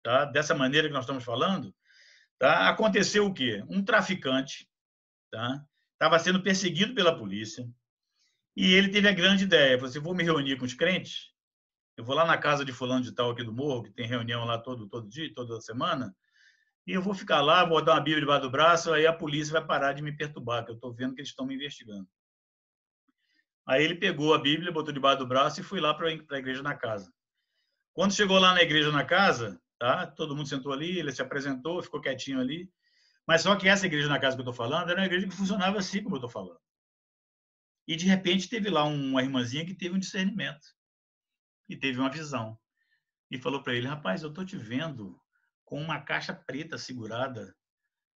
tá? 0.00 0.24
dessa 0.26 0.54
maneira 0.54 0.86
que 0.86 0.94
nós 0.94 1.02
estamos 1.02 1.24
falando, 1.24 1.74
tá? 2.38 2.68
aconteceu 2.68 3.26
o 3.26 3.34
quê? 3.34 3.64
Um 3.68 3.84
traficante 3.84 4.70
tá? 5.28 5.66
estava 5.94 6.20
sendo 6.20 6.40
perseguido 6.40 6.94
pela 6.94 7.18
polícia 7.18 7.68
e 8.54 8.72
ele 8.72 8.88
teve 8.88 9.08
a 9.08 9.12
grande 9.12 9.42
ideia, 9.42 9.76
falou 9.76 9.90
assim, 9.90 9.98
vou 9.98 10.14
me 10.14 10.22
reunir 10.22 10.56
com 10.56 10.64
os 10.64 10.74
crentes, 10.74 11.32
eu 11.96 12.04
vou 12.04 12.14
lá 12.14 12.24
na 12.24 12.38
casa 12.38 12.64
de 12.64 12.72
fulano 12.72 13.02
de 13.02 13.10
tal 13.10 13.32
aqui 13.32 13.42
do 13.42 13.52
morro, 13.52 13.82
que 13.82 13.90
tem 13.90 14.06
reunião 14.06 14.44
lá 14.44 14.56
todo, 14.56 14.88
todo 14.88 15.08
dia, 15.08 15.34
toda 15.34 15.60
semana, 15.60 16.14
e 16.86 16.92
eu 16.92 17.02
vou 17.02 17.12
ficar 17.12 17.40
lá, 17.40 17.64
vou 17.64 17.82
dar 17.82 17.94
uma 17.94 18.00
bíblia 18.00 18.20
debaixo 18.20 18.42
do 18.42 18.50
braço, 18.52 18.92
aí 18.92 19.04
a 19.04 19.12
polícia 19.12 19.52
vai 19.52 19.66
parar 19.66 19.94
de 19.94 20.00
me 20.00 20.16
perturbar, 20.16 20.64
que 20.64 20.70
eu 20.70 20.76
estou 20.76 20.94
vendo 20.94 21.12
que 21.12 21.22
eles 21.22 21.30
estão 21.30 21.44
me 21.44 21.56
investigando. 21.56 22.06
Aí 23.66 23.82
ele 23.82 23.94
pegou 23.94 24.34
a 24.34 24.38
Bíblia, 24.38 24.72
botou 24.72 24.92
debaixo 24.92 25.18
do 25.18 25.26
braço 25.26 25.60
e 25.60 25.64
foi 25.64 25.80
lá 25.80 25.94
para 25.94 26.08
a 26.08 26.38
igreja 26.38 26.62
na 26.62 26.74
casa. 26.74 27.12
Quando 27.94 28.14
chegou 28.14 28.38
lá 28.38 28.52
na 28.52 28.62
igreja 28.62 28.92
na 28.92 29.04
casa, 29.04 29.60
tá? 29.78 30.06
Todo 30.06 30.36
mundo 30.36 30.48
sentou 30.48 30.72
ali, 30.72 30.98
ele 30.98 31.12
se 31.12 31.22
apresentou, 31.22 31.82
ficou 31.82 32.00
quietinho 32.00 32.40
ali. 32.40 32.70
Mas 33.26 33.40
só 33.42 33.56
que 33.56 33.68
essa 33.68 33.86
igreja 33.86 34.08
na 34.08 34.18
casa 34.18 34.36
que 34.36 34.40
eu 34.40 34.50
estou 34.50 34.54
falando 34.54 34.90
era 34.90 35.00
uma 35.00 35.06
igreja 35.06 35.26
que 35.26 35.34
funcionava 35.34 35.78
assim 35.78 36.02
como 36.02 36.16
eu 36.16 36.18
estou 36.18 36.30
falando. 36.30 36.60
E 37.86 37.96
de 37.96 38.06
repente 38.06 38.48
teve 38.48 38.68
lá 38.68 38.84
uma 38.84 39.22
irmãzinha 39.22 39.64
que 39.64 39.74
teve 39.74 39.94
um 39.94 39.98
discernimento 39.98 40.66
e 41.68 41.76
teve 41.76 41.98
uma 41.98 42.10
visão 42.10 42.58
e 43.30 43.38
falou 43.38 43.62
para 43.62 43.74
ele: 43.74 43.86
rapaz, 43.86 44.22
eu 44.22 44.28
estou 44.28 44.44
te 44.44 44.58
vendo 44.58 45.18
com 45.64 45.80
uma 45.80 46.00
caixa 46.00 46.34
preta 46.34 46.76
segurada 46.76 47.56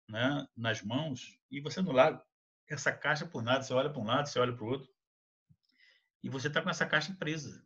né, 0.08 0.46
nas 0.56 0.82
mãos 0.82 1.38
e 1.50 1.60
você 1.60 1.82
não 1.82 1.92
larga 1.92 2.24
essa 2.68 2.92
caixa 2.92 3.26
por 3.26 3.42
nada. 3.42 3.62
Você 3.62 3.74
olha 3.74 3.90
para 3.90 4.00
um 4.00 4.06
lado, 4.06 4.26
você 4.26 4.38
olha 4.38 4.54
para 4.54 4.64
o 4.64 4.68
outro 4.68 4.93
e 6.24 6.30
você 6.30 6.48
está 6.48 6.62
com 6.62 6.70
essa 6.70 6.86
caixa 6.86 7.14
presa 7.14 7.62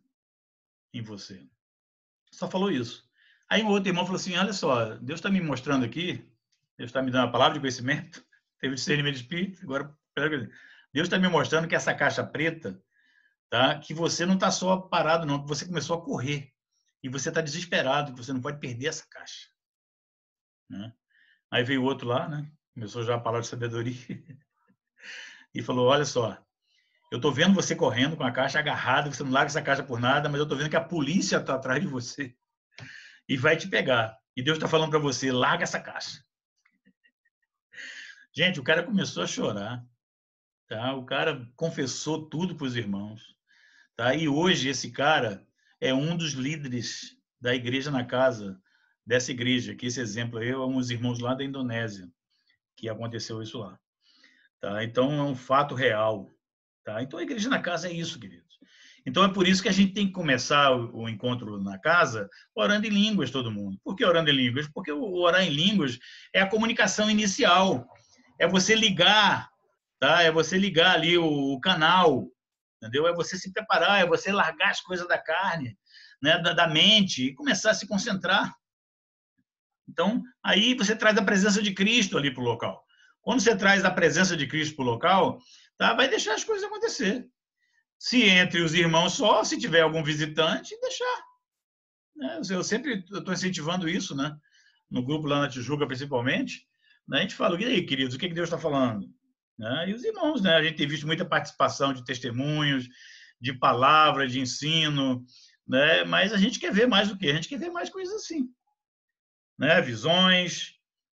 em 0.93 1.01
você. 1.01 1.49
Só 2.29 2.51
falou 2.51 2.69
isso. 2.69 3.09
Aí 3.49 3.63
um 3.63 3.69
outro 3.69 3.89
irmão 3.89 4.03
falou 4.03 4.19
assim: 4.19 4.35
Olha 4.35 4.51
só, 4.51 4.97
Deus 4.97 5.19
está 5.19 5.29
me 5.29 5.39
mostrando 5.39 5.85
aqui, 5.85 6.29
Deus 6.77 6.89
está 6.89 7.01
me 7.01 7.09
dando 7.09 7.29
a 7.29 7.31
palavra 7.31 7.53
de 7.53 7.61
conhecimento, 7.61 8.23
teve 8.59 8.75
discernimento 8.75 9.15
de 9.15 9.21
espírito, 9.21 9.63
agora 9.63 9.97
Deus 10.93 11.07
está 11.07 11.17
me 11.17 11.29
mostrando 11.29 11.69
que 11.69 11.75
essa 11.75 11.95
caixa 11.95 12.21
preta, 12.21 12.83
tá? 13.49 13.79
Que 13.79 13.93
você 13.93 14.25
não 14.25 14.33
está 14.33 14.51
só 14.51 14.77
parado, 14.77 15.25
não, 15.25 15.41
que 15.41 15.47
você 15.47 15.65
começou 15.65 15.97
a 15.97 16.03
correr 16.03 16.53
e 17.01 17.07
você 17.07 17.29
está 17.29 17.39
desesperado, 17.39 18.11
que 18.11 18.17
você 18.17 18.33
não 18.33 18.41
pode 18.41 18.59
perder 18.59 18.87
essa 18.87 19.07
caixa. 19.09 19.47
Né? 20.69 20.93
Aí 21.49 21.63
veio 21.63 21.83
outro 21.83 22.09
lá, 22.09 22.27
né? 22.27 22.51
Começou 22.73 23.03
já 23.03 23.15
a 23.15 23.19
palavra 23.19 23.41
de 23.41 23.47
sabedoria 23.47 23.95
e 25.55 25.61
falou: 25.61 25.87
Olha 25.87 26.03
só, 26.03 26.37
eu 27.11 27.17
estou 27.17 27.31
vendo 27.31 27.55
você 27.55 27.75
correndo 27.75 28.15
com 28.15 28.23
a 28.23 28.31
caixa 28.31 28.59
agarrada, 28.59 29.11
você 29.11 29.23
não 29.23 29.31
larga 29.31 29.47
essa 29.47 29.61
caixa 29.61 29.83
por 29.83 29.99
nada, 29.99 30.29
mas 30.29 30.37
eu 30.37 30.43
estou 30.43 30.57
vendo 30.57 30.69
que 30.69 30.75
a 30.75 30.83
polícia 30.83 31.37
está 31.37 31.55
atrás 31.55 31.81
de 31.81 31.87
você 31.87 32.35
e 33.27 33.35
vai 33.35 33.57
te 33.57 33.67
pegar. 33.67 34.17
E 34.35 34.43
Deus 34.43 34.57
está 34.57 34.67
falando 34.67 34.91
para 34.91 34.99
você: 34.99 35.31
larga 35.31 35.63
essa 35.63 35.79
caixa. 35.79 36.23
Gente, 38.33 38.59
o 38.59 38.63
cara 38.63 38.83
começou 38.83 39.23
a 39.23 39.27
chorar. 39.27 39.83
Tá? 40.67 40.93
O 40.93 41.03
cara 41.03 41.51
confessou 41.55 42.29
tudo 42.29 42.55
para 42.55 42.67
os 42.67 42.75
irmãos. 42.75 43.35
Tá? 43.95 44.13
E 44.13 44.29
hoje 44.29 44.69
esse 44.69 44.91
cara 44.91 45.45
é 45.81 45.93
um 45.93 46.15
dos 46.15 46.33
líderes 46.33 47.17
da 47.41 47.55
igreja 47.55 47.89
na 47.89 48.05
casa, 48.05 48.61
dessa 49.05 49.31
igreja, 49.31 49.75
que 49.75 49.87
esse 49.87 49.99
exemplo 49.99 50.37
aí 50.37 50.49
é 50.49 50.57
uns 50.57 50.91
irmãos 50.91 51.19
lá 51.19 51.33
da 51.33 51.43
Indonésia, 51.43 52.07
que 52.77 52.87
aconteceu 52.87 53.41
isso 53.41 53.57
lá. 53.57 53.79
Tá? 54.59 54.83
Então 54.83 55.11
é 55.11 55.23
um 55.23 55.35
fato 55.35 55.73
real. 55.73 56.29
Tá? 56.89 57.03
Então, 57.03 57.19
a 57.19 57.21
igreja 57.21 57.47
na 57.49 57.61
casa 57.61 57.87
é 57.87 57.93
isso, 57.93 58.19
queridos. 58.19 58.57
Então, 59.05 59.23
é 59.23 59.31
por 59.31 59.47
isso 59.47 59.61
que 59.61 59.69
a 59.69 59.71
gente 59.71 59.93
tem 59.93 60.07
que 60.07 60.11
começar 60.11 60.71
o, 60.71 61.07
encontro 61.07 61.61
na 61.61 61.77
casa 61.77 62.27
orando 62.55 62.87
em 62.87 62.89
línguas, 62.89 63.29
todo 63.29 63.51
mundo. 63.51 63.79
Por 63.83 63.95
que 63.95 64.03
orando 64.03 64.31
em 64.31 64.35
línguas? 64.35 64.67
Porque 64.67 64.91
o 64.91 65.13
orar 65.17 65.43
em 65.43 65.51
línguas 65.51 65.99
é 66.33 66.41
a 66.41 66.49
comunicação 66.49 67.07
inicial. 67.07 67.87
É 68.39 68.47
você 68.47 68.73
ligar, 68.73 69.47
tá? 69.99 70.23
É 70.23 70.31
você 70.31 70.57
ligar 70.57 70.95
ali 70.95 71.15
o, 71.15 71.27
o 71.27 71.59
canal, 71.59 72.27
entendeu? 72.77 73.07
É 73.07 73.13
você 73.13 73.37
se 73.37 73.53
preparar, 73.53 74.01
é 74.01 74.07
você 74.07 74.31
largar 74.31 74.71
as 74.71 74.81
coisas 74.81 75.07
da 75.07 75.19
carne, 75.19 75.77
né? 76.19 76.39
da, 76.39 76.53
da 76.53 76.67
mente 76.67 77.27
e 77.27 77.35
começar 77.35 77.69
a 77.69 77.75
se 77.75 77.87
concentrar. 77.87 78.51
Então, 79.87 80.23
aí 80.43 80.73
você 80.73 80.95
traz 80.95 81.15
a 81.19 81.23
presença 81.23 81.61
de 81.61 81.71
Cristo 81.71 82.17
ali 82.17 82.33
para 82.33 82.41
o 82.41 82.45
local. 82.45 82.83
Quando 83.21 83.41
você 83.41 83.55
traz 83.55 83.85
a 83.85 83.91
presença 83.91 84.35
de 84.35 84.47
Cristo 84.47 84.75
para 84.75 84.85
o 84.85 84.87
local, 84.87 85.39
tá? 85.79 85.93
vai 85.95 86.07
deixar 86.07 86.35
as 86.35 86.43
coisas 86.43 86.63
acontecer. 86.63 87.27
Se 87.97 88.23
entre 88.23 88.61
os 88.61 88.75
irmãos 88.75 89.13
só, 89.13 89.43
se 89.43 89.57
tiver 89.57 89.81
algum 89.81 90.03
visitante, 90.03 90.79
deixar. 90.79 91.23
Né? 92.15 92.41
Eu 92.51 92.63
sempre 92.63 93.03
estou 93.11 93.33
incentivando 93.33 93.89
isso, 93.89 94.15
né? 94.15 94.37
no 94.89 95.03
grupo 95.03 95.27
lá 95.27 95.41
na 95.41 95.49
Tijuca, 95.49 95.87
principalmente. 95.87 96.65
Né? 97.07 97.19
A 97.19 97.21
gente 97.21 97.35
fala, 97.35 97.59
e 97.61 97.65
aí, 97.65 97.85
queridos, 97.85 98.15
o 98.15 98.19
que, 98.19 98.27
que 98.27 98.33
Deus 98.33 98.47
está 98.47 98.57
falando? 98.57 99.07
Né? 99.57 99.89
E 99.89 99.93
os 99.93 100.03
irmãos, 100.03 100.41
né? 100.41 100.55
a 100.55 100.63
gente 100.63 100.77
tem 100.77 100.87
visto 100.87 101.05
muita 101.05 101.25
participação 101.25 101.93
de 101.93 102.03
testemunhos, 102.03 102.87
de 103.39 103.53
palavras, 103.53 104.31
de 104.31 104.39
ensino, 104.39 105.23
né? 105.67 106.03
mas 106.03 106.33
a 106.33 106.37
gente 106.37 106.59
quer 106.59 106.73
ver 106.73 106.87
mais 106.87 107.09
do 107.09 107.17
que? 107.17 107.29
A 107.29 107.33
gente 107.33 107.47
quer 107.47 107.59
ver 107.59 107.69
mais 107.69 107.89
coisas 107.89 108.15
assim. 108.15 108.47
Né? 109.57 109.81
Visões, 109.81 110.73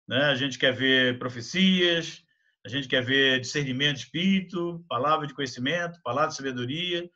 né? 0.07 0.25
a 0.25 0.35
gente 0.35 0.57
quer 0.57 0.73
ver 0.73 1.19
profecias, 1.19 2.23
a 2.65 2.69
gente 2.69 2.87
quer 2.87 3.03
ver 3.03 3.39
discernimento 3.39 3.97
de 3.97 4.03
espírito, 4.03 4.83
palavra 4.87 5.25
de 5.25 5.33
conhecimento, 5.33 6.01
palavra 6.01 6.29
de 6.29 6.35
sabedoria. 6.35 7.09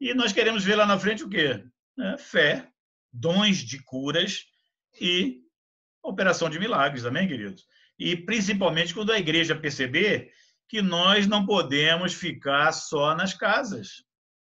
E 0.00 0.14
nós 0.14 0.32
queremos 0.32 0.64
ver 0.64 0.76
lá 0.76 0.86
na 0.86 0.98
frente 0.98 1.24
o 1.24 1.28
quê? 1.28 1.64
É, 1.98 2.18
fé, 2.18 2.68
dons 3.12 3.58
de 3.58 3.82
curas 3.82 4.44
e 5.00 5.40
operação 6.02 6.50
de 6.50 6.58
milagres, 6.58 7.04
amém, 7.04 7.28
queridos? 7.28 7.66
E 7.98 8.16
principalmente 8.16 8.92
quando 8.92 9.12
a 9.12 9.18
igreja 9.18 9.54
perceber 9.54 10.32
que 10.68 10.82
nós 10.82 11.26
não 11.26 11.44
podemos 11.44 12.14
ficar 12.14 12.72
só 12.72 13.14
nas 13.14 13.34
casas. 13.34 14.04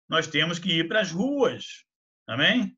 Nós 0.07 0.27
temos 0.27 0.59
que 0.59 0.71
ir 0.71 0.87
para 0.87 1.01
as 1.01 1.11
ruas, 1.11 1.83
amém? 2.27 2.77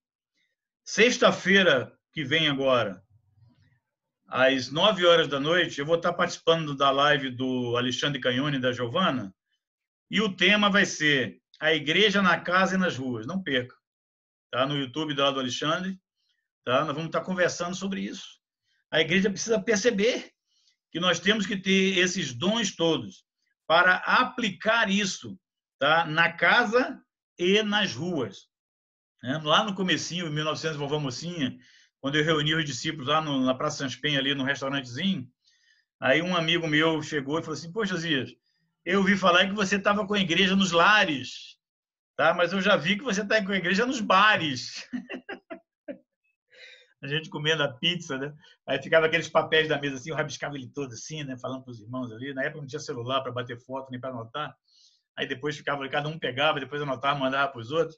Sexta-feira 0.85 1.91
que 2.13 2.23
vem 2.23 2.47
agora, 2.47 3.03
às 4.27 4.71
9 4.71 5.05
horas 5.05 5.27
da 5.27 5.39
noite, 5.39 5.79
eu 5.79 5.85
vou 5.85 5.95
estar 5.95 6.13
participando 6.13 6.75
da 6.75 6.89
live 6.91 7.29
do 7.29 7.77
Alexandre 7.77 8.19
Canhone 8.19 8.57
e 8.57 8.61
da 8.61 8.71
Giovana, 8.71 9.33
e 10.09 10.21
o 10.21 10.35
tema 10.35 10.69
vai 10.69 10.85
ser 10.85 11.41
a 11.59 11.73
igreja 11.73 12.21
na 12.21 12.39
casa 12.39 12.75
e 12.75 12.77
nas 12.77 12.97
ruas. 12.97 13.25
Não 13.25 13.41
perca. 13.41 13.75
Tá 14.51 14.65
no 14.65 14.77
YouTube 14.77 15.13
do 15.13 15.23
Alexandre, 15.23 15.99
tá? 16.63 16.85
Nós 16.85 16.93
vamos 16.93 17.07
estar 17.07 17.21
conversando 17.21 17.75
sobre 17.75 18.01
isso. 18.01 18.39
A 18.91 19.01
igreja 19.01 19.29
precisa 19.29 19.61
perceber 19.61 20.31
que 20.91 20.99
nós 20.99 21.19
temos 21.19 21.45
que 21.45 21.57
ter 21.57 21.97
esses 21.97 22.33
dons 22.33 22.75
todos 22.75 23.25
para 23.67 23.95
aplicar 23.97 24.89
isso, 24.89 25.37
tá? 25.79 26.05
Na 26.05 26.31
casa 26.31 27.01
e 27.37 27.61
nas 27.63 27.93
ruas. 27.93 28.47
É, 29.23 29.37
lá 29.39 29.63
no 29.63 29.73
comecinho, 29.73 30.27
em 30.27 30.31
1900, 30.31 30.77
vovó 30.77 30.99
Mocinha, 30.99 31.57
quando 32.05 32.17
eu 32.17 32.23
reuni 32.23 32.53
os 32.53 32.63
discípulos 32.63 33.07
lá 33.07 33.19
no, 33.19 33.43
na 33.43 33.55
Praça 33.55 33.77
Sanspen, 33.77 34.15
ali 34.15 34.35
no 34.35 34.43
restaurantezinho, 34.43 35.27
aí 35.99 36.21
um 36.21 36.35
amigo 36.35 36.67
meu 36.67 37.01
chegou 37.01 37.39
e 37.39 37.41
falou 37.41 37.57
assim, 37.57 37.71
poxa, 37.71 37.97
Zias, 37.97 38.31
eu 38.85 38.99
ouvi 38.99 39.17
falar 39.17 39.47
que 39.47 39.55
você 39.55 39.77
estava 39.77 40.05
com 40.05 40.13
a 40.13 40.19
igreja 40.19 40.55
nos 40.55 40.71
lares, 40.71 41.57
tá? 42.15 42.31
mas 42.31 42.53
eu 42.53 42.61
já 42.61 42.75
vi 42.75 42.95
que 42.95 43.03
você 43.03 43.23
está 43.23 43.43
com 43.43 43.51
a 43.51 43.57
igreja 43.57 43.87
nos 43.87 44.01
bares. 44.01 44.87
a 47.01 47.07
gente 47.07 47.27
comendo 47.27 47.63
a 47.63 47.73
pizza, 47.73 48.19
né? 48.19 48.31
Aí 48.67 48.79
ficava 48.79 49.07
aqueles 49.07 49.27
papéis 49.27 49.67
da 49.67 49.81
mesa 49.81 49.95
assim, 49.95 50.11
eu 50.11 50.15
rabiscava 50.15 50.55
ele 50.55 50.69
todo 50.69 50.93
assim, 50.93 51.23
né? 51.23 51.35
Falando 51.39 51.63
para 51.63 51.71
os 51.71 51.81
irmãos 51.81 52.11
ali. 52.11 52.35
Na 52.35 52.43
época 52.43 52.61
não 52.61 52.67
tinha 52.67 52.79
celular 52.79 53.21
para 53.21 53.31
bater 53.31 53.57
foto 53.57 53.89
nem 53.89 53.99
para 53.99 54.11
anotar. 54.11 54.55
Aí 55.17 55.25
depois 55.25 55.57
ficava, 55.57 55.89
cada 55.89 56.07
um 56.07 56.19
pegava, 56.19 56.59
depois 56.59 56.83
anotava, 56.83 57.17
mandava 57.17 57.51
para 57.51 57.61
os 57.61 57.71
outros. 57.71 57.97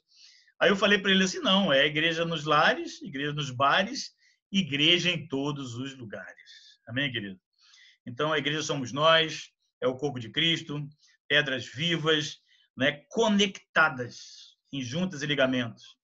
Aí 0.60 0.70
eu 0.70 0.76
falei 0.76 0.98
para 0.98 1.10
ele 1.10 1.24
assim: 1.24 1.40
não, 1.40 1.72
é 1.72 1.86
igreja 1.86 2.24
nos 2.24 2.44
lares, 2.44 3.00
igreja 3.02 3.32
nos 3.32 3.50
bares, 3.50 4.12
igreja 4.50 5.10
em 5.10 5.26
todos 5.28 5.74
os 5.74 5.96
lugares. 5.96 6.78
Amém, 6.86 7.10
querido? 7.12 7.38
Então 8.06 8.32
a 8.32 8.38
igreja 8.38 8.62
somos 8.62 8.92
nós, 8.92 9.50
é 9.80 9.86
o 9.86 9.96
corpo 9.96 10.18
de 10.18 10.30
Cristo, 10.30 10.88
pedras 11.28 11.66
vivas, 11.66 12.38
né, 12.76 13.04
conectadas 13.08 14.56
em 14.72 14.80
juntas 14.80 15.22
e 15.22 15.26
ligamentos. 15.26 15.96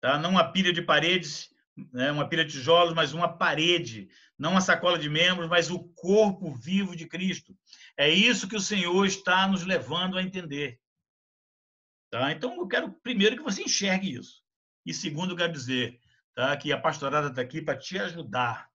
Tá? 0.00 0.18
Não 0.18 0.30
uma 0.30 0.50
pilha 0.50 0.72
de 0.72 0.80
paredes, 0.80 1.48
né, 1.92 2.10
uma 2.10 2.28
pilha 2.28 2.44
de 2.44 2.52
tijolos, 2.52 2.94
mas 2.94 3.12
uma 3.12 3.28
parede. 3.28 4.08
Não 4.38 4.52
uma 4.52 4.60
sacola 4.60 4.98
de 4.98 5.08
membros, 5.08 5.48
mas 5.48 5.70
o 5.70 5.80
corpo 5.94 6.54
vivo 6.54 6.96
de 6.96 7.06
Cristo. 7.06 7.54
É 7.96 8.08
isso 8.08 8.48
que 8.48 8.56
o 8.56 8.60
Senhor 8.60 9.04
está 9.04 9.46
nos 9.46 9.64
levando 9.64 10.16
a 10.16 10.22
entender. 10.22 10.78
Tá? 12.10 12.32
Então, 12.32 12.56
eu 12.56 12.66
quero 12.66 12.92
primeiro 12.92 13.36
que 13.36 13.42
você 13.42 13.62
enxergue 13.62 14.14
isso. 14.14 14.42
E 14.84 14.92
segundo, 14.92 15.32
eu 15.32 15.36
quero 15.36 15.52
dizer 15.52 16.00
tá, 16.34 16.56
que 16.56 16.72
a 16.72 16.80
pastorada 16.80 17.28
está 17.28 17.40
aqui 17.40 17.62
para 17.62 17.78
te 17.78 17.98
ajudar 17.98 18.68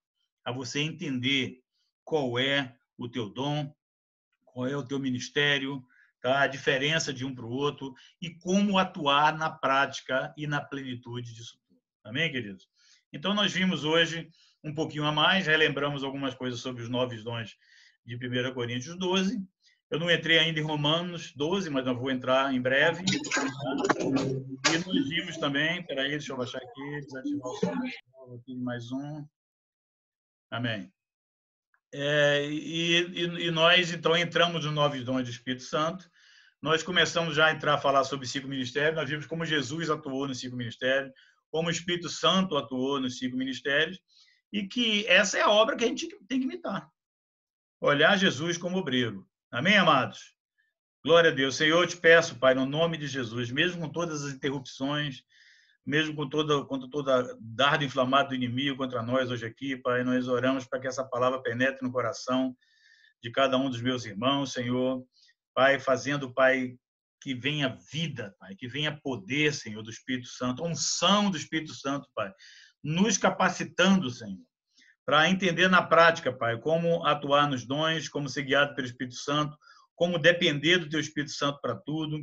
a 0.43 0.51
você 0.51 0.79
entender 0.79 1.61
qual 2.03 2.39
é 2.39 2.75
o 2.97 3.09
teu 3.09 3.29
dom, 3.29 3.75
qual 4.45 4.67
é 4.67 4.77
o 4.77 4.85
teu 4.85 4.99
ministério, 4.99 5.85
tá? 6.21 6.41
a 6.41 6.47
diferença 6.47 7.11
de 7.11 7.25
um 7.25 7.35
para 7.35 7.45
o 7.45 7.51
outro 7.51 7.93
e 8.21 8.29
como 8.29 8.77
atuar 8.77 9.37
na 9.37 9.49
prática 9.49 10.33
e 10.37 10.47
na 10.47 10.61
plenitude 10.61 11.33
disso 11.33 11.59
tudo. 11.67 11.81
Amém, 12.03 12.31
queridos? 12.31 12.69
Então, 13.11 13.33
nós 13.33 13.51
vimos 13.51 13.83
hoje 13.83 14.29
um 14.63 14.73
pouquinho 14.73 15.05
a 15.05 15.11
mais, 15.11 15.47
relembramos 15.47 16.03
algumas 16.03 16.33
coisas 16.33 16.61
sobre 16.61 16.83
os 16.83 16.89
nove 16.89 17.21
dons 17.21 17.57
de 18.05 18.15
1 18.15 18.53
Coríntios 18.53 18.97
12, 18.97 19.45
eu 19.91 19.99
não 19.99 20.09
entrei 20.09 20.39
ainda 20.39 20.59
em 20.59 20.63
Romanos 20.63 21.31
12, 21.35 21.69
mas 21.69 21.85
eu 21.85 21.95
vou 21.95 22.09
entrar 22.09 22.53
em 22.53 22.61
breve. 22.61 23.03
E 24.73 24.77
nós 24.85 25.09
vimos 25.09 25.37
também, 25.37 25.85
peraí, 25.85 26.09
deixa 26.09 26.33
eu 26.33 26.37
baixar 26.37 26.57
aqui, 26.57 27.01
desativar 27.01 27.47
o 27.47 27.55
som, 27.57 28.35
aqui 28.35 28.55
mais 28.55 28.91
um. 28.91 29.25
Amém. 30.49 30.91
É, 31.93 32.45
e, 32.49 32.99
e, 32.99 33.47
e, 33.47 33.51
nós, 33.51 33.91
então, 33.93 34.17
entramos 34.17 34.65
no 34.65 34.71
Nove 34.71 35.03
Dons 35.03 35.23
do 35.23 35.29
Espírito 35.29 35.63
Santo. 35.63 36.09
Nós 36.61 36.81
começamos 36.81 37.35
já 37.35 37.45
a 37.45 37.51
entrar 37.51 37.75
a 37.75 37.77
falar 37.77 38.03
sobre 38.03 38.27
cinco 38.27 38.47
ministérios. 38.47 38.95
Nós 38.95 39.09
vimos 39.09 39.27
como 39.27 39.45
Jesus 39.45 39.89
atuou 39.89 40.27
nos 40.27 40.39
cinco 40.39 40.55
ministérios, 40.55 41.13
como 41.51 41.67
o 41.67 41.71
Espírito 41.71 42.09
Santo 42.09 42.57
atuou 42.57 42.99
nos 42.99 43.17
cinco 43.17 43.37
ministérios, 43.37 43.99
e 44.51 44.67
que 44.67 45.05
essa 45.07 45.37
é 45.37 45.41
a 45.41 45.49
obra 45.49 45.75
que 45.75 45.85
a 45.85 45.87
gente 45.87 46.07
tem 46.27 46.39
que 46.39 46.45
imitar. 46.45 46.89
Olhar 47.79 48.17
Jesus 48.17 48.57
como 48.57 48.77
obreiro. 48.77 49.25
Amém, 49.55 49.77
amados? 49.77 50.35
Glória 51.01 51.31
a 51.31 51.33
Deus. 51.33 51.55
Senhor, 51.55 51.81
eu 51.81 51.87
te 51.87 51.95
peço, 51.95 52.37
Pai, 52.37 52.53
no 52.53 52.65
nome 52.65 52.97
de 52.97 53.07
Jesus, 53.07 53.49
mesmo 53.49 53.79
com 53.79 53.89
todas 53.89 54.25
as 54.25 54.33
interrupções, 54.33 55.23
mesmo 55.85 56.13
com 56.13 56.27
toda, 56.27 56.65
com 56.65 56.77
toda 56.89 57.37
dardo 57.39 57.85
inflamado 57.85 58.29
do 58.29 58.35
inimigo 58.35 58.75
contra 58.75 59.01
nós 59.01 59.31
hoje 59.31 59.45
aqui, 59.45 59.77
Pai, 59.77 60.03
nós 60.03 60.27
oramos 60.27 60.65
para 60.65 60.77
que 60.77 60.87
essa 60.87 61.05
palavra 61.05 61.41
penetre 61.41 61.87
no 61.87 61.91
coração 61.93 62.53
de 63.23 63.31
cada 63.31 63.57
um 63.57 63.69
dos 63.69 63.81
meus 63.81 64.03
irmãos, 64.03 64.51
Senhor. 64.51 65.01
Pai, 65.53 65.79
fazendo, 65.79 66.33
Pai, 66.33 66.75
que 67.21 67.33
venha 67.33 67.79
vida, 67.89 68.35
Pai, 68.37 68.57
que 68.57 68.67
venha 68.67 68.99
poder, 69.01 69.53
Senhor, 69.53 69.81
do 69.81 69.89
Espírito 69.89 70.27
Santo, 70.27 70.65
unção 70.65 71.31
do 71.31 71.37
Espírito 71.37 71.73
Santo, 71.73 72.09
Pai, 72.13 72.29
nos 72.83 73.17
capacitando, 73.17 74.09
Senhor, 74.09 74.43
para 75.05 75.29
entender 75.29 75.69
na 75.69 75.83
prática, 75.83 76.33
Pai, 76.33 76.59
como 76.59 77.05
atuar 77.05 77.47
nos 77.47 77.65
dons, 77.65 78.09
como 78.09 78.27
ser 78.27 78.43
guiado 78.43 78.73
pelo 78.73 78.87
Espírito 78.87 79.15
Santo, 79.15 79.57
como 79.95 80.17
depender 80.17 80.79
do 80.79 80.89
Teu 80.89 80.99
Espírito 80.99 81.31
Santo 81.31 81.59
para 81.61 81.75
tudo, 81.75 82.19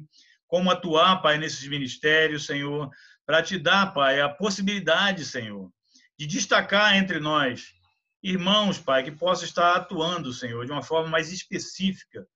como 0.47 0.71
atuar, 0.71 1.23
Pai, 1.23 1.39
nesses 1.39 1.67
ministérios, 1.69 2.45
Senhor, 2.45 2.91
para 3.25 3.43
te 3.43 3.59
dar, 3.59 3.95
Pai, 3.95 4.21
a 4.21 4.29
possibilidade, 4.29 5.25
Senhor, 5.25 5.71
de 6.19 6.27
destacar 6.27 6.97
entre 6.97 7.21
nós 7.21 7.73
irmãos, 8.23 8.79
Pai, 8.79 9.03
que 9.03 9.11
possam 9.11 9.45
estar 9.45 9.77
atuando, 9.77 10.33
Senhor, 10.33 10.65
de 10.65 10.71
uma 10.71 10.83
forma 10.83 11.09
mais 11.09 11.33
específica, 11.33 12.27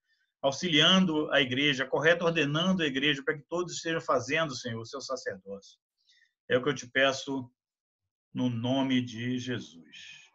auxiliando 0.42 1.30
a 1.32 1.40
igreja, 1.40 1.86
correto 1.86 2.24
ordenando 2.24 2.82
a 2.82 2.86
igreja 2.86 3.22
para 3.24 3.36
que 3.36 3.44
todos 3.49 3.74
estejam 3.74 4.01
fazendo, 4.01 4.55
Senhor, 4.55 4.80
o 4.80 4.86
seu 4.86 5.01
sacerdócio. 5.01 5.78
É 6.49 6.57
o 6.57 6.62
que 6.62 6.68
eu 6.68 6.74
te 6.74 6.88
peço 6.88 7.51
no 8.34 8.51
nome 8.51 9.01
de 9.01 9.38
Jesus. 9.38 10.25